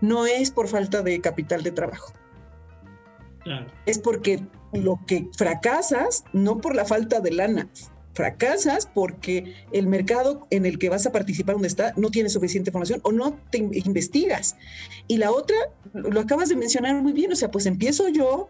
No 0.00 0.26
es 0.26 0.50
por 0.50 0.68
falta 0.68 1.02
de 1.02 1.20
capital 1.20 1.62
de 1.62 1.72
trabajo. 1.72 2.12
Es 3.86 3.98
porque 3.98 4.44
lo 4.76 5.00
que 5.06 5.28
fracasas, 5.36 6.24
no 6.32 6.60
por 6.60 6.74
la 6.74 6.84
falta 6.84 7.20
de 7.20 7.32
lana, 7.32 7.68
fracasas 8.16 8.88
porque 8.92 9.54
el 9.72 9.86
mercado 9.86 10.46
en 10.50 10.64
el 10.64 10.78
que 10.78 10.88
vas 10.88 11.06
a 11.06 11.12
participar 11.12 11.54
donde 11.54 11.68
está 11.68 11.92
no 11.96 12.10
tiene 12.10 12.30
suficiente 12.30 12.70
información 12.70 13.00
o 13.04 13.12
no 13.12 13.38
te 13.50 13.58
investigas. 13.58 14.56
Y 15.06 15.18
la 15.18 15.30
otra, 15.30 15.56
lo 15.92 16.20
acabas 16.20 16.48
de 16.48 16.56
mencionar 16.56 16.94
muy 17.02 17.12
bien, 17.12 17.30
o 17.30 17.36
sea, 17.36 17.50
pues 17.50 17.66
empiezo 17.66 18.08
yo, 18.08 18.48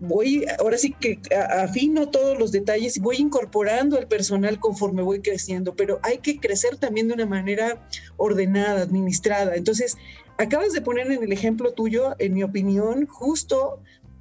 voy, 0.00 0.44
ahora 0.58 0.78
sí 0.78 0.94
que 0.98 1.20
afino 1.58 2.08
todos 2.10 2.38
los 2.38 2.52
detalles 2.52 2.96
y 2.96 3.00
voy 3.00 3.16
incorporando 3.16 3.98
el 3.98 4.06
personal 4.06 4.58
conforme 4.60 5.02
voy 5.02 5.20
creciendo, 5.20 5.74
pero 5.76 6.00
hay 6.02 6.18
que 6.18 6.38
crecer 6.38 6.76
también 6.76 7.08
de 7.08 7.14
una 7.14 7.26
manera 7.26 7.86
ordenada, 8.16 8.82
administrada. 8.82 9.56
Entonces, 9.56 9.96
acabas 10.38 10.72
de 10.72 10.80
poner 10.80 11.10
en 11.10 11.22
el 11.22 11.32
ejemplo 11.32 11.72
tuyo, 11.72 12.16
en 12.18 12.34
mi 12.34 12.42
opinión, 12.42 13.06
justo 13.06 13.80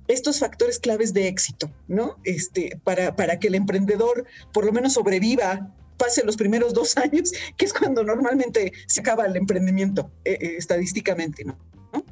estos 0.10 0.40
factores 0.40 0.80
claves 0.80 1.14
de 1.14 1.28
éxito, 1.28 1.72
¿no? 1.88 2.18
Este, 2.26 2.80
para, 2.84 3.16
para 3.16 3.40
que 3.40 3.48
el 3.48 3.56
emprendedor 3.56 4.26
por 4.52 4.66
lo 4.66 4.74
menos 4.74 4.94
sobreviva, 4.94 5.72
pase 5.98 6.26
los 6.26 6.36
primeros 6.36 6.74
dos 6.74 6.98
años, 6.98 7.32
que 7.56 7.66
es 7.66 7.74
cuando 7.74 8.04
normalmente 8.04 8.74
se 8.88 9.02
acaba 9.02 9.26
el 9.26 9.36
emprendimiento 9.36 10.12
eh, 10.26 10.38
eh, 10.42 10.56
estadísticamente, 10.58 11.46
¿no? 11.46 11.58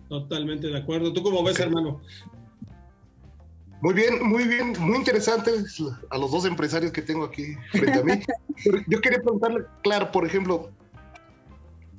Totalmente 0.08 0.68
de 0.68 0.78
acuerdo. 0.78 1.12
¿Tú 1.12 1.22
cómo 1.24 1.44
ves, 1.44 1.60
hermano? 1.60 2.02
Muy 3.82 3.94
bien, 3.94 4.24
muy 4.24 4.46
bien, 4.46 4.74
muy 4.80 4.98
interesante 4.98 5.52
a 6.10 6.18
los 6.18 6.32
dos 6.32 6.46
empresarios 6.46 6.92
que 6.92 7.02
tengo 7.02 7.26
aquí 7.26 7.56
frente 7.72 8.00
a 8.00 8.04
mí. 8.04 8.24
Yo 8.88 9.02
quería 9.02 9.20
preguntarle, 9.20 9.66
claro, 9.84 10.12
por 10.12 10.26
ejemplo, 10.26 10.72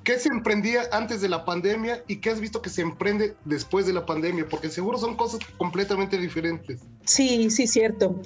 ¿Qué 0.09 0.19
se 0.19 0.31
emprendía 0.31 0.85
antes 0.91 1.21
de 1.21 1.29
la 1.29 1.45
pandemia 1.45 2.03
y 2.09 2.17
qué 2.17 2.31
has 2.31 2.41
visto 2.41 2.63
que 2.63 2.71
se 2.71 2.81
emprende 2.81 3.35
después 3.45 3.85
de 3.85 3.93
la 3.93 4.07
pandemia? 4.07 4.49
Porque 4.49 4.71
seguro 4.71 4.97
son 4.97 5.17
cosas 5.17 5.41
completamente 5.59 6.17
diferentes. 6.17 6.81
Sí, 7.05 7.51
sí, 7.51 7.67
cierto. 7.67 8.19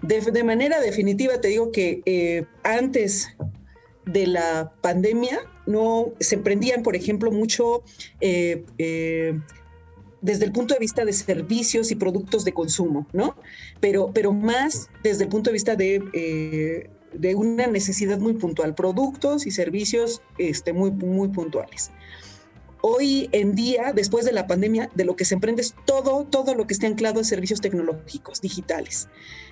De, 0.00 0.44
manera 0.44 0.80
definitiva 0.80 1.40
te 1.40 1.48
digo 1.48 1.72
que 1.72 2.02
eh, 2.06 2.44
antes 2.62 3.34
de 4.06 4.28
la 4.28 4.74
pandemia 4.80 5.40
no 5.66 6.12
se 6.20 6.36
emprendían, 6.36 6.84
por 6.84 6.94
ejemplo, 6.94 7.32
mucho 7.32 7.82
eh, 8.20 8.64
eh, 8.78 9.40
desde 10.20 10.44
el 10.44 10.52
punto 10.52 10.72
de 10.74 10.78
vista 10.78 11.04
de 11.04 11.12
servicios 11.12 11.90
y 11.90 11.96
productos 11.96 12.44
de 12.44 12.52
consumo, 12.52 13.08
¿no? 13.12 13.34
Pero, 13.80 14.12
pero 14.14 14.32
más 14.32 14.88
desde 15.02 15.24
el 15.24 15.30
punto 15.30 15.50
de 15.50 15.54
vista 15.54 15.74
de 15.74 16.90
de 17.12 17.34
una 17.34 17.66
necesidad 17.66 18.18
muy 18.18 18.34
puntual, 18.34 18.74
productos 18.74 19.46
y 19.46 19.50
servicios 19.50 20.22
este, 20.38 20.72
muy, 20.72 20.90
muy 20.90 21.28
puntuales. 21.28 21.90
Hoy 22.80 23.28
en 23.30 23.54
día, 23.54 23.92
después 23.94 24.24
de 24.24 24.32
la 24.32 24.48
pandemia, 24.48 24.90
de 24.94 25.04
lo 25.04 25.14
que 25.14 25.24
se 25.24 25.34
emprende 25.34 25.62
es 25.62 25.74
todo, 25.84 26.24
todo 26.24 26.54
lo 26.54 26.66
que 26.66 26.74
esté 26.74 26.86
anclado 26.86 27.20
a 27.20 27.24
servicios 27.24 27.60
tecnológicos, 27.60 28.40
digitales. 28.40 29.08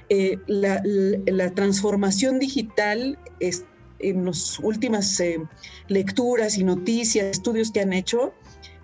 Eh, 0.09 0.39
la, 0.49 1.51
transformación 1.55 2.41
digital 2.41 3.19
es, 3.39 3.65
en 4.01 4.25
las 4.25 4.59
últimas 4.59 5.21
eh, 5.21 5.39
lecturas 5.87 6.59
y 6.59 6.65
noticias, 6.65 7.27
estudios 7.27 7.71
que 7.71 7.81
han 7.81 7.93
hecho, 7.93 8.35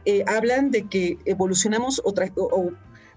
eh, 0.04 0.22
hablan 0.28 0.70
de 0.70 0.88
que 0.88 1.18
evolucionamos 1.24 2.00
o 2.04 2.14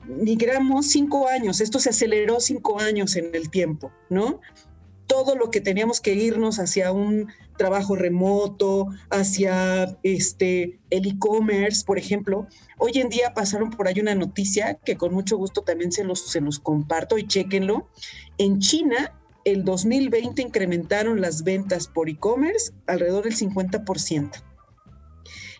migramos 0.07 0.87
cinco 0.87 1.27
años, 1.27 1.61
esto 1.61 1.79
se 1.79 1.89
aceleró 1.89 2.39
cinco 2.39 2.79
años 2.79 3.15
en 3.15 3.35
el 3.35 3.51
tiempo, 3.51 3.91
¿no? 4.09 4.41
Todo 5.09 5.35
lo 5.35 5.49
que 5.49 5.59
teníamos 5.59 6.01
que 6.01 6.13
irnos 6.13 6.59
hacia 6.59 6.91
un 6.91 7.29
trabajo 7.57 7.95
remoto, 7.95 8.87
hacia 9.09 9.97
este, 10.03 10.79
el 10.91 11.07
e-commerce, 11.07 11.83
por 11.83 11.97
ejemplo. 11.97 12.47
Hoy 12.77 12.91
en 12.93 13.09
día 13.09 13.33
pasaron 13.33 13.71
por 13.71 13.87
ahí 13.87 13.99
una 13.99 14.13
noticia 14.13 14.75
que 14.75 14.97
con 14.97 15.11
mucho 15.11 15.35
gusto 15.35 15.63
también 15.63 15.91
se 15.91 16.03
los, 16.03 16.29
se 16.29 16.41
los 16.41 16.59
comparto 16.59 17.17
y 17.17 17.25
chequenlo. 17.25 17.89
En 18.37 18.59
China, 18.59 19.19
el 19.45 19.65
2020 19.65 20.43
incrementaron 20.43 21.21
las 21.21 21.43
ventas 21.43 21.87
por 21.87 22.07
e-commerce 22.07 22.71
alrededor 22.85 23.23
del 23.23 23.35
50%. 23.35 24.43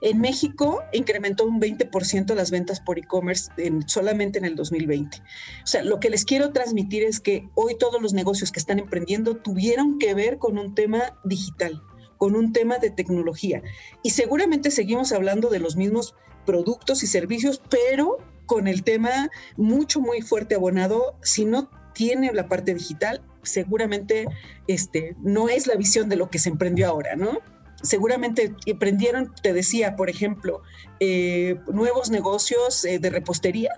En 0.01 0.19
México 0.19 0.83
incrementó 0.93 1.45
un 1.45 1.59
20% 1.59 2.33
las 2.33 2.51
ventas 2.51 2.79
por 2.79 2.97
e-commerce 2.97 3.51
solamente 3.85 4.39
en 4.39 4.45
el 4.45 4.55
2020. 4.55 5.17
O 5.63 5.67
sea, 5.67 5.83
lo 5.83 5.99
que 5.99 6.09
les 6.09 6.25
quiero 6.25 6.51
transmitir 6.51 7.03
es 7.03 7.19
que 7.19 7.49
hoy 7.55 7.75
todos 7.77 8.01
los 8.01 8.13
negocios 8.13 8.51
que 8.51 8.59
están 8.59 8.79
emprendiendo 8.79 9.35
tuvieron 9.35 9.99
que 9.99 10.13
ver 10.13 10.37
con 10.37 10.57
un 10.57 10.73
tema 10.73 11.17
digital, 11.25 11.81
con 12.17 12.35
un 12.35 12.53
tema 12.53 12.77
de 12.77 12.91
tecnología. 12.91 13.61
Y 14.01 14.11
seguramente 14.11 14.71
seguimos 14.71 15.11
hablando 15.11 15.49
de 15.49 15.59
los 15.59 15.75
mismos 15.75 16.15
productos 16.45 17.03
y 17.03 17.07
servicios, 17.07 17.61
pero 17.69 18.17
con 18.45 18.67
el 18.67 18.83
tema 18.83 19.29
mucho, 19.57 19.99
muy 19.99 20.21
fuerte 20.21 20.55
abonado. 20.55 21.17
Si 21.21 21.45
no 21.45 21.69
tiene 21.93 22.31
la 22.33 22.47
parte 22.47 22.73
digital, 22.73 23.21
seguramente 23.43 24.27
este, 24.67 25.15
no 25.21 25.49
es 25.49 25.67
la 25.67 25.75
visión 25.75 26.09
de 26.09 26.15
lo 26.15 26.29
que 26.29 26.39
se 26.39 26.49
emprendió 26.49 26.87
ahora, 26.87 27.15
¿no? 27.15 27.39
Seguramente 27.81 28.55
emprendieron, 28.65 29.33
te 29.41 29.53
decía, 29.53 29.95
por 29.95 30.09
ejemplo, 30.09 30.61
eh, 30.99 31.59
nuevos 31.67 32.09
negocios 32.09 32.83
eh, 32.85 32.99
de 32.99 33.09
repostería, 33.09 33.71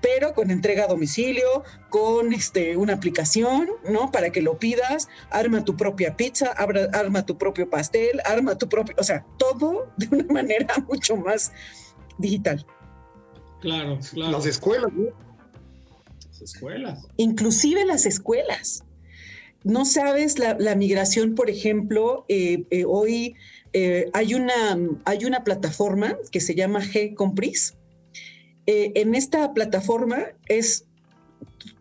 pero 0.00 0.34
con 0.34 0.50
entrega 0.50 0.84
a 0.84 0.88
domicilio, 0.88 1.62
con 1.88 2.32
este, 2.32 2.76
una 2.76 2.94
aplicación, 2.94 3.68
¿no? 3.88 4.10
Para 4.10 4.30
que 4.30 4.42
lo 4.42 4.58
pidas, 4.58 5.08
arma 5.30 5.64
tu 5.64 5.76
propia 5.76 6.16
pizza, 6.16 6.52
arma 6.52 7.24
tu 7.24 7.38
propio 7.38 7.70
pastel, 7.70 8.20
arma 8.24 8.58
tu 8.58 8.68
propio, 8.68 8.96
o 8.98 9.04
sea, 9.04 9.24
todo 9.38 9.92
de 9.96 10.08
una 10.10 10.32
manera 10.32 10.74
mucho 10.88 11.16
más 11.16 11.52
digital. 12.18 12.66
Claro, 13.60 13.98
claro. 14.12 14.32
Las 14.32 14.46
escuelas, 14.46 14.92
¿no? 14.92 15.04
Las 16.26 16.42
escuelas. 16.42 17.06
Inclusive 17.16 17.84
las 17.86 18.04
escuelas. 18.06 18.84
No 19.64 19.84
sabes 19.84 20.38
la, 20.38 20.74
migración, 20.74 21.34
por 21.34 21.48
ejemplo, 21.48 22.24
eh, 22.28 22.64
eh, 22.70 22.84
hoy 22.86 23.36
eh, 23.72 24.10
hay, 24.12 24.34
una, 24.34 24.78
hay 25.04 25.24
una 25.24 25.44
plataforma 25.44 26.18
que 26.30 26.40
se 26.40 26.54
llama 26.54 26.80
G 26.82 27.14
Compris. 27.14 27.74
en 28.66 29.14
esta 29.14 29.52
plataforma 29.54 30.26
es 30.48 30.84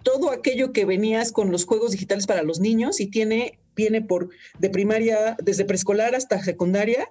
todo 0.03 0.32
aquello 0.32 0.73
que 0.73 0.86
venías 0.86 1.32
con 1.32 1.51
los 1.51 1.65
juegos 1.65 1.91
digitales 1.91 2.27
para 2.27 2.43
los 2.43 2.59
niños 2.59 2.99
y 2.99 3.07
tiene, 3.07 3.59
viene 3.75 4.01
por 4.01 4.29
de 4.59 4.69
primaria, 4.69 5.36
desde 5.43 5.65
preescolar 5.65 6.15
hasta 6.15 6.43
secundaria, 6.43 7.07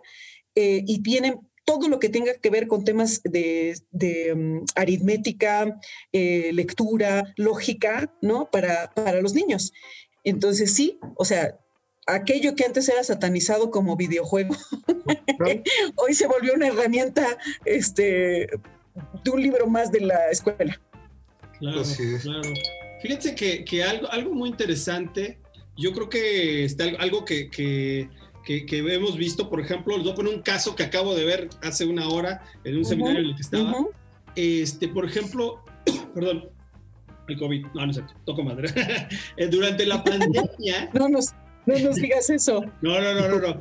y 0.55 1.03
tiene 1.03 1.39
todo 1.65 1.89
lo 1.89 2.01
que 2.01 2.09
tenga 2.09 2.35
que 2.35 2.51
ver 2.51 2.67
con 2.67 2.85
temas 2.85 3.23
de, 3.23 3.77
mm, 4.35 4.65
aritmética, 4.75 5.79
lectura, 6.13 7.33
lógica, 7.37 8.13
¿no? 8.23 8.51
Para, 8.51 8.93
para 8.95 9.21
los 9.21 9.35
niños. 9.35 9.73
Entonces 10.25 10.75
sí, 10.75 10.99
o 11.17 11.25
sea, 11.25 11.59
aquello 12.07 12.55
que 12.55 12.65
antes 12.65 12.89
era 12.89 13.03
satanizado 13.05 13.71
como 13.71 13.97
videojuego, 13.97 14.55
hoy 15.97 16.15
se 16.15 16.27
volvió 16.27 16.55
una 16.55 16.69
herramienta 16.69 17.39
este, 17.65 18.49
de 19.25 19.31
un 19.31 19.43
libro 19.43 19.67
más 19.67 19.91
de 19.93 20.01
la 20.01 20.31
escuela. 20.31 20.81
Claro, 21.59 21.83
claro. 22.23 22.55
Fíjense 23.01 23.35
que, 23.35 23.83
algo, 23.83 24.11
algo 24.11 24.35
muy 24.35 24.51
interesante, 24.51 25.39
yo 25.77 25.93
creo 25.93 26.09
que 26.09 26.65
está 26.65 26.85
algo 26.99 27.25
que, 27.25 27.51
que, 27.51 28.09
hemos 28.71 29.17
visto, 29.17 29.49
por 29.49 29.61
ejemplo, 29.61 29.97
les 29.97 30.05
voy 30.05 30.13
a 30.13 30.17
poner 30.17 30.35
un 30.35 30.43
caso 30.43 30.77
que 30.77 30.83
acabo 30.83 31.15
de 31.15 31.25
ver 31.25 31.49
hace 31.63 31.87
una 31.87 32.09
hora 32.09 32.45
en 32.65 32.77
un 32.77 32.85
seminario 32.85 33.21
en 33.21 33.27
el 33.27 33.35
que 33.35 33.43
estaba. 33.43 33.75
Este, 34.37 34.89
por 34.89 35.07
ejemplo, 35.07 35.65
perdón, 36.15 36.51
el 37.31 37.39
COVID. 37.39 37.67
No, 37.75 37.87
no 37.87 37.93
sé, 37.93 38.03
toco 38.25 38.43
madre. 38.43 38.69
Durante 39.51 39.87
la 39.87 40.03
pandemia. 40.03 40.91
no, 40.95 41.09
nos, 41.09 41.33
no 41.67 41.79
nos 41.79 41.97
digas 41.97 42.31
eso. 42.31 42.65
No, 42.83 43.01
no, 43.01 43.15
no, 43.15 43.29
no, 43.29 43.39
no. 43.39 43.61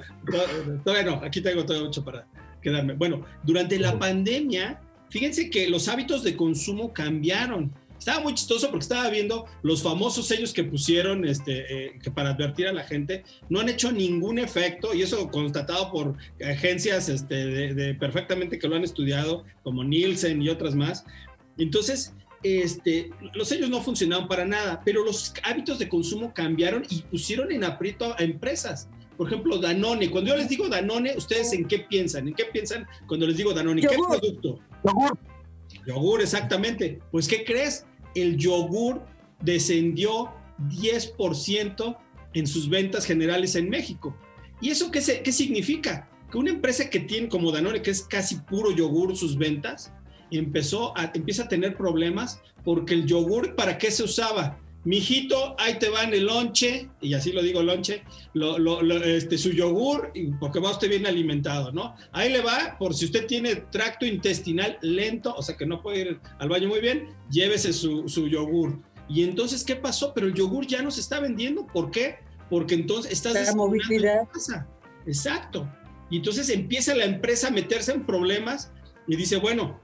Todavía 0.84 1.12
no, 1.12 1.24
aquí 1.24 1.42
tengo 1.42 1.66
todo 1.66 1.86
mucho 1.86 2.04
para 2.04 2.28
quedarme. 2.62 2.94
Bueno, 2.94 3.26
durante 3.44 3.80
la 3.80 3.98
pandemia, 3.98 4.82
fíjense 5.10 5.50
que 5.50 5.70
los 5.70 5.88
hábitos 5.88 6.24
de 6.24 6.36
consumo 6.36 6.94
cambiaron. 6.94 7.74
Estaba 7.98 8.22
muy 8.22 8.34
chistoso 8.34 8.70
porque 8.70 8.84
estaba 8.84 9.10
viendo 9.10 9.46
los 9.62 9.84
famosos 9.84 10.26
sellos 10.26 10.54
que 10.54 10.64
pusieron 10.64 11.26
este, 11.26 11.88
eh, 11.88 12.00
que 12.02 12.10
para 12.10 12.30
advertir 12.30 12.68
a 12.68 12.72
la 12.72 12.84
gente. 12.84 13.26
No 13.50 13.60
han 13.60 13.68
hecho 13.68 13.92
ningún 13.92 14.40
efecto 14.40 14.94
y 14.94 15.02
eso 15.02 15.30
constatado 15.30 15.92
por 15.92 16.16
agencias 16.42 17.10
este, 17.10 17.74
de 17.74 17.94
perfectamente 17.96 18.58
que 18.58 18.70
lo 18.70 18.78
han 18.78 18.86
estudiado, 18.86 19.44
como 19.64 19.84
Nielsen 19.84 20.42
y 20.42 20.48
otras 20.48 20.76
más. 20.76 21.04
Entonces, 21.58 22.14
este, 22.44 23.12
los 23.34 23.50
sellos 23.50 23.70
no 23.70 23.82
funcionaban 23.82 24.28
para 24.28 24.46
nada, 24.46 24.82
pero 24.86 25.04
los 25.04 25.34
hábitos 25.44 25.80
de 25.80 25.90
consumo 25.90 26.34
cambiaron 26.34 26.86
y 26.90 27.02
pusieron 27.02 27.52
en 27.52 27.64
aprieto 27.64 28.16
a 28.18 28.24
empresas. 28.24 28.90
Por 29.18 29.28
ejemplo, 29.28 29.58
Danone. 29.58 30.10
Cuando 30.10 30.32
yo 30.32 30.38
les 30.38 30.48
digo 30.48 30.70
Danone, 30.70 31.14
¿ustedes 31.18 31.52
en 31.52 31.66
qué 31.66 31.80
piensan? 31.80 32.30
¿En 32.30 32.34
qué 32.34 32.46
piensan 32.46 32.88
cuando 33.06 33.28
les 33.28 33.36
digo 33.36 33.54
Danone? 33.54 33.82
¿Qué 33.82 33.98
producto? 33.98 34.60
Yogur. 34.86 35.18
Yogur, 35.86 36.22
exactamente. 36.22 37.00
Pues, 37.12 37.28
¿qué 37.28 37.44
crees? 37.44 37.86
El 38.16 38.38
yogur 38.38 39.02
descendió 39.42 40.32
10% 40.70 41.98
en 42.34 42.48
sus 42.48 42.70
ventas 42.70 43.06
generales 43.06 43.56
en 43.56 43.70
México. 43.70 44.16
¿Y 44.62 44.70
eso 44.70 44.90
qué, 44.90 45.02
qué 45.24 45.32
significa? 45.34 46.10
Que 46.32 46.38
una 46.38 46.52
empresa 46.52 46.90
que 46.90 47.02
tiene 47.02 47.28
como 47.28 47.52
Danone, 47.52 47.82
que 47.82 47.92
es 47.92 48.04
casi 48.04 48.36
puro 48.36 48.72
yogur 48.72 49.18
sus 49.18 49.38
ventas, 49.38 49.92
empezó 50.38 50.98
a, 50.98 51.12
empieza 51.14 51.44
a 51.44 51.48
tener 51.48 51.76
problemas 51.76 52.42
porque 52.64 52.94
el 52.94 53.06
yogur, 53.06 53.56
¿para 53.56 53.78
qué 53.78 53.92
se 53.92 54.04
usaba? 54.04 54.60
Mijito, 54.86 55.56
ahí 55.60 55.78
te 55.78 55.90
va 55.90 56.04
en 56.04 56.14
el 56.14 56.26
lonche, 56.26 56.90
y 57.02 57.14
así 57.14 57.34
lo 57.34 57.42
digo 57.42 57.62
lonche, 57.62 58.04
este, 59.04 59.38
su 59.38 59.52
yogur, 59.52 60.14
porque 60.40 60.60
va 60.60 60.72
usted 60.72 60.90
bien 60.90 61.06
alimentado, 61.06 61.74
¿no? 61.74 61.96
Ahí 62.14 62.32
le 62.32 62.42
va, 62.42 62.78
por 62.80 62.96
si 62.96 63.06
usted 63.06 63.28
tiene 63.28 63.56
tracto 63.56 64.06
intestinal 64.06 64.78
lento, 64.82 65.36
o 65.36 65.42
sea 65.44 65.58
que 65.58 65.66
no 65.66 65.82
puede 65.82 66.00
ir 66.00 66.20
al 66.40 66.48
baño 66.48 66.70
muy 66.70 66.80
bien, 66.80 67.10
llévese 67.30 67.74
su, 67.74 68.08
su 68.08 68.28
yogur. 68.28 68.80
Y 69.10 69.24
entonces, 69.24 69.64
¿qué 69.66 69.76
pasó? 69.76 70.14
Pero 70.14 70.28
el 70.28 70.34
yogur 70.34 70.66
ya 70.66 70.82
no 70.82 70.92
se 70.92 71.02
está 71.02 71.20
vendiendo, 71.20 71.68
¿por 71.68 71.92
qué? 71.92 72.20
Porque 72.50 72.76
entonces 72.76 73.12
estás... 73.12 73.34
La 73.34 73.56
movilidad. 73.56 74.30
Exacto. 75.06 75.70
Y 76.10 76.18
entonces 76.18 76.50
empieza 76.50 76.96
la 76.96 77.06
empresa 77.06 77.48
a 77.48 77.52
meterse 77.52 77.92
en 77.92 78.06
problemas 78.06 78.72
y 79.08 79.16
dice, 79.16 79.38
bueno, 79.38 79.82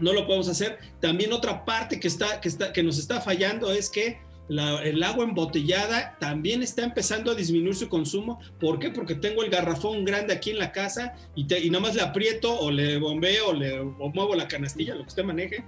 no 0.00 0.12
lo 0.12 0.26
podemos 0.26 0.48
hacer. 0.48 0.78
También 1.00 1.32
otra 1.32 1.64
parte 1.64 2.00
que, 2.00 2.08
está, 2.08 2.40
que, 2.40 2.48
está, 2.48 2.72
que 2.72 2.82
nos 2.82 2.98
está 2.98 3.20
fallando 3.20 3.70
es 3.70 3.90
que 3.90 4.18
el 4.48 5.02
agua 5.02 5.24
embotellada 5.24 6.16
también 6.20 6.62
está 6.62 6.84
empezando 6.84 7.32
a 7.32 7.34
disminuir 7.34 7.74
su 7.74 7.88
consumo. 7.88 8.38
¿Por 8.60 8.78
qué? 8.78 8.90
Porque 8.90 9.16
tengo 9.16 9.42
el 9.42 9.50
garrafón 9.50 10.04
grande 10.04 10.34
aquí 10.34 10.50
en 10.50 10.58
la 10.58 10.70
casa 10.70 11.14
y, 11.34 11.52
y 11.52 11.70
nada 11.70 11.82
más 11.82 11.94
le 11.94 12.02
aprieto 12.02 12.56
o 12.56 12.70
le 12.70 12.98
bombeo 12.98 13.48
o 13.48 13.52
le 13.52 13.82
muevo 13.82 14.34
la 14.34 14.46
canastilla, 14.46 14.94
lo 14.94 15.02
que 15.02 15.08
usted 15.08 15.24
maneje, 15.24 15.64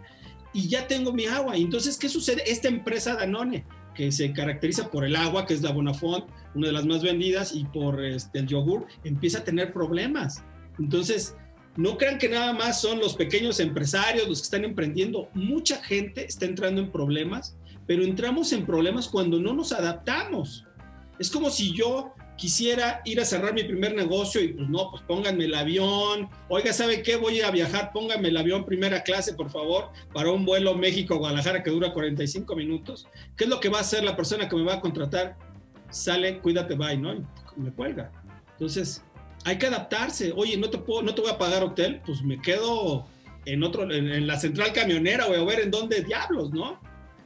y 0.52 0.68
ya 0.68 0.86
tengo 0.86 1.12
mi 1.12 1.26
agua. 1.26 1.56
Y 1.56 1.62
entonces, 1.62 1.98
¿qué 1.98 2.08
sucede? 2.08 2.42
Esta 2.46 2.68
empresa 2.68 3.16
Danone, 3.16 3.64
que 3.94 4.12
se 4.12 4.32
caracteriza 4.32 4.90
por 4.90 5.04
el 5.04 5.16
agua, 5.16 5.44
que 5.44 5.54
es 5.54 5.62
la 5.62 5.72
Bonafont, 5.72 6.26
una 6.54 6.68
de 6.68 6.72
las 6.72 6.86
más 6.86 7.02
vendidas, 7.02 7.54
y 7.54 7.64
por 7.64 8.04
este, 8.04 8.38
el 8.38 8.46
yogur, 8.46 8.86
empieza 9.04 9.38
a 9.38 9.44
tener 9.44 9.72
problemas. 9.72 10.44
Entonces, 10.78 11.36
no 11.78 11.96
crean 11.96 12.18
que 12.18 12.28
nada 12.28 12.52
más 12.52 12.80
son 12.80 12.98
los 12.98 13.14
pequeños 13.14 13.60
empresarios 13.60 14.26
los 14.26 14.40
que 14.40 14.46
están 14.46 14.64
emprendiendo. 14.64 15.28
Mucha 15.32 15.76
gente 15.80 16.24
está 16.24 16.44
entrando 16.44 16.80
en 16.80 16.90
problemas, 16.90 17.56
pero 17.86 18.02
entramos 18.02 18.52
en 18.52 18.66
problemas 18.66 19.06
cuando 19.06 19.38
no 19.38 19.54
nos 19.54 19.70
adaptamos. 19.70 20.66
Es 21.20 21.30
como 21.30 21.50
si 21.50 21.72
yo 21.72 22.14
quisiera 22.36 23.00
ir 23.04 23.20
a 23.20 23.24
cerrar 23.24 23.54
mi 23.54 23.62
primer 23.62 23.94
negocio 23.94 24.40
y 24.40 24.54
pues 24.54 24.68
no, 24.68 24.90
pues 24.90 25.04
pónganme 25.04 25.44
el 25.44 25.54
avión. 25.54 26.28
Oiga, 26.48 26.72
¿sabe 26.72 27.00
qué? 27.00 27.14
Voy 27.14 27.42
a 27.42 27.52
viajar, 27.52 27.92
pónganme 27.92 28.30
el 28.30 28.36
avión 28.38 28.64
primera 28.64 29.04
clase, 29.04 29.34
por 29.34 29.48
favor, 29.48 29.90
para 30.12 30.32
un 30.32 30.44
vuelo 30.44 30.74
México-Guadalajara 30.74 31.62
que 31.62 31.70
dura 31.70 31.92
45 31.92 32.56
minutos. 32.56 33.06
¿Qué 33.36 33.44
es 33.44 33.50
lo 33.50 33.60
que 33.60 33.68
va 33.68 33.78
a 33.78 33.82
hacer 33.82 34.02
la 34.02 34.16
persona 34.16 34.48
que 34.48 34.56
me 34.56 34.64
va 34.64 34.74
a 34.74 34.80
contratar? 34.80 35.36
Sale, 35.90 36.40
cuídate, 36.40 36.74
bye, 36.74 36.98
¿no? 36.98 37.14
Y 37.14 37.22
me 37.56 37.70
cuelga. 37.72 38.10
Entonces, 38.58 39.04
hay 39.48 39.56
que 39.56 39.66
adaptarse. 39.66 40.32
Oye, 40.36 40.56
no 40.58 40.68
te 40.68 40.78
puedo, 40.78 41.02
no 41.02 41.14
te 41.14 41.22
voy 41.22 41.30
a 41.30 41.38
pagar 41.38 41.62
hotel, 41.62 42.02
pues 42.04 42.22
me 42.22 42.40
quedo 42.40 43.06
en 43.46 43.62
otro, 43.62 43.90
en, 43.90 44.26
la 44.26 44.38
central 44.38 44.72
camionera, 44.74 45.26
voy 45.26 45.38
a 45.38 45.44
ver 45.44 45.60
en 45.60 45.70
dónde 45.70 46.02
diablos, 46.02 46.52
¿no? 46.52 46.78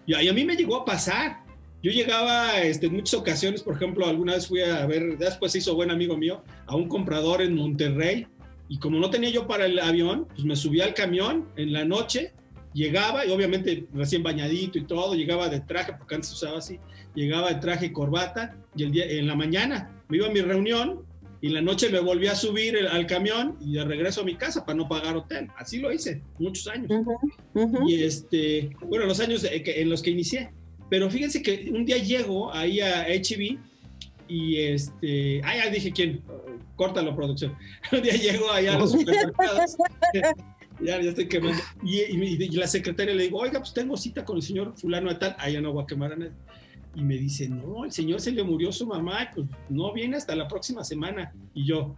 Y, 0.06 0.14
a 0.14 0.32
mí 0.32 0.44
me 0.44 0.54
llegó 0.54 0.76
a 0.76 0.84
pasar. 0.84 1.42
Yo 1.82 1.90
llegaba 1.90 2.60
este, 2.60 2.86
en 2.86 2.94
muchas 2.94 3.14
ocasiones, 3.14 3.62
por 3.62 3.74
ejemplo, 3.74 4.06
alguna 4.06 4.34
vez 4.34 4.46
fui 4.46 4.60
a 4.60 4.86
ver, 4.86 5.18
después 5.18 5.52
hizo 5.56 5.74
buen 5.74 5.90
amigo 5.90 6.16
mío, 6.16 6.44
a 6.66 6.76
un 6.76 6.88
comprador 6.88 7.42
en 7.42 7.56
Monterrey, 7.56 8.28
y 8.68 8.78
como 8.78 9.00
no 9.00 9.10
tenía 9.10 9.30
yo 9.30 9.48
para 9.48 9.66
el 9.66 9.80
avión, 9.80 10.28
pues 10.28 10.44
me 10.44 10.54
subía 10.54 10.84
al 10.84 10.94
camión 10.94 11.48
en 11.56 11.72
la 11.72 11.84
noche, 11.84 12.34
llegaba, 12.72 13.26
y 13.26 13.32
obviamente 13.32 13.88
recién 13.92 14.22
bañadito 14.22 14.78
y 14.78 14.84
todo, 14.84 15.14
llegaba 15.14 15.48
de 15.48 15.58
traje, 15.58 15.92
porque 15.98 16.14
antes 16.14 16.30
usaba 16.30 16.58
así, 16.58 16.78
llegaba 17.16 17.48
de 17.48 17.56
traje 17.56 17.86
y 17.86 17.92
corbata, 17.92 18.56
y 18.76 18.84
el 18.84 18.92
día, 18.92 19.06
en 19.06 19.26
la 19.26 19.34
mañana 19.34 19.90
me 20.08 20.18
iba 20.18 20.28
a 20.28 20.30
mi 20.30 20.40
reunión, 20.40 21.04
y 21.42 21.48
la 21.48 21.60
noche 21.60 21.90
me 21.90 21.98
volví 21.98 22.28
a 22.28 22.36
subir 22.36 22.78
al 22.86 23.04
camión 23.08 23.56
y 23.60 23.72
de 23.72 23.84
regreso 23.84 24.20
a 24.20 24.24
mi 24.24 24.36
casa 24.36 24.64
para 24.64 24.78
no 24.78 24.88
pagar 24.88 25.16
hotel. 25.16 25.48
Así 25.58 25.80
lo 25.80 25.92
hice, 25.92 26.22
muchos 26.38 26.68
años. 26.68 26.88
Y 27.84 28.00
este, 28.04 28.70
bueno, 28.86 29.06
los 29.06 29.18
años 29.18 29.44
en 29.50 29.90
los 29.90 30.02
que 30.02 30.10
inicié. 30.10 30.52
Pero 30.88 31.10
fíjense 31.10 31.42
que 31.42 31.68
un 31.74 31.84
día 31.84 31.98
llego 31.98 32.54
ahí 32.54 32.80
a 32.80 33.06
HB 33.08 33.58
y 34.28 34.56
este, 34.56 35.40
ah, 35.42 35.56
ya 35.56 35.68
dije 35.68 35.90
quién, 35.90 36.22
córtalo 36.76 37.16
producción. 37.16 37.56
Un 37.92 38.02
día 38.02 38.14
llego 38.14 38.52
ahí 38.52 38.68
a 38.68 38.78
los 38.78 38.92
supermercados. 38.92 39.76
ya, 40.80 41.00
ya 41.00 41.10
estoy 41.10 41.26
quemando. 41.26 41.60
Y, 41.82 42.02
y, 42.02 42.48
la 42.50 42.68
secretaria 42.68 43.16
le 43.16 43.24
digo, 43.24 43.38
oiga, 43.38 43.58
pues 43.58 43.74
tengo 43.74 43.96
cita 43.96 44.24
con 44.24 44.36
el 44.36 44.42
señor 44.42 44.74
fulano 44.76 45.08
de 45.08 45.16
tal. 45.16 45.34
Ah, 45.40 45.50
ya 45.50 45.60
no 45.60 45.72
voy 45.72 45.82
a 45.82 45.86
quemar 45.86 46.12
a 46.12 46.16
nadie 46.16 46.32
y 46.94 47.02
me 47.02 47.16
dice, 47.16 47.48
no, 47.48 47.84
el 47.84 47.92
señor 47.92 48.20
se 48.20 48.32
le 48.32 48.42
murió 48.42 48.70
su 48.70 48.86
mamá, 48.86 49.30
pues 49.34 49.46
no 49.68 49.92
viene 49.92 50.16
hasta 50.16 50.36
la 50.36 50.46
próxima 50.46 50.84
semana. 50.84 51.32
Y 51.54 51.64
yo, 51.66 51.96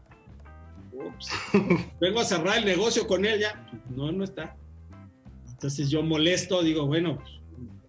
ups, 0.93 1.31
vengo 2.01 2.21
a 2.21 2.25
cerrar 2.25 2.59
el 2.59 2.65
negocio 2.65 3.07
con 3.07 3.25
él 3.25 3.41
ya. 3.41 3.67
No, 3.91 4.13
no 4.13 4.25
está. 4.25 4.57
Entonces 5.49 5.91
yo 5.91 6.03
molesto, 6.03 6.63
digo, 6.63 6.87
bueno, 6.87 7.19
pues, 7.19 7.41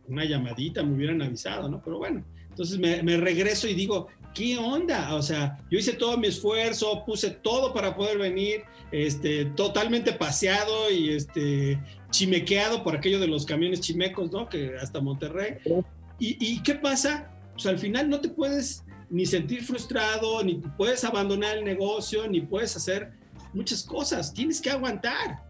una 0.07 0.25
llamadita, 0.25 0.83
me 0.83 0.95
hubieran 0.95 1.21
avisado, 1.21 1.69
¿no? 1.69 1.81
Pero 1.83 1.97
bueno, 1.97 2.23
entonces 2.49 2.79
me, 2.79 3.03
me, 3.03 3.17
regreso 3.17 3.67
y 3.67 3.73
digo, 3.73 4.07
¿qué 4.33 4.57
onda? 4.57 5.13
O 5.15 5.21
sea, 5.21 5.57
yo 5.69 5.77
hice 5.77 5.93
todo 5.93 6.17
mi 6.17 6.27
esfuerzo, 6.27 7.03
puse 7.05 7.31
todo 7.31 7.73
para 7.73 7.95
poder 7.95 8.17
venir, 8.17 8.63
este, 8.91 9.45
totalmente 9.45 10.13
paseado 10.13 10.91
y 10.91 11.09
este, 11.09 11.79
chimequeado 12.11 12.83
por 12.83 12.95
aquello 12.95 13.19
de 13.19 13.27
los 13.27 13.45
camiones 13.45 13.81
chimecos, 13.81 14.31
¿no? 14.31 14.47
Que 14.47 14.77
hasta 14.77 15.01
Monterrey. 15.01 15.57
¿Y, 16.19 16.61
qué 16.63 16.75
pasa? 16.75 17.29
Pues 17.53 17.65
al 17.65 17.77
final 17.77 18.09
no 18.09 18.21
te 18.21 18.29
puedes 18.29 18.83
ni 19.09 19.25
sentir 19.25 19.63
frustrado, 19.63 20.43
ni 20.43 20.55
puedes 20.77 21.03
abandonar 21.03 21.57
el 21.57 21.65
negocio, 21.65 22.27
ni 22.27 22.41
puedes 22.41 22.75
hacer 22.75 23.11
muchas 23.53 23.83
cosas. 23.83 24.33
Tienes 24.33 24.61
que 24.61 24.69
aguantar, 24.69 25.43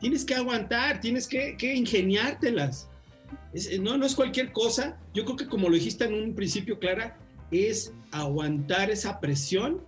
tienes 0.00 0.24
que 0.24 0.34
aguantar, 0.34 1.00
tienes 1.00 1.26
que, 1.26 1.56
ingeniártelas. 1.74 2.88
no, 3.80 3.96
no 3.96 4.06
es 4.06 4.14
cualquier 4.14 4.52
cosa. 4.52 4.98
Yo 5.14 5.24
creo 5.24 5.36
que 5.36 5.46
como 5.46 5.68
lo 5.68 5.74
dijiste 5.74 6.04
en 6.04 6.14
un 6.14 6.34
principio, 6.34 6.78
Clara, 6.78 7.18
es 7.50 7.92
aguantar 8.10 8.90
esa 8.90 9.20
presión 9.20 9.82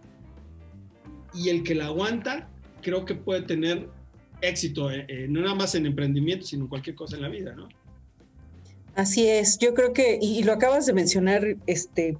y 1.34 1.48
el 1.48 1.62
que 1.62 1.74
la 1.74 1.86
aguanta 1.86 2.48
creo 2.82 3.04
que 3.04 3.14
puede 3.14 3.42
tener 3.42 3.88
éxito, 4.40 4.90
eh, 4.90 5.06
eh, 5.08 5.26
no 5.28 5.40
nada 5.40 5.54
más 5.54 5.74
en 5.74 5.86
emprendimiento, 5.86 6.46
sino 6.46 6.64
en 6.64 6.68
cualquier 6.68 6.94
cosa 6.94 7.16
en 7.16 7.22
la 7.22 7.28
vida, 7.28 7.54
¿no? 7.54 7.68
Así 8.94 9.28
es, 9.28 9.58
yo 9.58 9.74
creo 9.74 9.92
que, 9.92 10.18
y, 10.20 10.42
lo 10.44 10.52
acabas 10.52 10.86
de 10.86 10.92
mencionar, 10.92 11.56
este, 11.66 12.16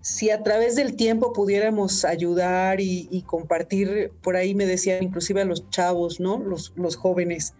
si 0.00 0.30
a 0.30 0.42
través 0.42 0.74
del 0.74 0.96
tiempo 0.96 1.32
pudiéramos 1.32 2.04
ayudar 2.04 2.80
y, 2.80 3.22
compartir, 3.26 4.10
por 4.22 4.36
ahí 4.36 4.54
me 4.54 4.66
decían 4.66 5.04
inclusive 5.04 5.42
a 5.42 5.44
los 5.44 5.70
chavos, 5.70 6.18
¿no? 6.18 6.38
Los, 6.38 6.72
los 6.74 6.96
jóvenes. 6.96 7.54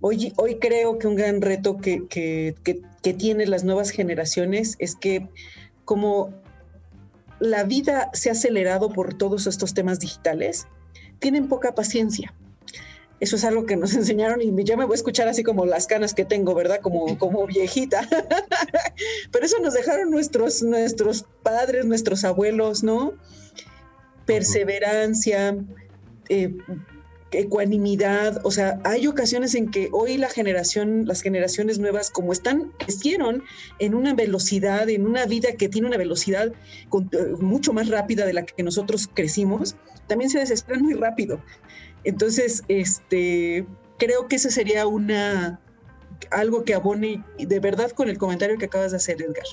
Hoy, 0.00 0.32
hoy 0.36 0.58
creo 0.58 0.98
que 0.98 1.08
un 1.08 1.16
gran 1.16 1.40
reto 1.40 1.78
que, 1.78 2.06
que, 2.08 2.54
que 3.02 3.14
tienen 3.14 3.50
las 3.50 3.64
nuevas 3.64 3.90
generaciones 3.90 4.76
es 4.78 4.94
que 4.94 5.28
como 5.84 6.30
la 7.40 7.64
vida 7.64 8.10
se 8.12 8.28
ha 8.28 8.32
acelerado 8.32 8.90
por 8.92 9.14
todos 9.14 9.48
estos 9.48 9.74
temas 9.74 9.98
digitales, 9.98 10.68
tienen 11.18 11.48
poca 11.48 11.74
paciencia. 11.74 12.32
Eso 13.22 13.36
es 13.36 13.44
algo 13.44 13.66
que 13.66 13.76
nos 13.76 13.94
enseñaron 13.94 14.42
y 14.42 14.64
ya 14.64 14.76
me 14.76 14.84
voy 14.84 14.94
a 14.94 14.96
escuchar 14.96 15.28
así 15.28 15.44
como 15.44 15.64
las 15.64 15.86
canas 15.86 16.12
que 16.12 16.24
tengo, 16.24 16.56
¿verdad? 16.56 16.80
Como, 16.80 17.16
como 17.20 17.46
viejita. 17.46 18.00
Pero 19.30 19.46
eso 19.46 19.60
nos 19.62 19.74
dejaron 19.74 20.10
nuestros, 20.10 20.60
nuestros 20.64 21.24
padres, 21.44 21.86
nuestros 21.86 22.24
abuelos, 22.24 22.82
¿no? 22.82 23.14
Perseverancia, 24.26 25.56
eh, 26.28 26.52
ecuanimidad, 27.30 28.40
o 28.44 28.50
sea, 28.50 28.80
hay 28.82 29.06
ocasiones 29.06 29.54
en 29.54 29.70
que 29.70 29.88
hoy 29.92 30.18
la 30.18 30.28
generación, 30.28 31.06
las 31.06 31.22
generaciones 31.22 31.78
nuevas, 31.78 32.10
como 32.10 32.32
están, 32.32 32.72
crecieron 32.76 33.44
en 33.78 33.94
una 33.94 34.14
velocidad, 34.14 34.88
en 34.90 35.06
una 35.06 35.26
vida 35.26 35.52
que 35.52 35.68
tiene 35.68 35.86
una 35.86 35.96
velocidad 35.96 36.48
eh, 36.48 37.18
mucho 37.40 37.72
más 37.72 37.88
rápida 37.88 38.26
de 38.26 38.32
la 38.32 38.44
que 38.44 38.64
nosotros 38.64 39.08
crecimos, 39.12 39.76
también 40.08 40.28
se 40.28 40.40
desesperan 40.40 40.82
muy 40.82 40.94
rápido. 40.94 41.40
Entonces, 42.04 42.64
este, 42.68 43.66
creo 43.98 44.28
que 44.28 44.36
ese 44.36 44.50
sería 44.50 44.86
una, 44.86 45.60
algo 46.30 46.64
que 46.64 46.74
abone 46.74 47.22
de 47.38 47.60
verdad 47.60 47.90
con 47.92 48.08
el 48.08 48.18
comentario 48.18 48.58
que 48.58 48.66
acabas 48.66 48.90
de 48.90 48.96
hacer, 48.96 49.22
Edgar. 49.22 49.44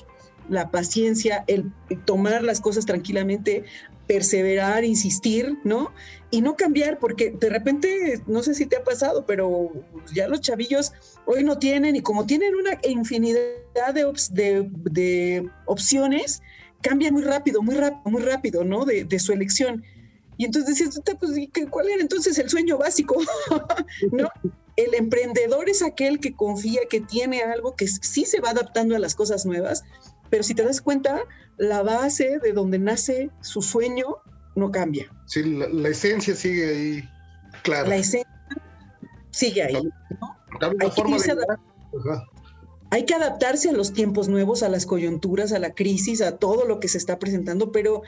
La 0.48 0.70
paciencia, 0.70 1.44
el 1.46 1.72
tomar 2.04 2.42
las 2.42 2.60
cosas 2.60 2.84
tranquilamente, 2.86 3.64
perseverar, 4.08 4.84
insistir, 4.84 5.58
¿no? 5.62 5.92
Y 6.32 6.42
no 6.42 6.56
cambiar, 6.56 6.98
porque 6.98 7.30
de 7.30 7.48
repente, 7.48 8.20
no 8.26 8.42
sé 8.42 8.54
si 8.54 8.66
te 8.66 8.76
ha 8.76 8.82
pasado, 8.82 9.24
pero 9.24 9.70
ya 10.12 10.26
los 10.26 10.40
chavillos 10.40 10.92
hoy 11.26 11.44
no 11.44 11.58
tienen, 11.58 11.94
y 11.94 12.00
como 12.00 12.26
tienen 12.26 12.56
una 12.56 12.80
infinidad 12.82 13.38
de, 13.94 15.48
opciones, 15.66 16.42
cambian 16.80 17.14
muy 17.14 17.22
rápido, 17.22 17.62
muy 17.62 17.76
rápido, 17.76 18.02
muy 18.10 18.22
rápido, 18.22 18.64
¿no? 18.64 18.84
De 18.84 19.18
su 19.20 19.32
elección. 19.32 19.84
Y 20.40 20.46
entonces 20.46 20.78
decías, 20.78 20.98
pues, 21.18 21.32
¿cuál 21.68 21.90
era 21.90 22.00
entonces 22.00 22.38
el 22.38 22.48
sueño 22.48 22.78
básico? 22.78 23.14
¿No? 24.10 24.30
El 24.74 24.94
emprendedor 24.94 25.68
es 25.68 25.82
aquel 25.82 26.18
que 26.18 26.34
confía, 26.34 26.80
que 26.88 27.02
tiene 27.02 27.42
algo 27.42 27.76
que 27.76 27.86
sí 27.86 28.24
se 28.24 28.40
va 28.40 28.48
adaptando 28.48 28.96
a 28.96 28.98
las 28.98 29.14
cosas 29.14 29.44
nuevas, 29.44 29.84
pero 30.30 30.42
si 30.42 30.54
te 30.54 30.64
das 30.64 30.80
cuenta, 30.80 31.24
la 31.58 31.82
base 31.82 32.38
de 32.38 32.54
donde 32.54 32.78
nace 32.78 33.28
su 33.42 33.60
sueño 33.60 34.16
no 34.56 34.70
cambia. 34.70 35.12
Sí, 35.26 35.42
la, 35.42 35.88
esencia 35.90 36.34
sigue 36.34 36.70
ahí, 36.70 37.08
claro. 37.62 37.90
La 37.90 37.96
esencia 37.96 38.30
sigue 39.32 39.62
ahí. 39.62 39.90
Hay, 40.80 40.90
forma 40.92 41.18
de... 41.18 41.36
hay 42.88 43.04
que 43.04 43.12
adaptarse 43.12 43.68
a 43.68 43.72
los 43.72 43.92
tiempos 43.92 44.28
nuevos, 44.28 44.62
a 44.62 44.70
las 44.70 44.86
coyunturas, 44.86 45.52
a 45.52 45.58
la 45.58 45.74
crisis, 45.74 46.22
a 46.22 46.38
todo 46.38 46.64
lo 46.64 46.80
que 46.80 46.88
se 46.88 46.96
está 46.96 47.18
presentando, 47.18 47.72
pero 47.72 48.04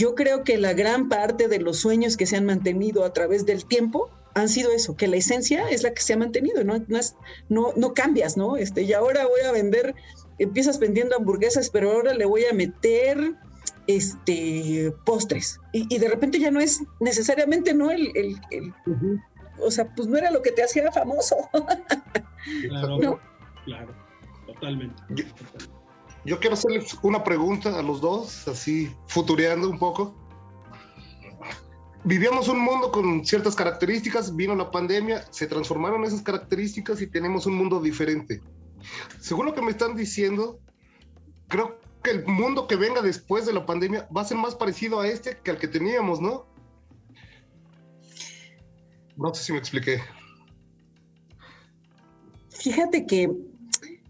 yo 0.00 0.14
creo 0.14 0.44
que 0.44 0.56
la 0.56 0.72
gran 0.72 1.10
parte 1.10 1.46
de 1.46 1.60
los 1.60 1.76
sueños 1.76 2.16
que 2.16 2.24
se 2.24 2.38
han 2.38 2.46
mantenido 2.46 3.04
a 3.04 3.12
través 3.12 3.44
del 3.44 3.66
tiempo 3.66 4.10
han 4.34 4.48
sido 4.48 4.72
eso, 4.72 4.96
que 4.96 5.08
la 5.08 5.16
esencia 5.16 5.68
es 5.68 5.82
la 5.82 5.92
que 5.92 6.00
se 6.00 6.14
ha 6.14 6.16
mantenido, 6.16 6.64
no, 6.64 6.82
no, 6.88 6.98
es, 6.98 7.16
no, 7.50 7.74
no 7.76 7.92
cambias, 7.92 8.38
¿no? 8.38 8.56
Este, 8.56 8.82
y 8.82 8.94
ahora 8.94 9.26
voy 9.26 9.42
a 9.46 9.52
vender, 9.52 9.94
empiezas 10.38 10.78
vendiendo 10.78 11.16
hamburguesas, 11.16 11.68
pero 11.68 11.92
ahora 11.92 12.14
le 12.14 12.24
voy 12.24 12.46
a 12.46 12.54
meter 12.54 13.34
este 13.86 14.94
postres. 15.04 15.60
Y, 15.72 15.98
de 15.98 16.08
repente 16.08 16.38
ya 16.38 16.50
no 16.50 16.60
es 16.60 16.80
necesariamente 16.98 17.74
no 17.74 17.90
el, 17.90 18.10
o 19.58 19.70
sea, 19.70 19.94
pues 19.94 20.08
no 20.08 20.16
era 20.16 20.30
lo 20.30 20.40
que 20.40 20.52
te 20.52 20.62
hacía 20.62 20.90
famoso. 20.92 21.36
claro, 22.68 23.20
claro, 23.66 23.94
totalmente. 24.46 25.02
Yo, 26.24 26.38
quiero 26.38 26.54
hacerles 26.54 26.96
una 27.02 27.24
pregunta 27.24 27.78
a 27.78 27.82
los 27.82 28.00
dos, 28.00 28.46
así 28.48 28.94
futureando 29.06 29.68
un 29.68 29.78
poco 29.78 30.14
vivíamos 32.04 32.48
un 32.48 32.60
mundo 32.60 32.90
con 32.90 33.24
ciertas 33.24 33.54
características, 33.54 34.34
vino 34.34 34.54
la 34.54 34.70
pandemia, 34.70 35.24
se 35.30 35.46
transformaron 35.46 36.04
esas 36.04 36.22
características 36.22 37.00
y 37.02 37.06
tenemos 37.06 37.46
un 37.46 37.54
mundo 37.54 37.80
diferente. 37.80 38.40
Según 39.20 39.46
lo 39.46 39.54
que 39.54 39.62
me 39.62 39.70
están 39.70 39.94
diciendo, 39.94 40.58
creo 41.48 41.78
que 42.02 42.10
el 42.10 42.26
mundo 42.26 42.66
que 42.66 42.76
venga 42.76 43.02
después 43.02 43.44
de 43.44 43.52
la 43.52 43.66
pandemia 43.66 44.08
va 44.16 44.22
a 44.22 44.24
ser 44.24 44.38
más 44.38 44.54
parecido 44.54 45.00
a 45.00 45.08
este 45.08 45.36
que 45.42 45.50
al 45.50 45.58
que 45.58 45.68
teníamos, 45.68 46.20
¿no? 46.20 46.46
No 49.16 49.34
sé 49.34 49.42
si 49.42 49.52
me 49.52 49.58
expliqué. 49.58 50.02
Fíjate 52.48 53.06
que 53.06 53.30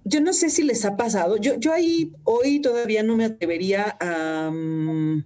yo 0.05 0.20
no 0.20 0.32
sé 0.32 0.51
si 0.51 0.62
les 0.62 0.84
ha 0.84 0.96
pasado, 0.96 1.36
yo, 1.36 1.57
yo 1.57 1.72
ahí 1.72 2.12
hoy 2.24 2.61
todavía 2.61 3.03
no 3.03 3.16
me 3.16 3.24
atrevería 3.24 3.96
a... 4.01 4.51
Mm, 4.51 5.24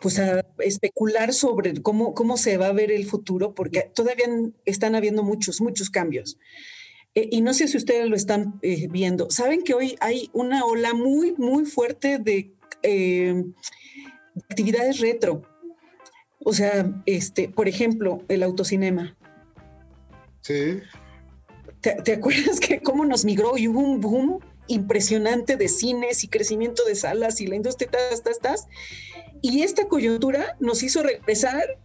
pues 0.00 0.18
a 0.20 0.44
especular 0.58 1.32
sobre 1.32 1.82
cómo, 1.82 2.14
cómo 2.14 2.36
se 2.36 2.58
va 2.58 2.66
a 2.66 2.72
ver 2.72 2.92
el 2.92 3.06
futuro, 3.06 3.54
porque 3.54 3.90
todavía 3.92 4.26
están 4.64 4.94
habiendo 4.94 5.24
muchos, 5.24 5.60
muchos 5.60 5.90
cambios. 5.90 6.38
Eh, 7.16 7.28
y 7.32 7.40
no 7.40 7.54
sé 7.54 7.66
si 7.66 7.76
ustedes 7.76 8.08
lo 8.08 8.14
están 8.14 8.58
eh, 8.62 8.88
viendo. 8.88 9.30
Saben 9.30 9.62
que 9.62 9.74
hoy 9.74 9.96
hay 10.00 10.30
una 10.32 10.64
ola 10.64 10.94
muy, 10.94 11.32
muy 11.38 11.64
fuerte 11.64 12.18
de 12.18 12.54
eh, 12.82 13.42
actividades 14.48 15.00
retro. 15.00 15.42
O 16.44 16.52
sea, 16.52 17.02
este, 17.06 17.48
por 17.48 17.66
ejemplo, 17.66 18.22
el 18.28 18.42
autocinema. 18.42 19.16
Sí. 20.42 20.80
¿Te, 21.94 22.14
acuerdas 22.14 22.58
que 22.58 22.80
cómo 22.80 23.04
nos 23.04 23.24
migró 23.24 23.56
y 23.56 23.68
hubo 23.68 23.78
un 23.78 24.00
boom 24.00 24.40
impresionante 24.66 25.56
de 25.56 25.68
cines 25.68 26.24
y 26.24 26.28
crecimiento 26.28 26.84
de 26.84 26.96
salas 26.96 27.40
y 27.40 27.46
la 27.46 27.54
industria, 27.54 27.88
estás, 28.10 28.36
estás, 28.36 28.68
y 29.40 29.62
esta 29.62 29.86
coyuntura 29.86 30.56
nos 30.58 30.82
hizo 30.82 31.04
regresar, 31.04 31.78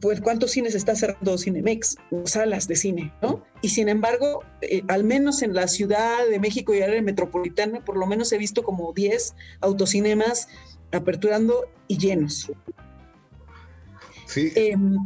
pues 0.00 0.22
cuántos 0.22 0.52
cines 0.52 0.74
está 0.74 0.94
cerrando 0.94 1.36
Cinemex, 1.36 1.98
salas 2.24 2.66
de 2.66 2.76
cine, 2.76 3.12
¿no? 3.20 3.44
Y 3.60 3.68
sin 3.68 3.90
embargo, 3.90 4.42
eh, 4.62 4.82
al 4.88 5.04
menos 5.04 5.42
en 5.42 5.52
la 5.52 5.68
Ciudad 5.68 6.26
de 6.26 6.38
México 6.38 6.72
y 6.72 6.80
área 6.80 7.02
metropolitana, 7.02 7.84
por 7.84 7.98
lo 7.98 8.06
menos 8.06 8.32
he 8.32 8.38
visto 8.38 8.62
como 8.62 8.94
10 8.94 9.34
autocinemas 9.60 10.48
aperturando 10.90 11.66
y 11.86 11.98
llenos. 11.98 12.50
Sí. 14.26 14.52
Em, 14.54 14.96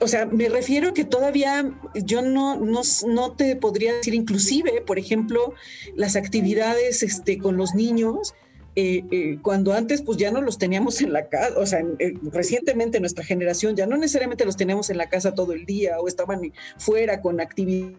o 0.00 0.08
sea, 0.08 0.26
me 0.26 0.48
refiero 0.48 0.92
que 0.92 1.04
todavía 1.04 1.70
yo 1.94 2.22
no, 2.22 2.58
no, 2.58 2.82
no, 3.06 3.32
te 3.32 3.56
podría 3.56 3.94
decir, 3.94 4.14
inclusive, 4.14 4.82
por 4.82 4.98
ejemplo, 4.98 5.54
las 5.94 6.16
actividades 6.16 7.02
este, 7.02 7.38
con 7.38 7.56
los 7.56 7.74
niños, 7.74 8.34
eh, 8.76 9.04
eh, 9.12 9.38
cuando 9.40 9.72
antes 9.72 10.02
pues 10.02 10.18
ya 10.18 10.32
no 10.32 10.40
los 10.40 10.58
teníamos 10.58 11.00
en 11.00 11.12
la 11.12 11.28
casa, 11.28 11.56
o 11.58 11.64
sea, 11.64 11.80
eh, 12.00 12.14
recientemente 12.32 12.98
nuestra 12.98 13.24
generación 13.24 13.76
ya 13.76 13.86
no 13.86 13.96
necesariamente 13.96 14.44
los 14.44 14.56
teníamos 14.56 14.90
en 14.90 14.98
la 14.98 15.08
casa 15.08 15.32
todo 15.32 15.52
el 15.52 15.64
día 15.64 16.00
o 16.00 16.08
estaban 16.08 16.52
fuera 16.76 17.20
con 17.20 17.40
actividades 17.40 17.94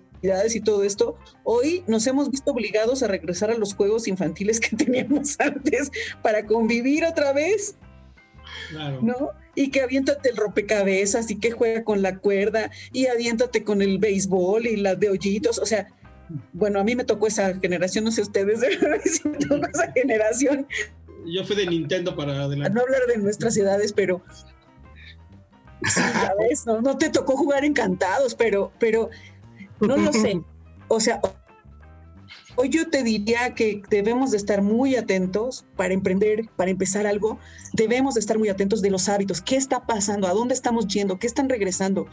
y 0.54 0.60
todo 0.60 0.84
esto, 0.84 1.18
hoy 1.46 1.86
nos 1.88 2.06
hemos 2.08 2.30
visto 2.30 2.52
obligados 2.52 3.04
a 3.04 3.08
regresar 3.08 3.52
a 3.52 3.58
los 3.58 3.74
juegos 3.74 4.10
infantiles 4.10 4.60
que 4.60 4.76
teníamos 4.76 5.39
antes 5.39 5.91
para 6.22 6.46
convivir 6.46 7.06
otra 7.06 7.32
vez. 7.32 7.76
Claro. 8.70 8.99
¿No? 9.01 9.30
Y 9.56 9.70
que 9.70 9.82
aviéntate 9.82 10.30
el 10.30 10.38
rompecabezas 10.38 11.30
y 11.32 11.39
que 11.39 11.51
juega 11.51 11.84
con 11.84 12.01
la 12.01 12.18
cuerda 12.18 12.72
y 12.91 13.08
aviéntate 13.08 13.64
con 13.64 13.82
el 13.82 13.99
béisbol 13.99 14.66
y 14.68 14.76
las 14.78 14.99
de 14.99 15.10
hoyitos, 15.10 15.60
o 15.60 15.66
sea, 15.66 15.88
bueno, 16.53 16.80
a 16.80 16.84
mí 16.84 16.95
me 16.95 17.03
tocó 17.03 17.28
esa 17.28 17.53
generación, 17.60 18.03
no 18.03 18.12
sé 18.12 18.22
ustedes, 18.22 18.60
si 19.06 19.28
me 19.30 19.38
tocó 19.38 19.68
esa 19.68 19.91
generación. 19.91 20.68
Yo 21.26 21.43
fui 21.43 21.56
de 21.56 21.66
Nintendo 21.68 22.16
para 22.16 22.43
adelante. 22.43 22.74
No 22.74 22.82
hablar 22.82 23.01
de 23.08 23.18
nuestras 23.18 23.56
edades, 23.58 23.93
pero 23.93 24.24
sí, 25.84 26.01
¿sabes? 26.01 26.66
No, 26.66 26.82
no 26.82 26.97
te 26.97 27.10
tocó 27.10 27.36
jugar 27.38 27.66
encantados, 27.66 28.36
pero, 28.36 28.72
pero 28.80 29.10
no 29.80 29.97
lo 29.97 30.12
sé. 30.12 30.41
O 30.88 30.99
sea, 30.99 31.20
hoy 32.56 32.70
yo 32.70 32.89
te 32.89 33.03
diría 33.03 33.53
que 33.53 33.82
debemos 33.89 34.32
de 34.32 34.38
estar 34.38 34.62
muy 34.62 34.95
atentos 34.95 35.66
para 35.76 35.93
emprender, 35.93 36.49
para 36.56 36.72
empezar 36.72 37.08
algo. 37.08 37.39
Debemos 37.74 38.16
de 38.16 38.20
estar 38.20 38.38
muy 38.38 38.49
atentos 38.49 38.82
de 38.82 38.89
los 38.89 39.10
hábitos. 39.10 39.41
¿Qué 39.41 39.56
está 39.56 39.86
pasando? 39.86 40.28
¿A 40.28 40.34
dónde 40.34 40.53
estamos 40.53 40.88
yendo? 40.88 41.20
¿Qué 41.20 41.28
están 41.28 41.49
regresando? 41.49 42.08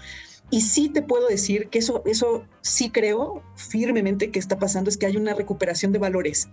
Y 0.51 0.61
sí 0.61 0.88
te 0.88 1.03
puedo 1.03 1.28
decir 1.28 1.68
que 1.68 1.78
eso, 1.78 2.03
eso 2.05 2.45
sí 2.61 2.90
creo 2.90 3.43
firmemente 3.57 4.30
que 4.30 4.38
está 4.38 4.59
pasando, 4.59 4.90
es 4.90 4.99
que 4.99 5.07
hay 5.07 5.16
una 5.16 5.34
recuperación 5.34 5.93
de 5.93 5.99
valores 5.99 6.49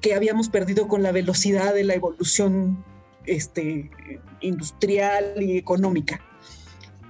que 0.00 0.14
habíamos 0.14 0.50
perdido 0.50 0.86
con 0.86 1.02
la 1.02 1.12
velocidad 1.12 1.72
de 1.72 1.84
la 1.84 1.94
evolución 1.94 2.84
este, 3.24 3.90
industrial 4.40 5.34
y 5.40 5.56
económica. 5.56 6.20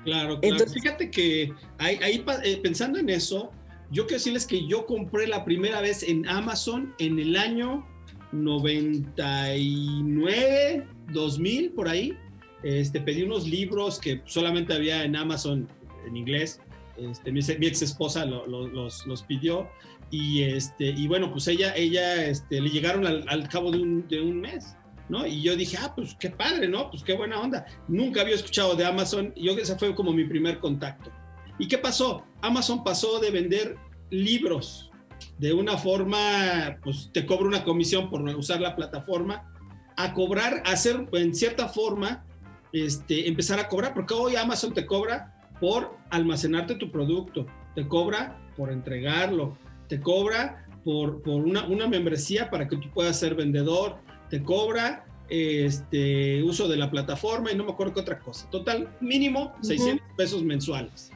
Claro, 0.05 0.39
claro. 0.39 0.67
Fíjate 0.69 1.11
que 1.11 1.53
ahí, 1.79 1.99
eh, 2.45 2.61
pensando 2.63 2.99
en 2.99 3.09
eso, 3.09 3.51
yo 3.91 4.05
quiero 4.05 4.19
decirles 4.19 4.47
que 4.47 4.67
yo 4.67 4.87
compré 4.87 5.27
la 5.27 5.45
primera 5.45 5.81
vez 5.81 6.03
en 6.03 6.29
Amazon 6.29 6.95
en 6.99 7.19
el 7.19 7.37
año 7.37 7.87
99, 8.33 10.87
2000, 11.13 11.73
por 11.73 11.89
ahí. 11.89 12.17
Este, 12.63 13.01
pedí 13.01 13.23
unos 13.23 13.47
libros 13.47 13.99
que 13.99 14.23
solamente 14.25 14.73
había 14.73 15.05
en 15.05 15.17
Amazon 15.17 15.69
en 16.07 16.17
inglés. 16.17 16.61
Este, 16.97 17.31
mi, 17.33 17.41
ex 17.41 17.83
esposa 17.83 18.25
los, 18.25 19.05
los, 19.05 19.23
pidió 19.25 19.69
y, 20.13 20.43
este, 20.43 20.85
y 20.85 21.09
bueno, 21.09 21.33
pues 21.33 21.49
ella, 21.49 21.75
ella 21.75 22.27
este, 22.27 22.61
le 22.61 22.71
llegaron 22.71 23.05
al, 23.05 23.49
cabo 23.49 23.73
de 23.73 23.79
un, 23.79 24.07
de 24.07 24.21
un, 24.21 24.41
mes, 24.41 24.77
¿no? 25.09 25.27
Y 25.27 25.43
yo 25.43 25.57
dije, 25.57 25.77
ah, 25.81 25.93
pues 25.95 26.15
qué 26.15 26.31
padre, 26.31 26.69
¿no? 26.69 26.91
Pues 26.91 27.03
qué 27.03 27.15
buena 27.15 27.41
onda. 27.41 27.67
Nunca 27.89 28.21
había 28.21 28.37
escuchado 28.37 28.77
de 28.77 28.85
Amazon 28.85 29.35
yo 29.35 29.59
ese 29.59 29.77
fue 29.77 29.93
como 29.95 30.13
mi 30.13 30.25
primer 30.25 30.61
contacto. 30.61 31.11
¿Y 31.59 31.69
qué 31.69 31.79
pasó? 31.79 32.25
Amazon 32.43 32.83
pasó 32.83 33.21
de 33.21 33.31
vender 33.31 33.77
libros 34.11 34.91
de 35.39 35.53
una 35.53 35.77
forma, 35.77 36.79
pues 36.83 37.11
te 37.13 37.27
cobra 37.27 37.47
una 37.47 37.65
comisión 37.65 38.11
por 38.11 38.23
usar 38.23 38.61
la 38.61 38.77
plataforma, 38.77 39.51
a 39.97 40.13
cobrar, 40.13 40.63
a 40.65 40.73
hacer 40.73 41.09
en 41.13 41.35
cierta 41.35 41.69
forma 41.69 42.25
este, 42.73 43.29
empezar 43.29 43.59
a 43.61 43.69
cobrar, 43.69 43.95
porque 43.95 44.15
hoy 44.15 44.37
Amazon 44.37 44.75
te 44.75 44.87
cobra 44.87 45.35
por 45.61 45.97
almacenarte 46.11 46.75
tu 46.75 46.91
producto, 46.91 47.47
te 47.75 47.87
cobra 47.87 48.39
por 48.57 48.71
entregarlo, 48.71 49.57
te 49.89 50.01
cobra 50.01 50.67
por, 50.85 51.23
por 51.23 51.45
una, 51.45 51.65
una, 51.67 51.89
membresía 51.89 52.51
para 52.51 52.69
que 52.69 52.77
tú 52.77 52.91
puedas 52.91 53.19
ser 53.19 53.35
vendedor, 53.35 53.97
te 54.29 54.43
cobra 54.43 55.07
este, 55.29 56.43
uso 56.43 56.69
de 56.69 56.77
la 56.77 56.91
plataforma 56.91 57.51
y 57.51 57.57
no 57.57 57.65
me 57.65 57.73
acuerdo 57.73 57.95
qué 57.95 58.01
otra 58.01 58.19
cosa. 58.19 58.49
Total, 58.51 58.95
mínimo 59.01 59.55
600 59.63 60.07
pesos 60.17 60.43
mensuales. 60.43 61.14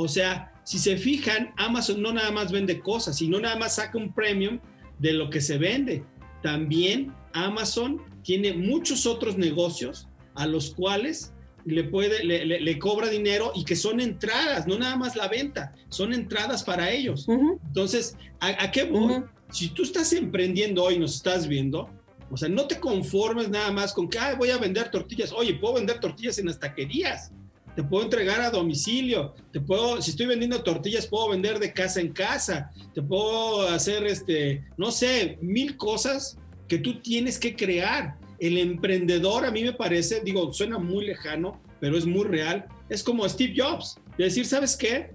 O 0.00 0.06
sea, 0.06 0.52
si 0.62 0.78
se 0.78 0.96
fijan, 0.96 1.52
Amazon 1.56 2.00
no 2.00 2.12
nada 2.12 2.30
más 2.30 2.52
vende 2.52 2.78
cosas, 2.78 3.16
sino 3.16 3.40
nada 3.40 3.56
más 3.56 3.74
saca 3.74 3.98
un 3.98 4.12
premium 4.12 4.60
de 5.00 5.12
lo 5.12 5.28
que 5.28 5.40
se 5.40 5.58
vende. 5.58 6.04
También 6.40 7.12
Amazon 7.32 8.00
tiene 8.22 8.52
muchos 8.52 9.06
otros 9.06 9.36
negocios 9.36 10.06
a 10.36 10.46
los 10.46 10.70
cuales 10.70 11.32
le 11.64 11.82
puede, 11.82 12.22
le, 12.22 12.78
cobra 12.78 13.08
dinero 13.08 13.50
y 13.56 13.64
que 13.64 13.74
son 13.74 13.98
entradas, 13.98 14.68
no 14.68 14.78
nada 14.78 14.94
más 14.94 15.16
la 15.16 15.26
venta, 15.26 15.74
son 15.88 16.14
entradas 16.14 16.62
para 16.62 16.92
ellos. 16.92 17.26
Entonces, 17.66 18.16
¿a, 18.38 18.70
qué 18.70 18.84
voy? 18.84 19.24
Si 19.50 19.70
tú 19.70 19.82
estás 19.82 20.12
emprendiendo 20.12 20.84
hoy, 20.84 20.96
nos 20.96 21.16
estás 21.16 21.48
viendo, 21.48 21.90
o 22.30 22.36
sea, 22.36 22.48
no 22.48 22.68
te 22.68 22.78
conformes 22.78 23.48
nada 23.48 23.72
más 23.72 23.92
con 23.92 24.08
que, 24.08 24.20
voy 24.38 24.50
a 24.50 24.58
vender 24.58 24.92
tortillas. 24.92 25.32
Oye, 25.32 25.54
puedo 25.54 25.74
vender 25.74 25.98
tortillas 25.98 26.38
en 26.38 26.46
las 26.46 26.60
taquerías. 26.60 27.32
Te 27.78 27.84
puedo 27.84 28.02
entregar 28.02 28.40
a 28.40 28.50
domicilio. 28.50 29.36
Te 29.52 29.60
puedo, 29.60 30.02
si 30.02 30.10
estoy 30.10 30.26
vendiendo 30.26 30.64
tortillas, 30.64 31.06
puedo 31.06 31.28
vender 31.28 31.60
de 31.60 31.72
casa 31.72 32.00
en 32.00 32.12
casa. 32.12 32.72
Te 32.92 33.00
puedo 33.00 33.68
hacer, 33.68 34.04
este, 34.04 34.64
no 34.76 34.90
sé, 34.90 35.38
mil 35.40 35.76
cosas 35.76 36.36
que 36.66 36.78
tú 36.78 37.00
tienes 37.00 37.38
que 37.38 37.54
crear 37.54 38.16
el 38.40 38.58
emprendedor 38.58 39.44
a 39.44 39.52
mí 39.52 39.62
me 39.62 39.74
parece, 39.74 40.22
digo, 40.24 40.52
suena 40.52 40.76
muy 40.78 41.06
lejano, 41.06 41.62
pero 41.78 41.96
es 41.96 42.04
muy 42.04 42.24
real, 42.24 42.66
es 42.88 43.04
como 43.04 43.28
Steve 43.28 43.54
Jobs, 43.56 44.00
de 44.16 44.24
decir, 44.24 44.44
¿sabes 44.44 44.76
qué? 44.76 45.12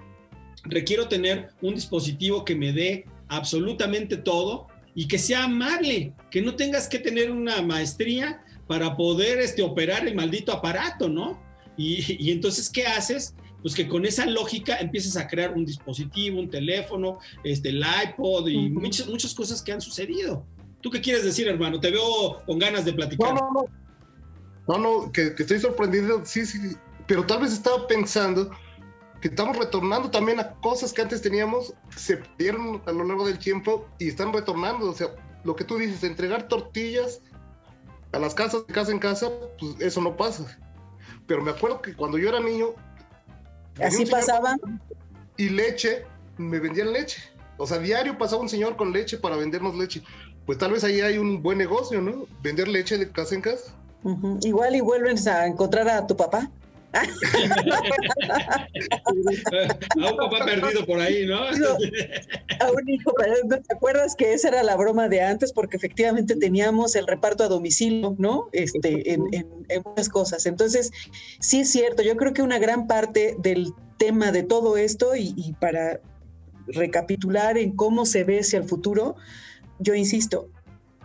Requiero 0.63 1.09
tener 1.09 1.49
un 1.61 1.75
dispositivo 1.75 2.45
que 2.45 2.55
me 2.55 2.71
dé 2.71 3.03
absolutamente 3.27 4.15
todo 4.15 4.67
y 4.95 5.09
que 5.09 5.17
sea 5.17 5.43
amable, 5.43 6.13
que 6.31 6.41
no 6.41 6.55
tengas 6.55 6.87
que 6.87 6.99
tener 6.99 7.29
una 7.29 7.61
maestría 7.61 8.41
para 8.67 8.95
poder 8.95 9.39
este, 9.39 9.63
operar 9.63 10.07
el 10.07 10.15
maldito 10.15 10.53
aparato, 10.53 11.09
¿no? 11.09 11.51
Y, 11.77 12.23
y 12.23 12.31
entonces, 12.31 12.69
¿qué 12.69 12.85
haces? 12.85 13.35
pues 13.63 13.73
que 13.73 13.87
con 13.87 14.05
esa 14.05 14.25
lógica 14.25 14.75
empiezas 14.75 15.15
a 15.15 15.25
crear 15.25 15.53
un 15.53 15.65
dispositivo, 15.65 16.37
un 16.37 16.49
teléfono, 16.49 17.19
este, 17.45 17.69
el 17.69 17.81
iPod 17.81 18.49
y 18.49 18.69
muchas, 18.69 19.07
muchas 19.07 19.33
cosas 19.33 19.61
que 19.61 19.71
han 19.71 19.79
sucedido. 19.79 20.45
¿Tú 20.81 20.91
qué 20.91 20.99
quieres 20.99 21.23
decir, 21.23 21.47
hermano? 21.47 21.79
Te 21.79 21.89
veo 21.89 22.43
con 22.45 22.59
ganas 22.59 22.83
de 22.83 22.91
platicar. 22.91 23.33
No, 23.33 23.39
no, 23.39 23.65
no. 24.67 24.77
No, 24.77 25.11
que, 25.13 25.33
estoy 25.37 25.59
sorprendido, 25.59 26.21
sí, 26.25 26.45
sí, 26.45 26.75
pero 27.07 27.25
tal 27.25 27.41
vez 27.41 27.53
estaba 27.53 27.87
pensando 27.87 28.51
que 29.21 29.29
estamos 29.29 29.57
retornando 29.57 30.11
también 30.11 30.41
a 30.41 30.55
cosas 30.55 30.91
que 30.91 31.01
antes 31.01 31.21
teníamos, 31.21 31.73
se 31.95 32.17
perdieron 32.17 32.81
a 32.85 32.91
lo 32.91 33.05
largo 33.05 33.25
del 33.25 33.39
tiempo 33.39 33.87
y 33.97 34.09
están 34.09 34.33
retornando. 34.33 34.89
O 34.89 34.93
sea, 34.93 35.07
lo 35.45 35.55
que 35.55 35.63
tú 35.63 35.77
dices, 35.77 36.03
entregar 36.03 36.49
tortillas 36.49 37.21
a 38.11 38.19
las 38.19 38.35
casas, 38.35 38.67
de 38.67 38.73
casa 38.73 38.91
en 38.91 38.99
casa, 38.99 39.31
pues 39.57 39.79
eso 39.79 40.01
no 40.01 40.17
pasa. 40.17 40.59
Pero 41.27 41.41
me 41.41 41.51
acuerdo 41.51 41.81
que 41.81 41.95
cuando 41.95 42.17
yo 42.17 42.29
era 42.29 42.39
niño, 42.39 42.73
Así 43.81 44.05
pasaba. 44.05 44.55
Y 45.37 45.49
leche, 45.49 46.05
me 46.37 46.59
vendían 46.59 46.93
leche. 46.93 47.21
O 47.57 47.65
sea, 47.65 47.79
diario 47.79 48.17
pasaba 48.17 48.41
un 48.41 48.49
señor 48.49 48.75
con 48.75 48.91
leche 48.91 49.17
para 49.17 49.35
vendernos 49.35 49.75
leche. 49.75 50.03
Pues 50.45 50.57
tal 50.57 50.71
vez 50.73 50.83
ahí 50.83 51.01
hay 51.01 51.17
un 51.17 51.41
buen 51.41 51.57
negocio, 51.57 52.01
¿no? 52.01 52.25
Vender 52.41 52.67
leche 52.67 52.97
de 52.97 53.09
casa 53.09 53.35
en 53.35 53.41
casa. 53.41 53.73
Igual 54.41 54.75
y 54.75 54.81
vuelves 54.81 55.27
a 55.27 55.47
encontrar 55.47 55.87
a 55.87 56.05
tu 56.05 56.17
papá. 56.17 56.51
a 56.93 58.67
un 60.11 60.17
papá 60.17 60.45
perdido 60.45 60.85
por 60.85 60.99
ahí, 60.99 61.25
¿no? 61.25 61.39
a 61.39 62.71
un 62.71 62.89
hijo, 62.89 63.13
¿te 63.49 63.73
acuerdas 63.73 64.15
que 64.15 64.33
esa 64.33 64.49
era 64.49 64.61
la 64.63 64.75
broma 64.75 65.09
de 65.09 65.21
antes? 65.21 65.53
Porque 65.53 65.77
efectivamente 65.77 66.35
teníamos 66.35 66.95
el 66.95 67.07
reparto 67.07 67.43
a 67.43 67.47
domicilio, 67.47 68.15
¿no? 68.19 68.49
Este, 68.51 69.13
en, 69.13 69.23
muchas 69.83 70.09
cosas. 70.09 70.45
Entonces, 70.45 70.91
sí 71.39 71.61
es 71.61 71.71
cierto, 71.71 72.03
yo 72.03 72.15
creo 72.15 72.33
que 72.33 72.43
una 72.43 72.59
gran 72.59 72.85
parte 72.85 73.35
del 73.39 73.73
tema 73.97 74.31
de 74.31 74.43
todo 74.43 74.77
esto, 74.77 75.15
y, 75.15 75.33
y 75.35 75.53
para 75.53 75.99
recapitular 76.67 77.57
en 77.57 77.71
cómo 77.75 78.05
se 78.05 78.23
ve 78.23 78.39
hacia 78.39 78.59
el 78.59 78.65
futuro, 78.65 79.15
yo 79.79 79.95
insisto, 79.95 80.49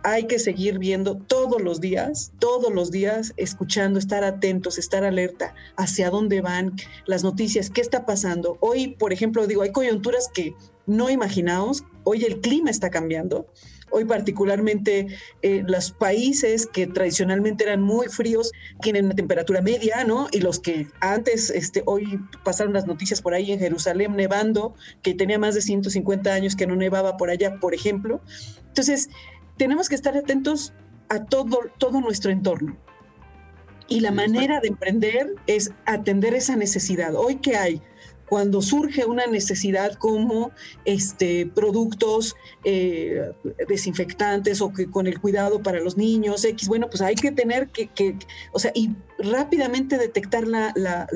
hay 0.03 0.27
que 0.27 0.39
seguir 0.39 0.79
viendo 0.79 1.15
todos 1.15 1.61
los 1.61 1.81
días, 1.81 2.31
todos 2.39 2.73
los 2.73 2.91
días, 2.91 3.33
escuchando, 3.37 3.99
estar 3.99 4.23
atentos, 4.23 4.77
estar 4.77 5.03
alerta 5.03 5.55
hacia 5.75 6.09
dónde 6.09 6.41
van 6.41 6.75
las 7.05 7.23
noticias, 7.23 7.69
qué 7.69 7.81
está 7.81 8.05
pasando. 8.05 8.57
Hoy, 8.59 8.89
por 8.89 9.13
ejemplo, 9.13 9.47
digo, 9.47 9.61
hay 9.61 9.71
coyunturas 9.71 10.29
que 10.33 10.53
no 10.85 11.09
imaginamos, 11.09 11.83
hoy 12.03 12.25
el 12.25 12.41
clima 12.41 12.69
está 12.69 12.89
cambiando. 12.89 13.47
Hoy 13.91 14.05
particularmente 14.05 15.07
eh, 15.41 15.63
los 15.65 15.91
países 15.91 16.67
que 16.67 16.85
tradicionalmente 16.85 17.63
eran 17.63 17.81
muy 17.81 18.07
fríos 18.07 18.51
tienen 18.81 19.05
una 19.05 19.15
temperatura 19.15 19.61
media, 19.61 20.03
¿no? 20.03 20.27
Y 20.31 20.41
los 20.41 20.59
que 20.59 20.87
antes, 20.99 21.49
este, 21.49 21.81
hoy 21.85 22.19
pasaron 22.43 22.73
las 22.73 22.85
noticias 22.85 23.21
por 23.21 23.33
ahí 23.33 23.51
en 23.51 23.59
Jerusalén 23.59 24.15
nevando, 24.15 24.75
que 25.01 25.15
tenía 25.15 25.39
más 25.39 25.55
de 25.55 25.61
150 25.61 26.31
años 26.31 26.55
que 26.55 26.67
no 26.67 26.75
nevaba 26.75 27.17
por 27.17 27.31
allá, 27.31 27.59
por 27.59 27.73
ejemplo. 27.73 28.21
Entonces, 28.67 29.09
tenemos 29.59 29.89
que 29.89 29.95
estar 29.95 30.17
atentos 30.17 30.73
a 31.09 31.25
todo, 31.25 31.59
todo 31.77 32.01
nuestro 32.01 32.31
entorno. 32.31 32.77
Y 33.87 33.99
la 33.99 34.11
manera 34.11 34.59
de 34.61 34.69
emprender 34.69 35.35
es 35.47 35.71
atender 35.85 36.33
esa 36.33 36.55
necesidad. 36.55 37.15
Hoy 37.15 37.37
que 37.37 37.57
hay, 37.57 37.81
cuando 38.29 38.61
surge 38.61 39.05
una 39.05 39.25
necesidad 39.25 39.95
como 39.95 40.51
este, 40.85 41.47
productos 41.47 42.35
eh, 42.63 43.31
desinfectantes 43.67 44.61
o 44.61 44.71
que 44.71 44.89
con 44.89 45.07
el 45.07 45.19
cuidado 45.19 45.61
para 45.61 45.79
los 45.79 45.97
niños, 45.97 46.45
X, 46.45 46.67
bueno, 46.67 46.87
pues 46.89 47.01
hay 47.01 47.15
que 47.15 47.31
tener 47.31 47.69
que, 47.69 47.89
o 48.53 48.59
sea, 48.59 48.71
y 48.75 48.91
rápidamente 49.17 49.97
detectar 49.97 50.47
la, 50.47 50.71
la, 50.75 51.07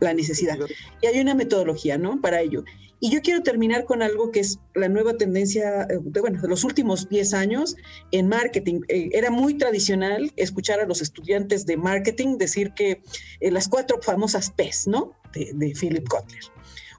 la 0.00 0.14
necesidad. 0.14 0.58
Y 1.02 1.06
hay 1.06 1.20
una 1.20 1.34
metodología, 1.34 1.98
¿no? 1.98 2.20
Para 2.20 2.40
ello. 2.40 2.64
Y 3.02 3.10
yo 3.10 3.22
quiero 3.22 3.42
terminar 3.42 3.86
con 3.86 4.02
algo 4.02 4.30
que 4.30 4.40
es 4.40 4.60
la 4.74 4.88
nueva 4.88 5.14
tendencia 5.16 5.84
eh, 5.84 5.98
de, 6.02 6.20
bueno, 6.20 6.40
de 6.40 6.48
los 6.48 6.64
últimos 6.64 7.08
10 7.08 7.32
años 7.32 7.76
en 8.12 8.28
marketing. 8.28 8.82
Eh, 8.88 9.08
era 9.14 9.30
muy 9.30 9.54
tradicional 9.54 10.30
escuchar 10.36 10.80
a 10.80 10.86
los 10.86 11.00
estudiantes 11.00 11.64
de 11.64 11.78
marketing 11.78 12.36
decir 12.36 12.72
que 12.74 13.02
eh, 13.40 13.50
las 13.50 13.68
cuatro 13.68 14.00
famosas 14.02 14.50
P's, 14.50 14.86
¿no? 14.86 15.14
De, 15.32 15.72
Philip 15.74 16.06
Kotler. 16.08 16.42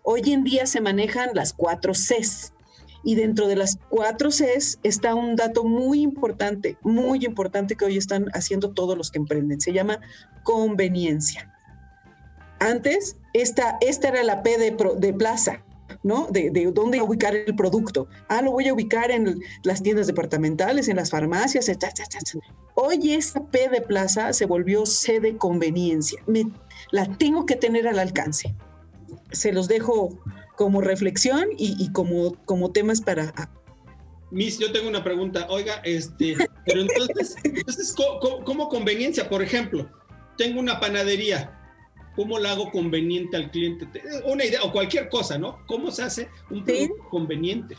Hoy 0.01 0.33
en 0.33 0.43
día 0.43 0.65
se 0.65 0.81
manejan 0.81 1.29
las 1.33 1.53
cuatro 1.53 1.93
Cs. 1.93 2.53
Y 3.03 3.15
dentro 3.15 3.47
de 3.47 3.55
las 3.55 3.77
cuatro 3.89 4.29
Cs 4.29 4.79
está 4.83 5.15
un 5.15 5.35
dato 5.35 5.63
muy 5.63 6.01
importante, 6.01 6.77
muy 6.81 7.25
importante 7.25 7.75
que 7.75 7.85
hoy 7.85 7.97
están 7.97 8.27
haciendo 8.33 8.71
todos 8.71 8.97
los 8.97 9.11
que 9.11 9.19
emprenden. 9.19 9.59
Se 9.59 9.73
llama 9.73 9.99
conveniencia. 10.43 11.51
Antes, 12.59 13.17
esta, 13.33 13.77
esta 13.81 14.09
era 14.09 14.23
la 14.23 14.43
P 14.43 14.57
de, 14.57 14.77
de 14.97 15.13
plaza, 15.13 15.63
¿no? 16.03 16.27
De, 16.29 16.71
dónde 16.73 17.01
ubicar 17.01 17.35
el 17.35 17.55
producto. 17.55 18.07
Ah, 18.27 18.41
lo 18.41 18.51
voy 18.51 18.67
a 18.67 18.73
ubicar 18.73 19.11
en 19.11 19.41
las 19.63 19.83
tiendas 19.83 20.07
departamentales, 20.07 20.87
en 20.87 20.97
las 20.97 21.09
farmacias. 21.09 21.69
Hoy 22.75 23.13
esa 23.13 23.45
P 23.45 23.69
de 23.69 23.81
plaza 23.81 24.33
se 24.33 24.45
volvió 24.45 24.85
C 24.85 25.19
de 25.19 25.37
conveniencia. 25.37 26.21
Me, 26.27 26.45
la 26.91 27.05
tengo 27.17 27.45
que 27.45 27.55
tener 27.55 27.87
al 27.87 27.99
alcance. 27.99 28.55
Se 29.31 29.51
los 29.51 29.67
dejo 29.67 30.19
como 30.55 30.81
reflexión 30.81 31.47
y, 31.57 31.91
como, 31.91 32.35
como 32.45 32.71
temas 32.71 33.01
para... 33.01 33.33
Miss, 34.29 34.59
yo 34.59 34.71
tengo 34.71 34.87
una 34.87 35.03
pregunta. 35.03 35.47
Oiga, 35.49 35.81
este, 35.83 36.35
pero 36.65 36.81
entonces, 36.81 37.35
entonces 37.43 37.95
cómo 38.45 38.69
conveniencia? 38.69 39.27
Por 39.27 39.41
ejemplo, 39.41 39.89
tengo 40.37 40.59
una 40.59 40.79
panadería, 40.79 41.60
¿Cómo 42.15 42.39
la 42.39 42.51
hago 42.51 42.71
conveniente 42.71 43.37
al 43.37 43.51
cliente? 43.51 43.87
Una 44.25 44.45
idea 44.45 44.63
o 44.63 44.71
cualquier 44.71 45.09
cosa, 45.09 45.37
¿no? 45.37 45.59
¿Cómo 45.65 45.91
se 45.91 46.03
hace 46.03 46.29
un 46.49 46.63
producto 46.63 47.09
conveniente? 47.09 47.75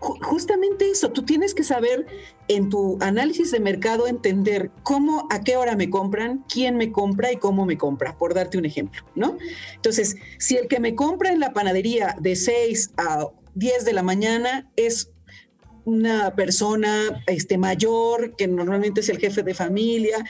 Justamente 0.00 0.90
eso, 0.90 1.10
tú 1.10 1.24
tienes 1.24 1.54
que 1.54 1.62
saber 1.62 2.06
en 2.48 2.70
tu 2.70 2.96
análisis 3.02 3.50
de 3.50 3.60
mercado 3.60 4.06
entender 4.06 4.70
cómo, 4.82 5.28
a 5.30 5.42
qué 5.42 5.58
hora 5.58 5.76
me 5.76 5.90
compran, 5.90 6.42
quién 6.52 6.76
me 6.78 6.90
compra 6.90 7.32
y 7.32 7.36
cómo 7.36 7.66
me 7.66 7.76
compra, 7.76 8.16
por 8.16 8.32
darte 8.32 8.56
un 8.56 8.64
ejemplo, 8.64 9.02
¿no? 9.14 9.36
Entonces, 9.74 10.16
si 10.38 10.56
el 10.56 10.68
que 10.68 10.80
me 10.80 10.94
compra 10.94 11.32
en 11.32 11.38
la 11.38 11.52
panadería 11.52 12.16
de 12.18 12.34
6 12.34 12.92
a 12.96 13.28
10 13.54 13.84
de 13.84 13.92
la 13.92 14.02
mañana 14.02 14.70
es 14.76 15.12
una 15.84 16.34
persona 16.34 17.22
este, 17.26 17.58
mayor, 17.58 18.36
que 18.36 18.48
normalmente 18.48 19.00
es 19.00 19.08
el 19.08 19.18
jefe 19.18 19.42
de 19.42 19.54
familia, 19.54 20.24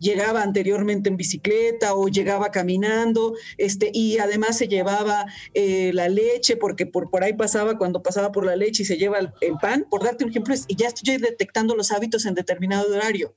llegaba 0.00 0.42
anteriormente 0.42 1.08
en 1.08 1.16
bicicleta 1.16 1.94
o 1.94 2.08
llegaba 2.08 2.50
caminando, 2.50 3.34
este, 3.58 3.90
y 3.92 4.18
además 4.18 4.56
se 4.58 4.68
llevaba 4.68 5.26
eh, 5.54 5.92
la 5.94 6.08
leche, 6.08 6.56
porque 6.56 6.86
por, 6.86 7.10
por 7.10 7.24
ahí 7.24 7.32
pasaba 7.32 7.78
cuando 7.78 8.02
pasaba 8.02 8.32
por 8.32 8.46
la 8.46 8.56
leche 8.56 8.82
y 8.82 8.86
se 8.86 8.96
lleva 8.96 9.18
el, 9.18 9.32
pan, 9.60 9.86
por 9.90 10.02
darte 10.02 10.24
un 10.24 10.30
ejemplo, 10.30 10.54
y 10.66 10.76
ya 10.76 10.88
estoy 10.88 11.16
detectando 11.18 11.74
los 11.74 11.92
hábitos 11.92 12.26
en 12.26 12.34
determinado 12.34 12.94
horario. 12.94 13.34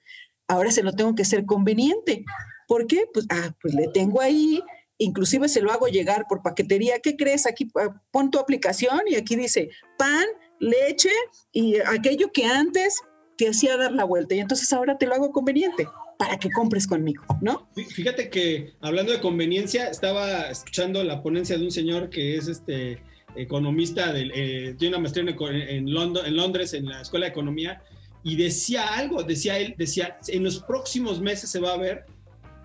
Ahora 0.48 0.72
se 0.72 0.84
lo 0.84 0.94
tengo 0.94 1.16
que 1.16 1.24
hacer 1.24 1.46
conveniente. 1.46 2.24
¿Por 2.68 2.88
qué? 2.88 3.06
Pues, 3.14 3.26
ah, 3.30 3.56
pues 3.62 3.74
le 3.74 3.88
tengo 3.88 4.22
ahí, 4.22 4.62
inclusive 4.98 5.50
se 5.50 5.62
lo 5.62 5.72
hago 5.72 5.88
llegar 5.88 6.26
por 6.28 6.42
paquetería. 6.42 7.00
¿Qué 7.00 7.16
crees? 7.16 7.46
Aquí 7.46 7.70
ah, 7.76 8.02
pon 8.12 8.32
tu 8.32 8.40
aplicación 8.40 9.02
y 9.08 9.16
aquí 9.16 9.36
dice 9.36 9.70
pan 9.98 10.26
leche 10.60 11.10
y 11.52 11.78
aquello 11.80 12.32
que 12.32 12.46
antes 12.46 13.02
te 13.38 13.50
hacía 13.50 13.78
dar 13.78 13.92
la 13.92 14.04
vuelta 14.04 14.36
y 14.36 14.40
entonces 14.40 14.72
ahora 14.74 14.98
te 14.98 15.06
lo 15.06 15.14
hago 15.14 15.32
conveniente 15.32 15.88
para 16.18 16.38
que 16.38 16.50
compres 16.50 16.88
conmigo, 16.88 17.24
¿no? 17.42 17.70
Fíjate 17.76 18.30
que 18.30 18.74
hablando 18.80 19.12
de 19.12 19.20
conveniencia, 19.20 19.90
estaba 19.90 20.50
escuchando 20.50 21.04
la 21.04 21.22
ponencia 21.22 21.58
de 21.58 21.66
un 21.66 21.72
señor 21.72 22.10
que 22.10 22.38
es 22.38 22.48
este 22.48 23.02
economista, 23.36 24.14
eh, 24.16 24.76
tiene 24.78 24.96
una 24.96 25.02
maestría 25.02 25.26
en, 25.30 25.90
en, 25.90 25.94
Londres, 25.94 26.74
en 26.74 26.86
la 26.86 27.02
Escuela 27.02 27.26
de 27.26 27.32
Economía, 27.32 27.82
y 28.24 28.38
decía 28.38 28.96
algo, 28.96 29.24
decía 29.24 29.60
él, 29.60 29.76
decía, 29.78 30.18
en 30.28 30.44
los 30.44 30.60
próximos 30.62 31.20
meses 31.20 31.50
se 31.50 31.60
va 31.60 31.74
a 31.74 31.78
ver 31.78 32.06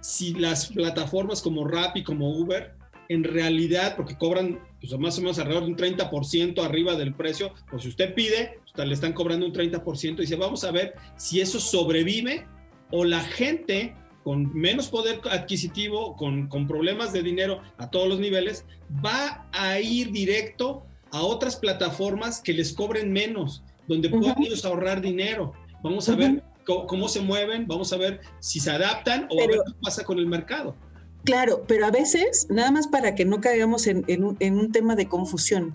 si 0.00 0.32
las 0.34 0.68
plataformas 0.68 1.42
como 1.42 1.66
Rappi, 1.66 2.02
como 2.02 2.30
Uber, 2.30 2.72
en 3.08 3.24
realidad, 3.24 3.96
porque 3.96 4.16
cobran 4.16 4.60
pues, 4.80 4.98
más 4.98 5.18
o 5.18 5.20
menos 5.20 5.38
alrededor 5.38 5.64
de 5.64 5.70
un 5.70 5.76
30% 5.76 6.64
arriba 6.64 6.96
del 6.96 7.14
precio, 7.14 7.52
pues 7.70 7.82
si 7.82 7.88
usted 7.88 8.14
pide, 8.14 8.60
pues, 8.74 8.88
le 8.88 8.94
están 8.94 9.12
cobrando 9.12 9.46
un 9.46 9.52
30%, 9.52 10.18
y 10.18 10.22
dice, 10.22 10.36
vamos 10.36 10.64
a 10.64 10.70
ver 10.70 10.94
si 11.16 11.40
eso 11.40 11.60
sobrevive 11.60 12.46
o 12.90 13.04
la 13.04 13.20
gente 13.20 13.94
con 14.24 14.54
menos 14.54 14.88
poder 14.88 15.20
adquisitivo, 15.30 16.16
con, 16.16 16.48
con 16.48 16.66
problemas 16.66 17.12
de 17.12 17.22
dinero 17.22 17.62
a 17.78 17.90
todos 17.90 18.08
los 18.08 18.20
niveles, 18.20 18.66
va 19.04 19.48
a 19.52 19.80
ir 19.80 20.12
directo 20.12 20.84
a 21.10 21.22
otras 21.22 21.56
plataformas 21.56 22.40
que 22.40 22.52
les 22.52 22.72
cobren 22.72 23.12
menos, 23.12 23.62
donde 23.88 24.08
puedan 24.08 24.40
ellos 24.42 24.64
ahorrar 24.64 25.00
dinero. 25.00 25.52
Vamos 25.82 26.08
a 26.08 26.16
ver 26.16 26.42
cómo, 26.64 27.08
se 27.08 27.20
mueven, 27.20 27.66
vamos 27.66 27.92
a 27.92 27.96
ver 27.96 28.20
si 28.38 28.60
se 28.60 28.70
adaptan 28.70 29.26
o 29.30 29.42
a 29.42 29.46
ver 29.46 29.60
qué 29.66 29.72
pasa 29.82 30.04
con 30.04 30.18
el 30.18 30.26
mercado. 30.26 30.76
Claro, 31.24 31.64
pero 31.66 31.86
a 31.86 31.90
veces, 31.90 32.46
nada 32.50 32.70
más 32.70 32.88
para 32.88 33.14
que 33.14 33.24
no 33.24 33.40
caigamos 33.40 33.86
en, 33.86 34.04
en 34.08 34.58
un 34.58 34.72
tema 34.72 34.96
de 34.96 35.06
confusión, 35.06 35.74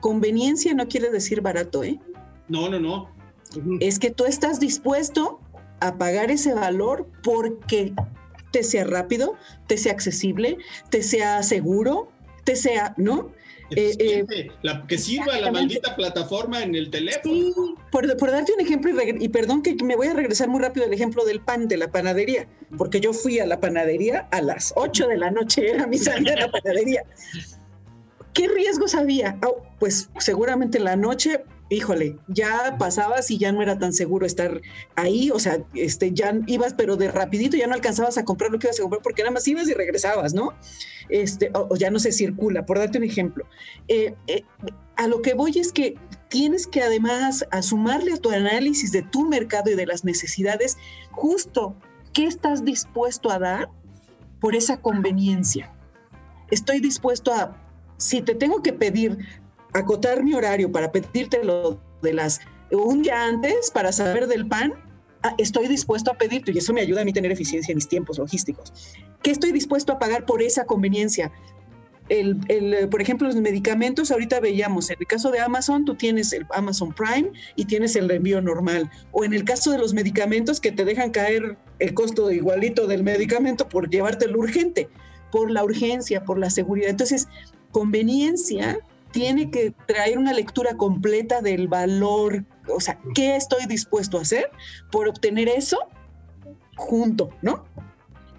conveniencia 0.00 0.74
no 0.74 0.88
quiere 0.88 1.10
decir 1.10 1.40
barato, 1.40 1.84
¿eh? 1.84 2.00
No, 2.48 2.68
no, 2.68 2.80
no. 2.80 3.10
Es 3.80 3.98
que 3.98 4.10
tú 4.10 4.24
estás 4.24 4.60
dispuesto 4.60 5.40
a 5.80 5.96
pagar 5.96 6.30
ese 6.30 6.54
valor 6.54 7.08
porque 7.22 7.94
te 8.50 8.62
sea 8.62 8.84
rápido, 8.84 9.36
te 9.66 9.76
sea 9.78 9.92
accesible, 9.92 10.58
te 10.90 11.02
sea 11.02 11.42
seguro, 11.42 12.10
te 12.44 12.56
sea, 12.56 12.94
¿no? 12.96 13.30
Eh, 13.70 13.94
eh, 13.98 14.50
la, 14.62 14.86
que 14.86 14.96
sirva 14.96 15.38
la 15.38 15.52
maldita 15.52 15.94
plataforma 15.94 16.62
en 16.62 16.74
el 16.74 16.90
teléfono. 16.90 17.34
Sí, 17.34 17.54
por, 17.90 18.06
darte 18.06 18.52
un 18.52 18.60
ejemplo, 18.60 18.92
y, 19.02 19.28
perdón 19.28 19.62
que 19.62 19.74
me 19.84 19.94
voy 19.94 20.06
a 20.06 20.14
regresar 20.14 20.48
muy 20.48 20.60
rápido 20.60 20.86
al 20.86 20.92
ejemplo 20.92 21.24
del 21.24 21.40
pan 21.40 21.68
de 21.68 21.76
la 21.76 21.90
panadería, 21.90 22.48
porque 22.78 23.00
yo 23.00 23.12
fui 23.12 23.38
a 23.38 23.46
la 23.46 23.60
panadería 23.60 24.28
a 24.30 24.40
las 24.40 24.72
8 24.76 25.08
de 25.08 25.18
la 25.18 25.30
noche, 25.30 25.68
era 25.70 25.86
mi 25.86 25.98
salida 25.98 26.34
a 26.34 26.40
la 26.46 26.50
panadería. 26.62 27.02
¿Qué 28.32 28.48
riesgos 28.48 28.94
había? 28.94 29.38
Oh, 29.46 29.62
pues 29.78 30.08
seguramente 30.18 30.78
en 30.78 30.84
la 30.84 30.96
noche 30.96 31.44
híjole, 31.70 32.16
ya 32.28 32.76
pasabas 32.78 33.30
y 33.30 33.38
ya 33.38 33.52
no 33.52 33.62
era 33.62 33.78
tan 33.78 33.92
seguro 33.92 34.26
estar 34.26 34.60
ahí, 34.96 35.30
o 35.30 35.38
sea, 35.38 35.58
este, 35.74 36.12
ya 36.12 36.38
ibas, 36.46 36.74
pero 36.74 36.96
de 36.96 37.10
rapidito 37.10 37.56
ya 37.56 37.66
no 37.66 37.74
alcanzabas 37.74 38.16
a 38.18 38.24
comprar 38.24 38.50
lo 38.50 38.58
que 38.58 38.66
ibas 38.66 38.78
a 38.78 38.82
comprar 38.82 39.02
porque 39.02 39.22
nada 39.22 39.32
más 39.32 39.46
ibas 39.46 39.68
y 39.68 39.74
regresabas, 39.74 40.34
¿no? 40.34 40.54
Este, 41.08 41.50
o, 41.54 41.76
ya 41.76 41.90
no 41.90 41.98
se 41.98 42.12
circula, 42.12 42.64
por 42.64 42.78
darte 42.78 42.98
un 42.98 43.04
ejemplo. 43.04 43.46
Eh, 43.86 44.14
eh, 44.26 44.44
a 44.96 45.06
lo 45.08 45.22
que 45.22 45.34
voy 45.34 45.58
es 45.58 45.72
que 45.72 45.96
tienes 46.28 46.66
que 46.66 46.82
además 46.82 47.46
asumarle 47.50 48.14
a 48.14 48.18
tu 48.18 48.30
análisis 48.30 48.92
de 48.92 49.02
tu 49.02 49.28
mercado 49.28 49.70
y 49.70 49.74
de 49.74 49.86
las 49.86 50.04
necesidades 50.04 50.76
justo 51.10 51.76
qué 52.12 52.26
estás 52.26 52.64
dispuesto 52.64 53.30
a 53.30 53.38
dar 53.38 53.70
por 54.40 54.54
esa 54.54 54.80
conveniencia. 54.80 55.72
Estoy 56.50 56.80
dispuesto 56.80 57.32
a, 57.32 57.56
si 57.96 58.22
te 58.22 58.34
tengo 58.34 58.62
que 58.62 58.72
pedir 58.72 59.18
acotar 59.78 60.22
mi 60.22 60.34
horario 60.34 60.70
para 60.70 60.92
pedírtelo 60.92 61.80
de 62.02 62.12
las 62.12 62.40
un 62.70 63.02
día 63.02 63.24
antes 63.24 63.70
para 63.70 63.92
saber 63.92 64.26
del 64.26 64.46
pan, 64.46 64.74
ah, 65.22 65.34
estoy 65.38 65.68
dispuesto 65.68 66.10
a 66.10 66.14
pedirte 66.14 66.52
y 66.52 66.58
eso 66.58 66.72
me 66.72 66.80
ayuda 66.80 67.02
a 67.02 67.04
mí 67.04 67.12
tener 67.12 67.32
eficiencia 67.32 67.72
en 67.72 67.76
mis 67.76 67.88
tiempos 67.88 68.18
logísticos. 68.18 68.72
¿Qué 69.22 69.30
estoy 69.30 69.52
dispuesto 69.52 69.92
a 69.92 69.98
pagar 69.98 70.26
por 70.26 70.42
esa 70.42 70.64
conveniencia? 70.64 71.32
El, 72.08 72.38
el, 72.48 72.88
por 72.88 73.02
ejemplo, 73.02 73.26
los 73.26 73.36
medicamentos, 73.36 74.10
ahorita 74.10 74.40
veíamos, 74.40 74.88
en 74.88 74.96
el 74.98 75.06
caso 75.06 75.30
de 75.30 75.40
Amazon, 75.40 75.84
tú 75.84 75.94
tienes 75.94 76.32
el 76.32 76.46
Amazon 76.50 76.94
Prime 76.94 77.32
y 77.54 77.66
tienes 77.66 77.96
el 77.96 78.10
envío 78.10 78.40
normal. 78.40 78.90
O 79.12 79.24
en 79.24 79.34
el 79.34 79.44
caso 79.44 79.70
de 79.70 79.78
los 79.78 79.92
medicamentos, 79.92 80.58
que 80.60 80.72
te 80.72 80.86
dejan 80.86 81.10
caer 81.10 81.58
el 81.78 81.94
costo 81.94 82.30
igualito 82.30 82.86
del 82.86 83.02
medicamento 83.02 83.68
por 83.68 83.90
llevártelo 83.90 84.38
urgente, 84.38 84.88
por 85.30 85.50
la 85.50 85.62
urgencia, 85.62 86.24
por 86.24 86.38
la 86.38 86.48
seguridad. 86.48 86.88
Entonces, 86.88 87.28
conveniencia 87.72 88.78
tiene 89.10 89.50
que 89.50 89.72
traer 89.86 90.18
una 90.18 90.32
lectura 90.32 90.76
completa 90.76 91.40
del 91.40 91.68
valor, 91.68 92.44
o 92.68 92.80
sea, 92.80 92.98
¿qué 93.14 93.36
estoy 93.36 93.66
dispuesto 93.66 94.18
a 94.18 94.22
hacer 94.22 94.50
por 94.90 95.08
obtener 95.08 95.48
eso 95.48 95.78
junto, 96.76 97.30
¿no? 97.42 97.66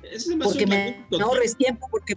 Ese 0.04 0.36
me 0.36 0.46
porque 0.46 0.66
me 0.66 1.06
ahorres 1.22 1.56
tiempo, 1.56 1.88
porque... 1.90 2.14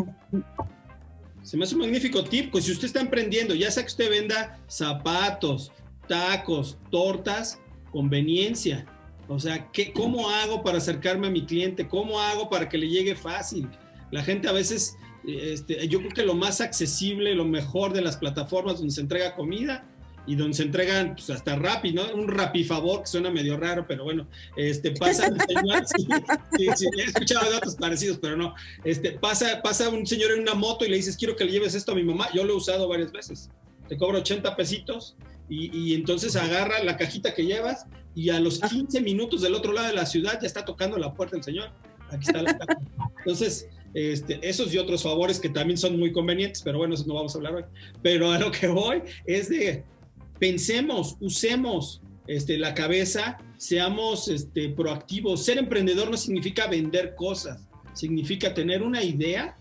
Se 1.42 1.56
me 1.56 1.64
hace 1.64 1.74
un 1.74 1.80
magnífico 1.80 2.22
tip, 2.22 2.52
pues 2.52 2.64
si 2.64 2.72
usted 2.72 2.86
está 2.86 3.00
emprendiendo, 3.00 3.54
ya 3.54 3.70
sea 3.70 3.82
que 3.82 3.88
usted 3.88 4.08
venda 4.08 4.60
zapatos, 4.68 5.72
tacos, 6.06 6.78
tortas, 6.90 7.58
conveniencia. 7.90 8.86
O 9.28 9.38
sea, 9.38 9.70
¿qué, 9.72 9.92
¿cómo 9.92 10.30
hago 10.30 10.62
para 10.62 10.78
acercarme 10.78 11.26
a 11.26 11.30
mi 11.30 11.44
cliente? 11.44 11.88
¿Cómo 11.88 12.20
hago 12.20 12.48
para 12.48 12.68
que 12.68 12.78
le 12.78 12.88
llegue 12.88 13.14
fácil? 13.14 13.68
La 14.10 14.22
gente 14.22 14.48
a 14.48 14.52
veces 14.52 14.96
este, 15.26 15.86
yo 15.88 15.98
creo 15.98 16.10
que 16.10 16.24
lo 16.24 16.34
más 16.34 16.60
accesible, 16.60 17.34
lo 17.34 17.44
mejor 17.44 17.92
de 17.92 18.02
las 18.02 18.16
plataformas 18.16 18.78
donde 18.78 18.92
se 18.92 19.00
entrega 19.00 19.34
comida 19.34 19.84
y 20.26 20.36
donde 20.36 20.56
se 20.56 20.62
entregan 20.62 21.14
pues, 21.14 21.30
hasta 21.30 21.56
Rappi, 21.56 21.92
¿no? 21.92 22.02
Un 22.14 22.28
Rappi 22.28 22.64
favor, 22.64 23.00
que 23.00 23.06
suena 23.06 23.30
medio 23.30 23.56
raro, 23.56 23.86
pero 23.86 24.04
bueno, 24.04 24.28
este, 24.56 24.92
pasa 24.92 25.28
un 25.28 25.38
señor, 25.40 25.84
sí, 26.56 26.66
sí, 26.76 26.86
he 26.96 27.02
escuchado 27.04 27.50
datos 27.50 27.76
parecidos, 27.76 28.18
pero 28.20 28.36
no, 28.36 28.54
este, 28.84 29.12
pasa, 29.12 29.60
pasa 29.62 29.88
un 29.88 30.06
señor 30.06 30.32
en 30.32 30.42
una 30.42 30.54
moto 30.54 30.84
y 30.84 30.88
le 30.88 30.96
dices, 30.96 31.16
quiero 31.16 31.34
que 31.34 31.44
le 31.44 31.52
lleves 31.52 31.74
esto 31.74 31.92
a 31.92 31.94
mi 31.94 32.04
mamá, 32.04 32.28
yo 32.32 32.44
lo 32.44 32.52
he 32.52 32.56
usado 32.56 32.88
varias 32.88 33.10
veces, 33.10 33.50
te 33.88 33.96
cobro 33.96 34.18
80 34.18 34.54
pesitos 34.54 35.16
y, 35.48 35.76
y 35.76 35.94
entonces 35.94 36.36
agarra 36.36 36.82
la 36.84 36.96
cajita 36.96 37.34
que 37.34 37.44
llevas 37.44 37.86
y 38.14 38.30
a 38.30 38.38
los 38.38 38.60
15 38.60 39.00
minutos 39.00 39.42
del 39.42 39.54
otro 39.54 39.72
lado 39.72 39.88
de 39.88 39.94
la 39.94 40.06
ciudad 40.06 40.38
ya 40.40 40.46
está 40.46 40.64
tocando 40.64 40.98
la 40.98 41.14
puerta 41.14 41.36
el 41.36 41.42
señor, 41.42 41.70
aquí 42.10 42.26
está 42.26 42.42
la. 42.42 42.58
Entonces, 43.18 43.68
este, 43.94 44.40
esos 44.46 44.72
y 44.72 44.78
otros 44.78 45.02
favores 45.02 45.38
que 45.38 45.48
también 45.48 45.76
son 45.76 45.98
muy 45.98 46.12
convenientes, 46.12 46.62
pero 46.62 46.78
bueno, 46.78 46.94
eso 46.94 47.04
no 47.06 47.14
vamos 47.14 47.34
a 47.34 47.38
hablar 47.38 47.54
hoy. 47.54 47.64
Pero 48.02 48.30
a 48.30 48.38
lo 48.38 48.50
que 48.50 48.68
voy 48.68 49.02
es 49.26 49.48
de 49.48 49.84
pensemos, 50.38 51.16
usemos 51.20 52.00
este, 52.26 52.58
la 52.58 52.74
cabeza, 52.74 53.38
seamos 53.58 54.28
este, 54.28 54.70
proactivos. 54.70 55.44
Ser 55.44 55.58
emprendedor 55.58 56.10
no 56.10 56.16
significa 56.16 56.66
vender 56.66 57.14
cosas, 57.14 57.66
significa 57.92 58.54
tener 58.54 58.82
una 58.82 59.02
idea 59.02 59.56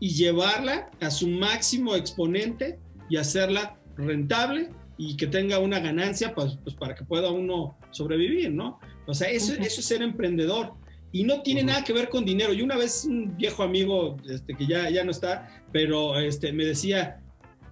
y 0.00 0.10
llevarla 0.10 0.90
a 1.00 1.10
su 1.10 1.28
máximo 1.28 1.94
exponente 1.94 2.78
y 3.08 3.16
hacerla 3.16 3.78
rentable 3.96 4.70
y 4.98 5.16
que 5.16 5.26
tenga 5.26 5.58
una 5.58 5.78
ganancia 5.78 6.34
pues, 6.34 6.58
pues 6.62 6.74
para 6.74 6.94
que 6.94 7.04
pueda 7.04 7.30
uno 7.30 7.78
sobrevivir, 7.90 8.50
¿no? 8.50 8.78
O 9.06 9.14
sea, 9.14 9.28
eso, 9.28 9.52
eso 9.54 9.80
es 9.80 9.86
ser 9.86 10.02
emprendedor 10.02 10.74
y 11.16 11.24
no 11.24 11.40
tiene 11.40 11.62
nada 11.62 11.82
que 11.82 11.94
ver 11.94 12.10
con 12.10 12.26
dinero. 12.26 12.52
Y 12.52 12.60
una 12.60 12.76
vez 12.76 13.06
un 13.06 13.34
viejo 13.38 13.62
amigo, 13.62 14.18
este, 14.28 14.54
que 14.54 14.66
ya, 14.66 14.90
ya 14.90 15.02
no 15.02 15.10
está, 15.10 15.64
pero 15.72 16.18
este, 16.18 16.52
me 16.52 16.66
decía, 16.66 17.22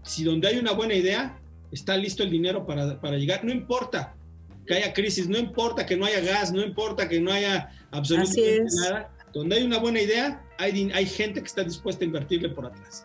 si 0.03 0.25
donde 0.25 0.49
hay 0.49 0.57
una 0.57 0.73
buena 0.73 0.95
idea, 0.95 1.39
está 1.71 1.95
listo 1.95 2.23
el 2.23 2.31
dinero 2.31 2.65
para, 2.65 2.99
para 3.03 3.19
llegar, 3.19 3.45
no 3.45 3.53
importa 3.53 4.17
que 4.67 4.73
haya 4.73 4.95
crisis, 4.95 5.29
no 5.29 5.37
importa 5.37 5.85
que 5.85 5.95
no 5.95 6.07
haya 6.07 6.21
gas, 6.21 6.53
no 6.53 6.63
importa 6.63 7.07
que 7.07 7.21
no 7.21 7.31
haya 7.31 7.69
absolutamente 7.91 8.65
nada, 8.81 9.15
donde 9.35 9.57
hay 9.57 9.63
una 9.65 9.79
buena 9.79 10.01
idea, 10.01 10.43
hay, 10.57 10.91
hay 10.95 11.05
gente 11.05 11.41
que 11.41 11.47
está 11.47 11.63
dispuesta 11.65 12.03
a 12.03 12.07
invertirle 12.07 12.49
por 12.49 12.65
atrás. 12.65 13.05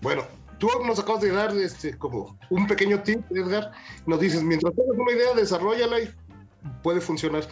Bueno, 0.00 0.24
tú 0.58 0.68
nos 0.84 0.98
acabas 0.98 1.22
de 1.22 1.30
dar 1.30 1.56
este, 1.56 1.96
como 1.96 2.36
un 2.50 2.66
pequeño 2.66 3.04
tip, 3.04 3.20
Edgar. 3.30 3.70
Nos 4.04 4.18
dices, 4.18 4.42
mientras 4.42 4.74
tengas 4.74 4.98
una 4.98 5.12
idea, 5.12 5.32
desarrollala 5.34 6.00
y 6.00 6.10
puede 6.82 7.00
funcionar. 7.00 7.44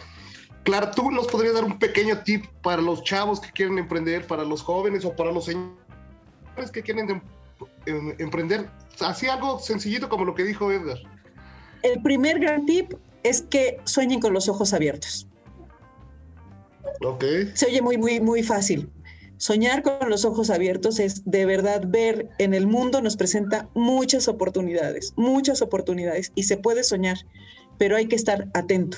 Claro, 0.63 0.91
tú 0.91 1.11
nos 1.11 1.27
podrías 1.27 1.53
dar 1.53 1.63
un 1.63 1.77
pequeño 1.77 2.19
tip 2.23 2.45
para 2.63 2.81
los 2.81 3.03
chavos 3.03 3.39
que 3.39 3.51
quieren 3.51 3.77
emprender, 3.77 4.25
para 4.25 4.43
los 4.43 4.63
jóvenes 4.63 5.05
o 5.05 5.15
para 5.15 5.31
los 5.31 5.45
señores 5.45 6.71
que 6.73 6.81
quieren 6.81 7.09
em, 7.09 7.21
em, 7.85 8.15
emprender. 8.17 8.67
Así 8.99 9.27
algo 9.27 9.59
sencillito 9.59 10.09
como 10.09 10.25
lo 10.25 10.33
que 10.33 10.43
dijo 10.43 10.71
Edgar. 10.71 10.97
El 11.83 12.01
primer 12.01 12.39
gran 12.39 12.65
tip 12.65 12.93
es 13.21 13.43
que 13.43 13.77
sueñen 13.83 14.19
con 14.19 14.33
los 14.33 14.49
ojos 14.49 14.73
abiertos. 14.73 15.27
Ok. 17.03 17.23
Se 17.53 17.67
oye 17.67 17.81
muy, 17.81 17.97
muy, 17.97 18.19
muy 18.19 18.41
fácil. 18.41 18.89
Soñar 19.37 19.83
con 19.83 20.09
los 20.09 20.23
ojos 20.25 20.49
abiertos 20.49 20.99
es 20.99 21.23
de 21.25 21.45
verdad 21.45 21.83
ver 21.85 22.29
en 22.37 22.53
el 22.53 22.67
mundo 22.67 23.01
nos 23.01 23.17
presenta 23.17 23.67
muchas 23.73 24.27
oportunidades, 24.27 25.13
muchas 25.17 25.61
oportunidades 25.61 26.31
y 26.35 26.43
se 26.43 26.57
puede 26.57 26.83
soñar 26.83 27.17
pero 27.77 27.95
hay 27.95 28.07
que 28.07 28.15
estar 28.15 28.47
atento. 28.53 28.97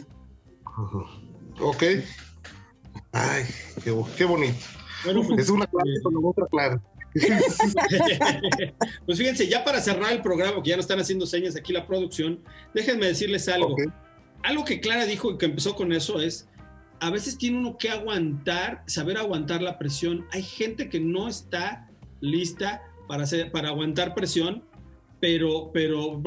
Ok. 1.60 1.84
Ay, 3.12 3.44
qué, 3.84 4.26
bonito. 4.26 4.58
Pues, 5.04 5.40
es 5.40 5.50
una 5.50 5.66
clase 5.66 6.02
con 6.04 6.14
otra 6.24 6.46
clase. 6.48 6.80
pues 9.06 9.18
fíjense, 9.18 9.48
ya 9.48 9.64
para 9.64 9.82
cerrar 9.82 10.12
el 10.12 10.22
programa, 10.22 10.62
que 10.62 10.70
ya 10.70 10.76
no 10.76 10.82
están 10.82 11.00
haciendo 11.00 11.26
señas 11.26 11.56
aquí 11.56 11.74
la 11.74 11.88
producción, 11.88 12.40
déjenme 12.76 13.08
decirles 13.08 13.48
algo. 13.48 13.76
Algo 14.44 14.66
que 14.66 14.80
Clara 14.80 15.06
dijo 15.06 15.32
y 15.32 15.38
que 15.38 15.46
empezó 15.46 15.76
con 15.76 15.92
eso 15.94 16.20
es, 16.20 16.48
a 17.00 17.10
veces 17.10 17.38
tiene 17.38 17.58
uno 17.58 17.78
que 17.78 17.90
aguantar, 17.90 18.84
saber 18.88 19.18
aguantar 19.18 19.62
la 19.62 19.80
presión. 19.80 20.26
Hay 20.32 20.44
gente 20.44 20.90
que 20.90 21.00
no 21.00 21.28
está 21.28 21.90
lista 22.22 22.84
para, 23.08 23.24
hacer, 23.24 23.52
para 23.52 23.70
aguantar 23.70 24.14
presión 24.14 24.64
pero, 25.20 25.72
pero 25.74 26.22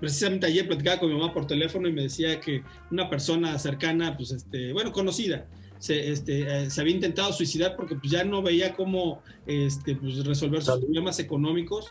precisamente 0.00 0.46
ayer 0.46 0.66
platicaba 0.66 1.00
con 1.00 1.08
mi 1.08 1.18
mamá 1.18 1.32
por 1.32 1.46
teléfono 1.46 1.88
y 1.88 1.92
me 1.92 2.02
decía 2.02 2.40
que 2.40 2.62
una 2.90 3.08
persona 3.08 3.58
cercana, 3.58 4.16
pues, 4.16 4.32
este, 4.32 4.72
bueno, 4.72 4.92
conocida, 4.92 5.46
se, 5.78 6.12
este, 6.12 6.64
eh, 6.64 6.70
se 6.70 6.80
había 6.80 6.94
intentado 6.94 7.32
suicidar 7.32 7.76
porque 7.76 7.94
pues, 7.96 8.10
ya 8.10 8.24
no 8.24 8.42
veía 8.42 8.74
cómo 8.74 9.22
este, 9.46 9.96
pues, 9.96 10.24
resolver 10.24 10.62
sus 10.62 10.78
problemas 10.78 11.18
económicos. 11.18 11.90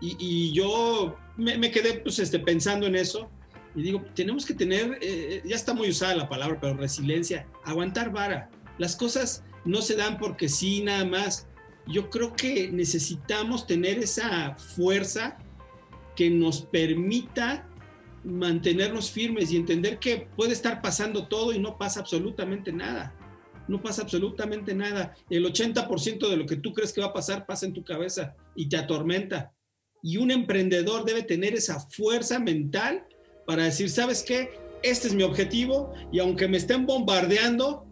Y, 0.00 0.16
y 0.18 0.52
yo 0.52 1.16
me, 1.36 1.58
me, 1.58 1.70
quedé 1.70 1.94
pues, 1.94 2.18
este, 2.20 2.38
pensando 2.38 2.86
en 2.86 2.94
eso 2.94 3.28
y 3.74 3.82
digo, 3.82 4.04
tenemos 4.14 4.46
que 4.46 4.54
tener, 4.54 4.98
eh, 5.00 5.42
ya 5.44 5.56
está 5.56 5.74
muy 5.74 5.90
usada 5.90 6.14
la 6.16 6.28
palabra, 6.28 6.58
pero 6.60 6.76
resiliencia, 6.76 7.46
aguantar 7.64 8.10
vara. 8.10 8.50
Las 8.78 8.96
cosas 8.96 9.44
no 9.64 9.82
se 9.82 9.96
dan 9.96 10.18
porque 10.18 10.48
sí, 10.48 10.82
nada 10.82 11.04
más. 11.04 11.46
Yo 11.86 12.10
creo 12.10 12.34
que 12.34 12.70
necesitamos 12.70 13.66
tener 13.66 13.98
esa 13.98 14.54
fuerza 14.56 15.38
que 16.18 16.30
nos 16.30 16.62
permita 16.62 17.64
mantenernos 18.24 19.08
firmes 19.08 19.52
y 19.52 19.56
entender 19.56 20.00
que 20.00 20.26
puede 20.34 20.52
estar 20.52 20.82
pasando 20.82 21.28
todo 21.28 21.52
y 21.52 21.60
no 21.60 21.78
pasa 21.78 22.00
absolutamente 22.00 22.72
nada. 22.72 23.14
No 23.68 23.80
pasa 23.80 24.02
absolutamente 24.02 24.74
nada. 24.74 25.14
El 25.30 25.44
80% 25.44 26.28
de 26.28 26.36
lo 26.36 26.44
que 26.44 26.56
tú 26.56 26.72
crees 26.72 26.92
que 26.92 27.00
va 27.00 27.06
a 27.06 27.12
pasar 27.12 27.46
pasa 27.46 27.66
en 27.66 27.72
tu 27.72 27.84
cabeza 27.84 28.34
y 28.56 28.68
te 28.68 28.76
atormenta. 28.76 29.52
Y 30.02 30.16
un 30.16 30.32
emprendedor 30.32 31.04
debe 31.04 31.22
tener 31.22 31.54
esa 31.54 31.78
fuerza 31.88 32.40
mental 32.40 33.06
para 33.46 33.62
decir, 33.62 33.88
¿sabes 33.88 34.24
qué? 34.24 34.58
Este 34.82 35.06
es 35.06 35.14
mi 35.14 35.22
objetivo 35.22 35.94
y 36.10 36.18
aunque 36.18 36.48
me 36.48 36.56
estén 36.56 36.84
bombardeando, 36.84 37.86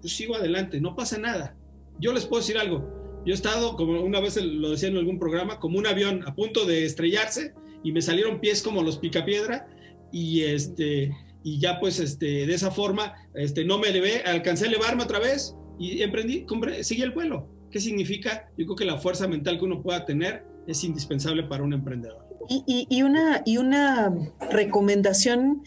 pues 0.00 0.16
sigo 0.16 0.34
adelante, 0.34 0.80
no 0.80 0.96
pasa 0.96 1.16
nada. 1.16 1.56
Yo 2.00 2.12
les 2.12 2.26
puedo 2.26 2.42
decir 2.42 2.58
algo. 2.58 3.22
Yo 3.24 3.34
he 3.34 3.36
estado, 3.36 3.76
como 3.76 4.00
una 4.00 4.18
vez 4.18 4.36
lo 4.36 4.70
decía 4.70 4.88
en 4.88 4.96
algún 4.96 5.20
programa, 5.20 5.60
como 5.60 5.78
un 5.78 5.86
avión 5.86 6.26
a 6.26 6.34
punto 6.34 6.66
de 6.66 6.84
estrellarse 6.84 7.54
y 7.82 7.92
me 7.92 8.02
salieron 8.02 8.40
pies 8.40 8.62
como 8.62 8.82
los 8.82 8.98
picapiedra 8.98 9.68
y 10.12 10.42
este 10.42 11.12
y 11.44 11.60
ya 11.60 11.78
pues 11.78 12.00
este 12.00 12.46
de 12.46 12.54
esa 12.54 12.70
forma 12.70 13.14
este 13.34 13.64
no 13.64 13.78
me 13.78 13.88
elevé, 13.88 14.22
alcancé 14.22 14.64
a 14.64 14.68
elevarme 14.68 15.02
otra 15.02 15.18
vez 15.18 15.54
y 15.78 16.02
emprendí, 16.02 16.44
seguí 16.82 17.02
el 17.02 17.12
vuelo. 17.12 17.48
¿Qué 17.70 17.80
significa? 17.80 18.50
Yo 18.56 18.66
creo 18.66 18.76
que 18.76 18.84
la 18.84 18.98
fuerza 18.98 19.28
mental 19.28 19.58
que 19.58 19.64
uno 19.64 19.82
pueda 19.82 20.04
tener 20.04 20.44
es 20.66 20.82
indispensable 20.84 21.44
para 21.44 21.62
un 21.62 21.72
emprendedor. 21.72 22.26
Y, 22.66 23.02
una, 23.02 23.42
y 23.44 23.58
una 23.58 24.10
recomendación, 24.50 25.62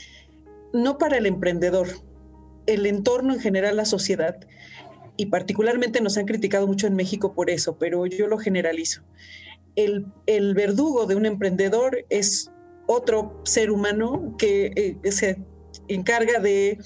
no 0.74 0.98
para 0.98 1.18
el 1.18 1.28
emprendedor, 1.28 1.88
el 2.66 2.88
entorno 2.88 3.34
en 3.34 3.40
general, 3.40 3.78
la 3.78 3.86
sociedad, 3.86 4.40
y 5.16 5.28
particularmente 5.28 6.02
nos 6.02 6.18
han 6.18 6.26
criticado 6.26 6.66
mucho 6.66 6.88
en 6.88 6.96
México 6.96 7.34
por 7.36 7.52
eso, 7.52 7.78
pero 7.78 8.08
yo 8.08 8.26
lo 8.26 8.40
generalizo. 8.40 9.04
El, 9.76 10.54
verdugo 10.54 11.06
de 11.06 11.16
un 11.16 11.26
emprendedor 11.26 12.06
es 12.10 12.52
otro 12.88 13.42
ser 13.46 13.72
humano 13.72 14.36
que 14.38 15.00
eh, 15.04 15.12
se 15.12 15.40
encarga 15.88 16.40
de 16.40 16.80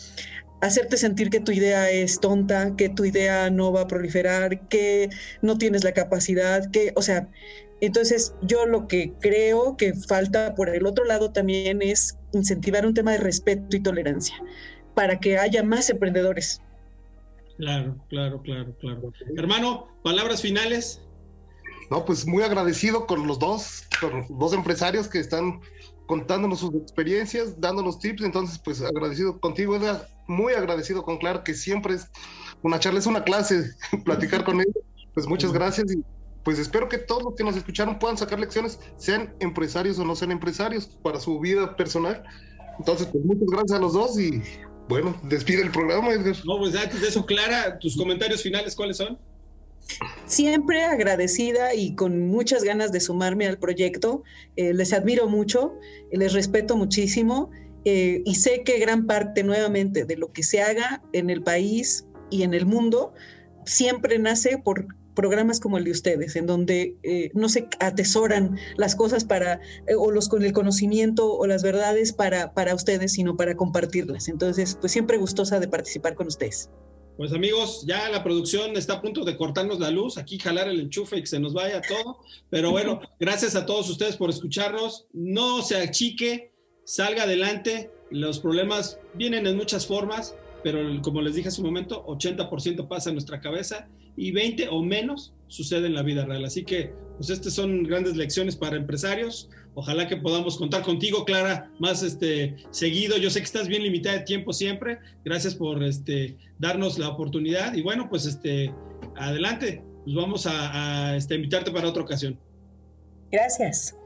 hacerte 0.61 0.97
sentir 0.97 1.29
que 1.29 1.39
tu 1.39 1.51
idea 1.51 1.89
es 1.89 2.19
tonta, 2.19 2.75
que 2.75 2.89
tu 2.89 3.05
idea 3.05 3.49
no 3.49 3.71
va 3.71 3.81
a 3.81 3.87
proliferar, 3.87 4.67
que 4.67 5.09
no 5.41 5.57
tienes 5.57 5.83
la 5.83 5.93
capacidad, 5.93 6.69
que, 6.71 6.93
o 6.95 7.01
sea, 7.01 7.29
entonces 7.81 8.33
yo 8.41 8.65
lo 8.65 8.87
que 8.87 9.13
creo 9.19 9.77
que 9.77 9.93
falta 9.93 10.55
por 10.55 10.69
el 10.69 10.85
otro 10.85 11.05
lado 11.05 11.31
también 11.31 11.81
es 11.81 12.17
incentivar 12.33 12.85
un 12.85 12.93
tema 12.93 13.11
de 13.11 13.17
respeto 13.17 13.75
y 13.75 13.81
tolerancia 13.81 14.35
para 14.93 15.19
que 15.19 15.37
haya 15.37 15.61
más 15.61 15.89
emprendedores. 15.89 16.61
Claro, 17.57 17.97
claro, 18.09 18.41
claro, 18.41 18.75
claro. 18.79 19.13
Hermano, 19.37 19.87
palabras 20.03 20.41
finales. 20.41 21.01
No, 21.89 22.05
pues 22.05 22.25
muy 22.25 22.43
agradecido 22.43 23.05
con 23.05 23.27
los 23.27 23.39
dos, 23.39 23.83
con 23.99 24.19
los 24.19 24.27
dos 24.29 24.53
empresarios 24.53 25.07
que 25.07 25.19
están 25.19 25.59
contándonos 26.07 26.59
sus 26.59 26.73
experiencias, 26.75 27.59
dándonos 27.59 27.99
tips. 27.99 28.23
Entonces, 28.23 28.59
pues 28.59 28.81
agradecido 28.81 29.39
contigo, 29.39 29.75
Edgar, 29.75 30.07
muy 30.27 30.53
agradecido 30.53 31.03
con 31.03 31.17
Clark, 31.17 31.43
que 31.43 31.53
siempre 31.53 31.95
es 31.95 32.09
una 32.61 32.79
charla, 32.79 32.99
es 32.99 33.05
una 33.05 33.23
clase, 33.23 33.71
platicar 34.05 34.43
con 34.43 34.59
él. 34.59 34.67
Pues 35.13 35.27
muchas 35.27 35.53
gracias 35.53 35.91
y 35.93 36.03
pues 36.43 36.59
espero 36.59 36.87
que 36.87 36.99
todos 36.99 37.23
los 37.23 37.35
que 37.35 37.43
nos 37.43 37.55
escucharon 37.55 37.97
puedan 37.97 38.17
sacar 38.17 38.39
lecciones, 38.39 38.79
sean 38.97 39.33
empresarios 39.39 39.97
o 39.97 40.05
no 40.05 40.15
sean 40.15 40.31
empresarios, 40.31 40.85
para 40.85 41.19
su 41.19 41.39
vida 41.39 41.75
personal. 41.75 42.23
Entonces, 42.77 43.07
pues 43.07 43.25
muchas 43.25 43.47
gracias 43.47 43.71
a 43.71 43.81
los 43.81 43.93
dos 43.93 44.19
y 44.19 44.41
bueno, 44.87 45.19
despide 45.23 45.63
el 45.63 45.71
programa, 45.71 46.11
Edgar. 46.11 46.35
No, 46.45 46.59
pues 46.59 46.75
antes 46.75 47.01
de 47.01 47.07
eso, 47.07 47.25
Clara, 47.25 47.79
tus 47.79 47.97
comentarios 47.97 48.43
finales, 48.43 48.75
¿cuáles 48.75 48.97
son? 48.97 49.17
Siempre 50.25 50.83
agradecida 50.83 51.73
y 51.75 51.95
con 51.95 52.27
muchas 52.27 52.63
ganas 52.63 52.91
de 52.91 52.99
sumarme 52.99 53.47
al 53.47 53.59
proyecto. 53.59 54.23
Eh, 54.55 54.73
les 54.73 54.93
admiro 54.93 55.29
mucho, 55.29 55.77
les 56.11 56.33
respeto 56.33 56.75
muchísimo 56.75 57.51
eh, 57.85 58.21
y 58.25 58.35
sé 58.35 58.63
que 58.63 58.79
gran 58.79 59.05
parte 59.05 59.43
nuevamente 59.43 60.05
de 60.05 60.17
lo 60.17 60.31
que 60.31 60.43
se 60.43 60.61
haga 60.61 61.03
en 61.13 61.29
el 61.29 61.43
país 61.43 62.07
y 62.31 62.43
en 62.43 62.53
el 62.53 62.65
mundo 62.65 63.13
siempre 63.65 64.17
nace 64.17 64.57
por 64.57 64.87
programas 65.13 65.61
como 65.61 65.77
el 65.77 65.85
de 65.85 65.91
ustedes, 65.91 66.35
en 66.35 66.45
donde 66.45 66.97
eh, 67.03 67.31
no 67.33 67.47
se 67.47 67.69
atesoran 67.79 68.57
las 68.75 68.95
cosas 68.95 69.23
para, 69.23 69.61
o 69.97 70.11
los 70.11 70.27
con 70.27 70.43
el 70.43 70.51
conocimiento 70.51 71.31
o 71.31 71.47
las 71.47 71.63
verdades 71.63 72.11
para, 72.11 72.53
para 72.53 72.75
ustedes, 72.75 73.13
sino 73.13 73.37
para 73.37 73.55
compartirlas. 73.55 74.27
Entonces, 74.27 74.77
pues 74.81 74.91
siempre 74.91 75.17
gustosa 75.17 75.59
de 75.61 75.69
participar 75.69 76.15
con 76.15 76.27
ustedes. 76.27 76.69
Pues 77.17 77.31
amigos, 77.31 77.85
ya 77.87 78.09
la 78.09 78.23
producción 78.23 78.75
está 78.75 78.95
a 78.95 79.01
punto 79.01 79.23
de 79.23 79.37
cortarnos 79.37 79.79
la 79.79 79.89
luz, 79.89 80.17
aquí 80.17 80.37
jalar 80.37 80.67
el 80.67 80.81
enchufe 80.81 81.17
y 81.17 81.21
que 81.21 81.27
se 81.27 81.39
nos 81.39 81.53
vaya 81.53 81.81
todo. 81.81 82.19
Pero 82.49 82.71
bueno, 82.71 82.99
gracias 83.19 83.55
a 83.55 83.65
todos 83.65 83.89
ustedes 83.89 84.17
por 84.17 84.29
escucharnos. 84.29 85.07
No 85.13 85.61
se 85.61 85.77
achique, 85.77 86.51
salga 86.83 87.23
adelante. 87.23 87.91
Los 88.11 88.39
problemas 88.39 88.99
vienen 89.13 89.47
en 89.47 89.55
muchas 89.55 89.87
formas, 89.87 90.35
pero 90.61 91.01
como 91.01 91.21
les 91.21 91.35
dije 91.35 91.47
hace 91.47 91.61
un 91.61 91.67
momento, 91.67 92.05
80% 92.05 92.87
pasa 92.89 93.09
en 93.09 93.15
nuestra 93.15 93.39
cabeza 93.39 93.87
y 94.17 94.31
20 94.31 94.67
o 94.69 94.83
menos 94.83 95.33
sucede 95.47 95.87
en 95.87 95.93
la 95.93 96.03
vida 96.03 96.25
real. 96.25 96.43
Así 96.43 96.65
que, 96.65 96.93
pues 97.17 97.29
estas 97.29 97.53
son 97.53 97.83
grandes 97.83 98.17
lecciones 98.17 98.57
para 98.57 98.75
empresarios. 98.75 99.49
Ojalá 99.75 100.07
que 100.07 100.15
podamos 100.15 100.57
contar 100.57 100.83
contigo, 100.83 101.25
Clara, 101.25 101.69
más 101.79 102.01
este 102.01 102.55
seguido. 102.71 103.17
Yo 103.17 103.29
sé 103.29 103.39
que 103.39 103.45
estás 103.45 103.67
bien 103.67 103.83
limitada 103.83 104.17
de 104.17 104.23
tiempo 104.23 104.53
siempre. 104.53 104.99
Gracias 105.23 105.53
por 105.53 105.83
este 105.83 106.37
darnos 106.57 106.97
la 106.97 107.09
oportunidad. 107.09 107.73
Y 107.73 107.81
bueno, 107.81 108.09
pues 108.09 108.25
este 108.25 108.73
adelante. 109.17 109.83
Pues 110.05 110.15
vamos 110.15 110.45
a, 110.47 111.15
este, 111.17 111.35
invitarte 111.35 111.71
para 111.71 111.89
otra 111.89 112.03
ocasión. 112.03 112.39
Gracias. 113.31 113.97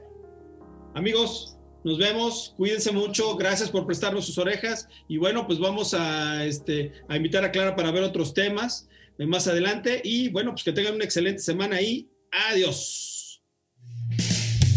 Amigos, 0.95 1.57
nos 1.83 1.97
vemos, 1.97 2.53
cuídense 2.57 2.91
mucho, 2.91 3.35
gracias 3.35 3.69
por 3.69 3.85
prestarnos 3.85 4.25
sus 4.25 4.37
orejas 4.37 4.87
y 5.07 5.17
bueno, 5.17 5.45
pues 5.45 5.59
vamos 5.59 5.93
a, 5.93 6.45
este, 6.45 6.93
a 7.07 7.17
invitar 7.17 7.43
a 7.43 7.51
Clara 7.51 7.75
para 7.75 7.91
ver 7.91 8.03
otros 8.03 8.33
temas 8.33 8.87
más 9.17 9.47
adelante 9.47 10.01
y 10.03 10.29
bueno, 10.29 10.51
pues 10.51 10.63
que 10.63 10.71
tengan 10.71 10.95
una 10.95 11.03
excelente 11.03 11.41
semana 11.41 11.81
y 11.81 12.09
adiós. 12.31 13.08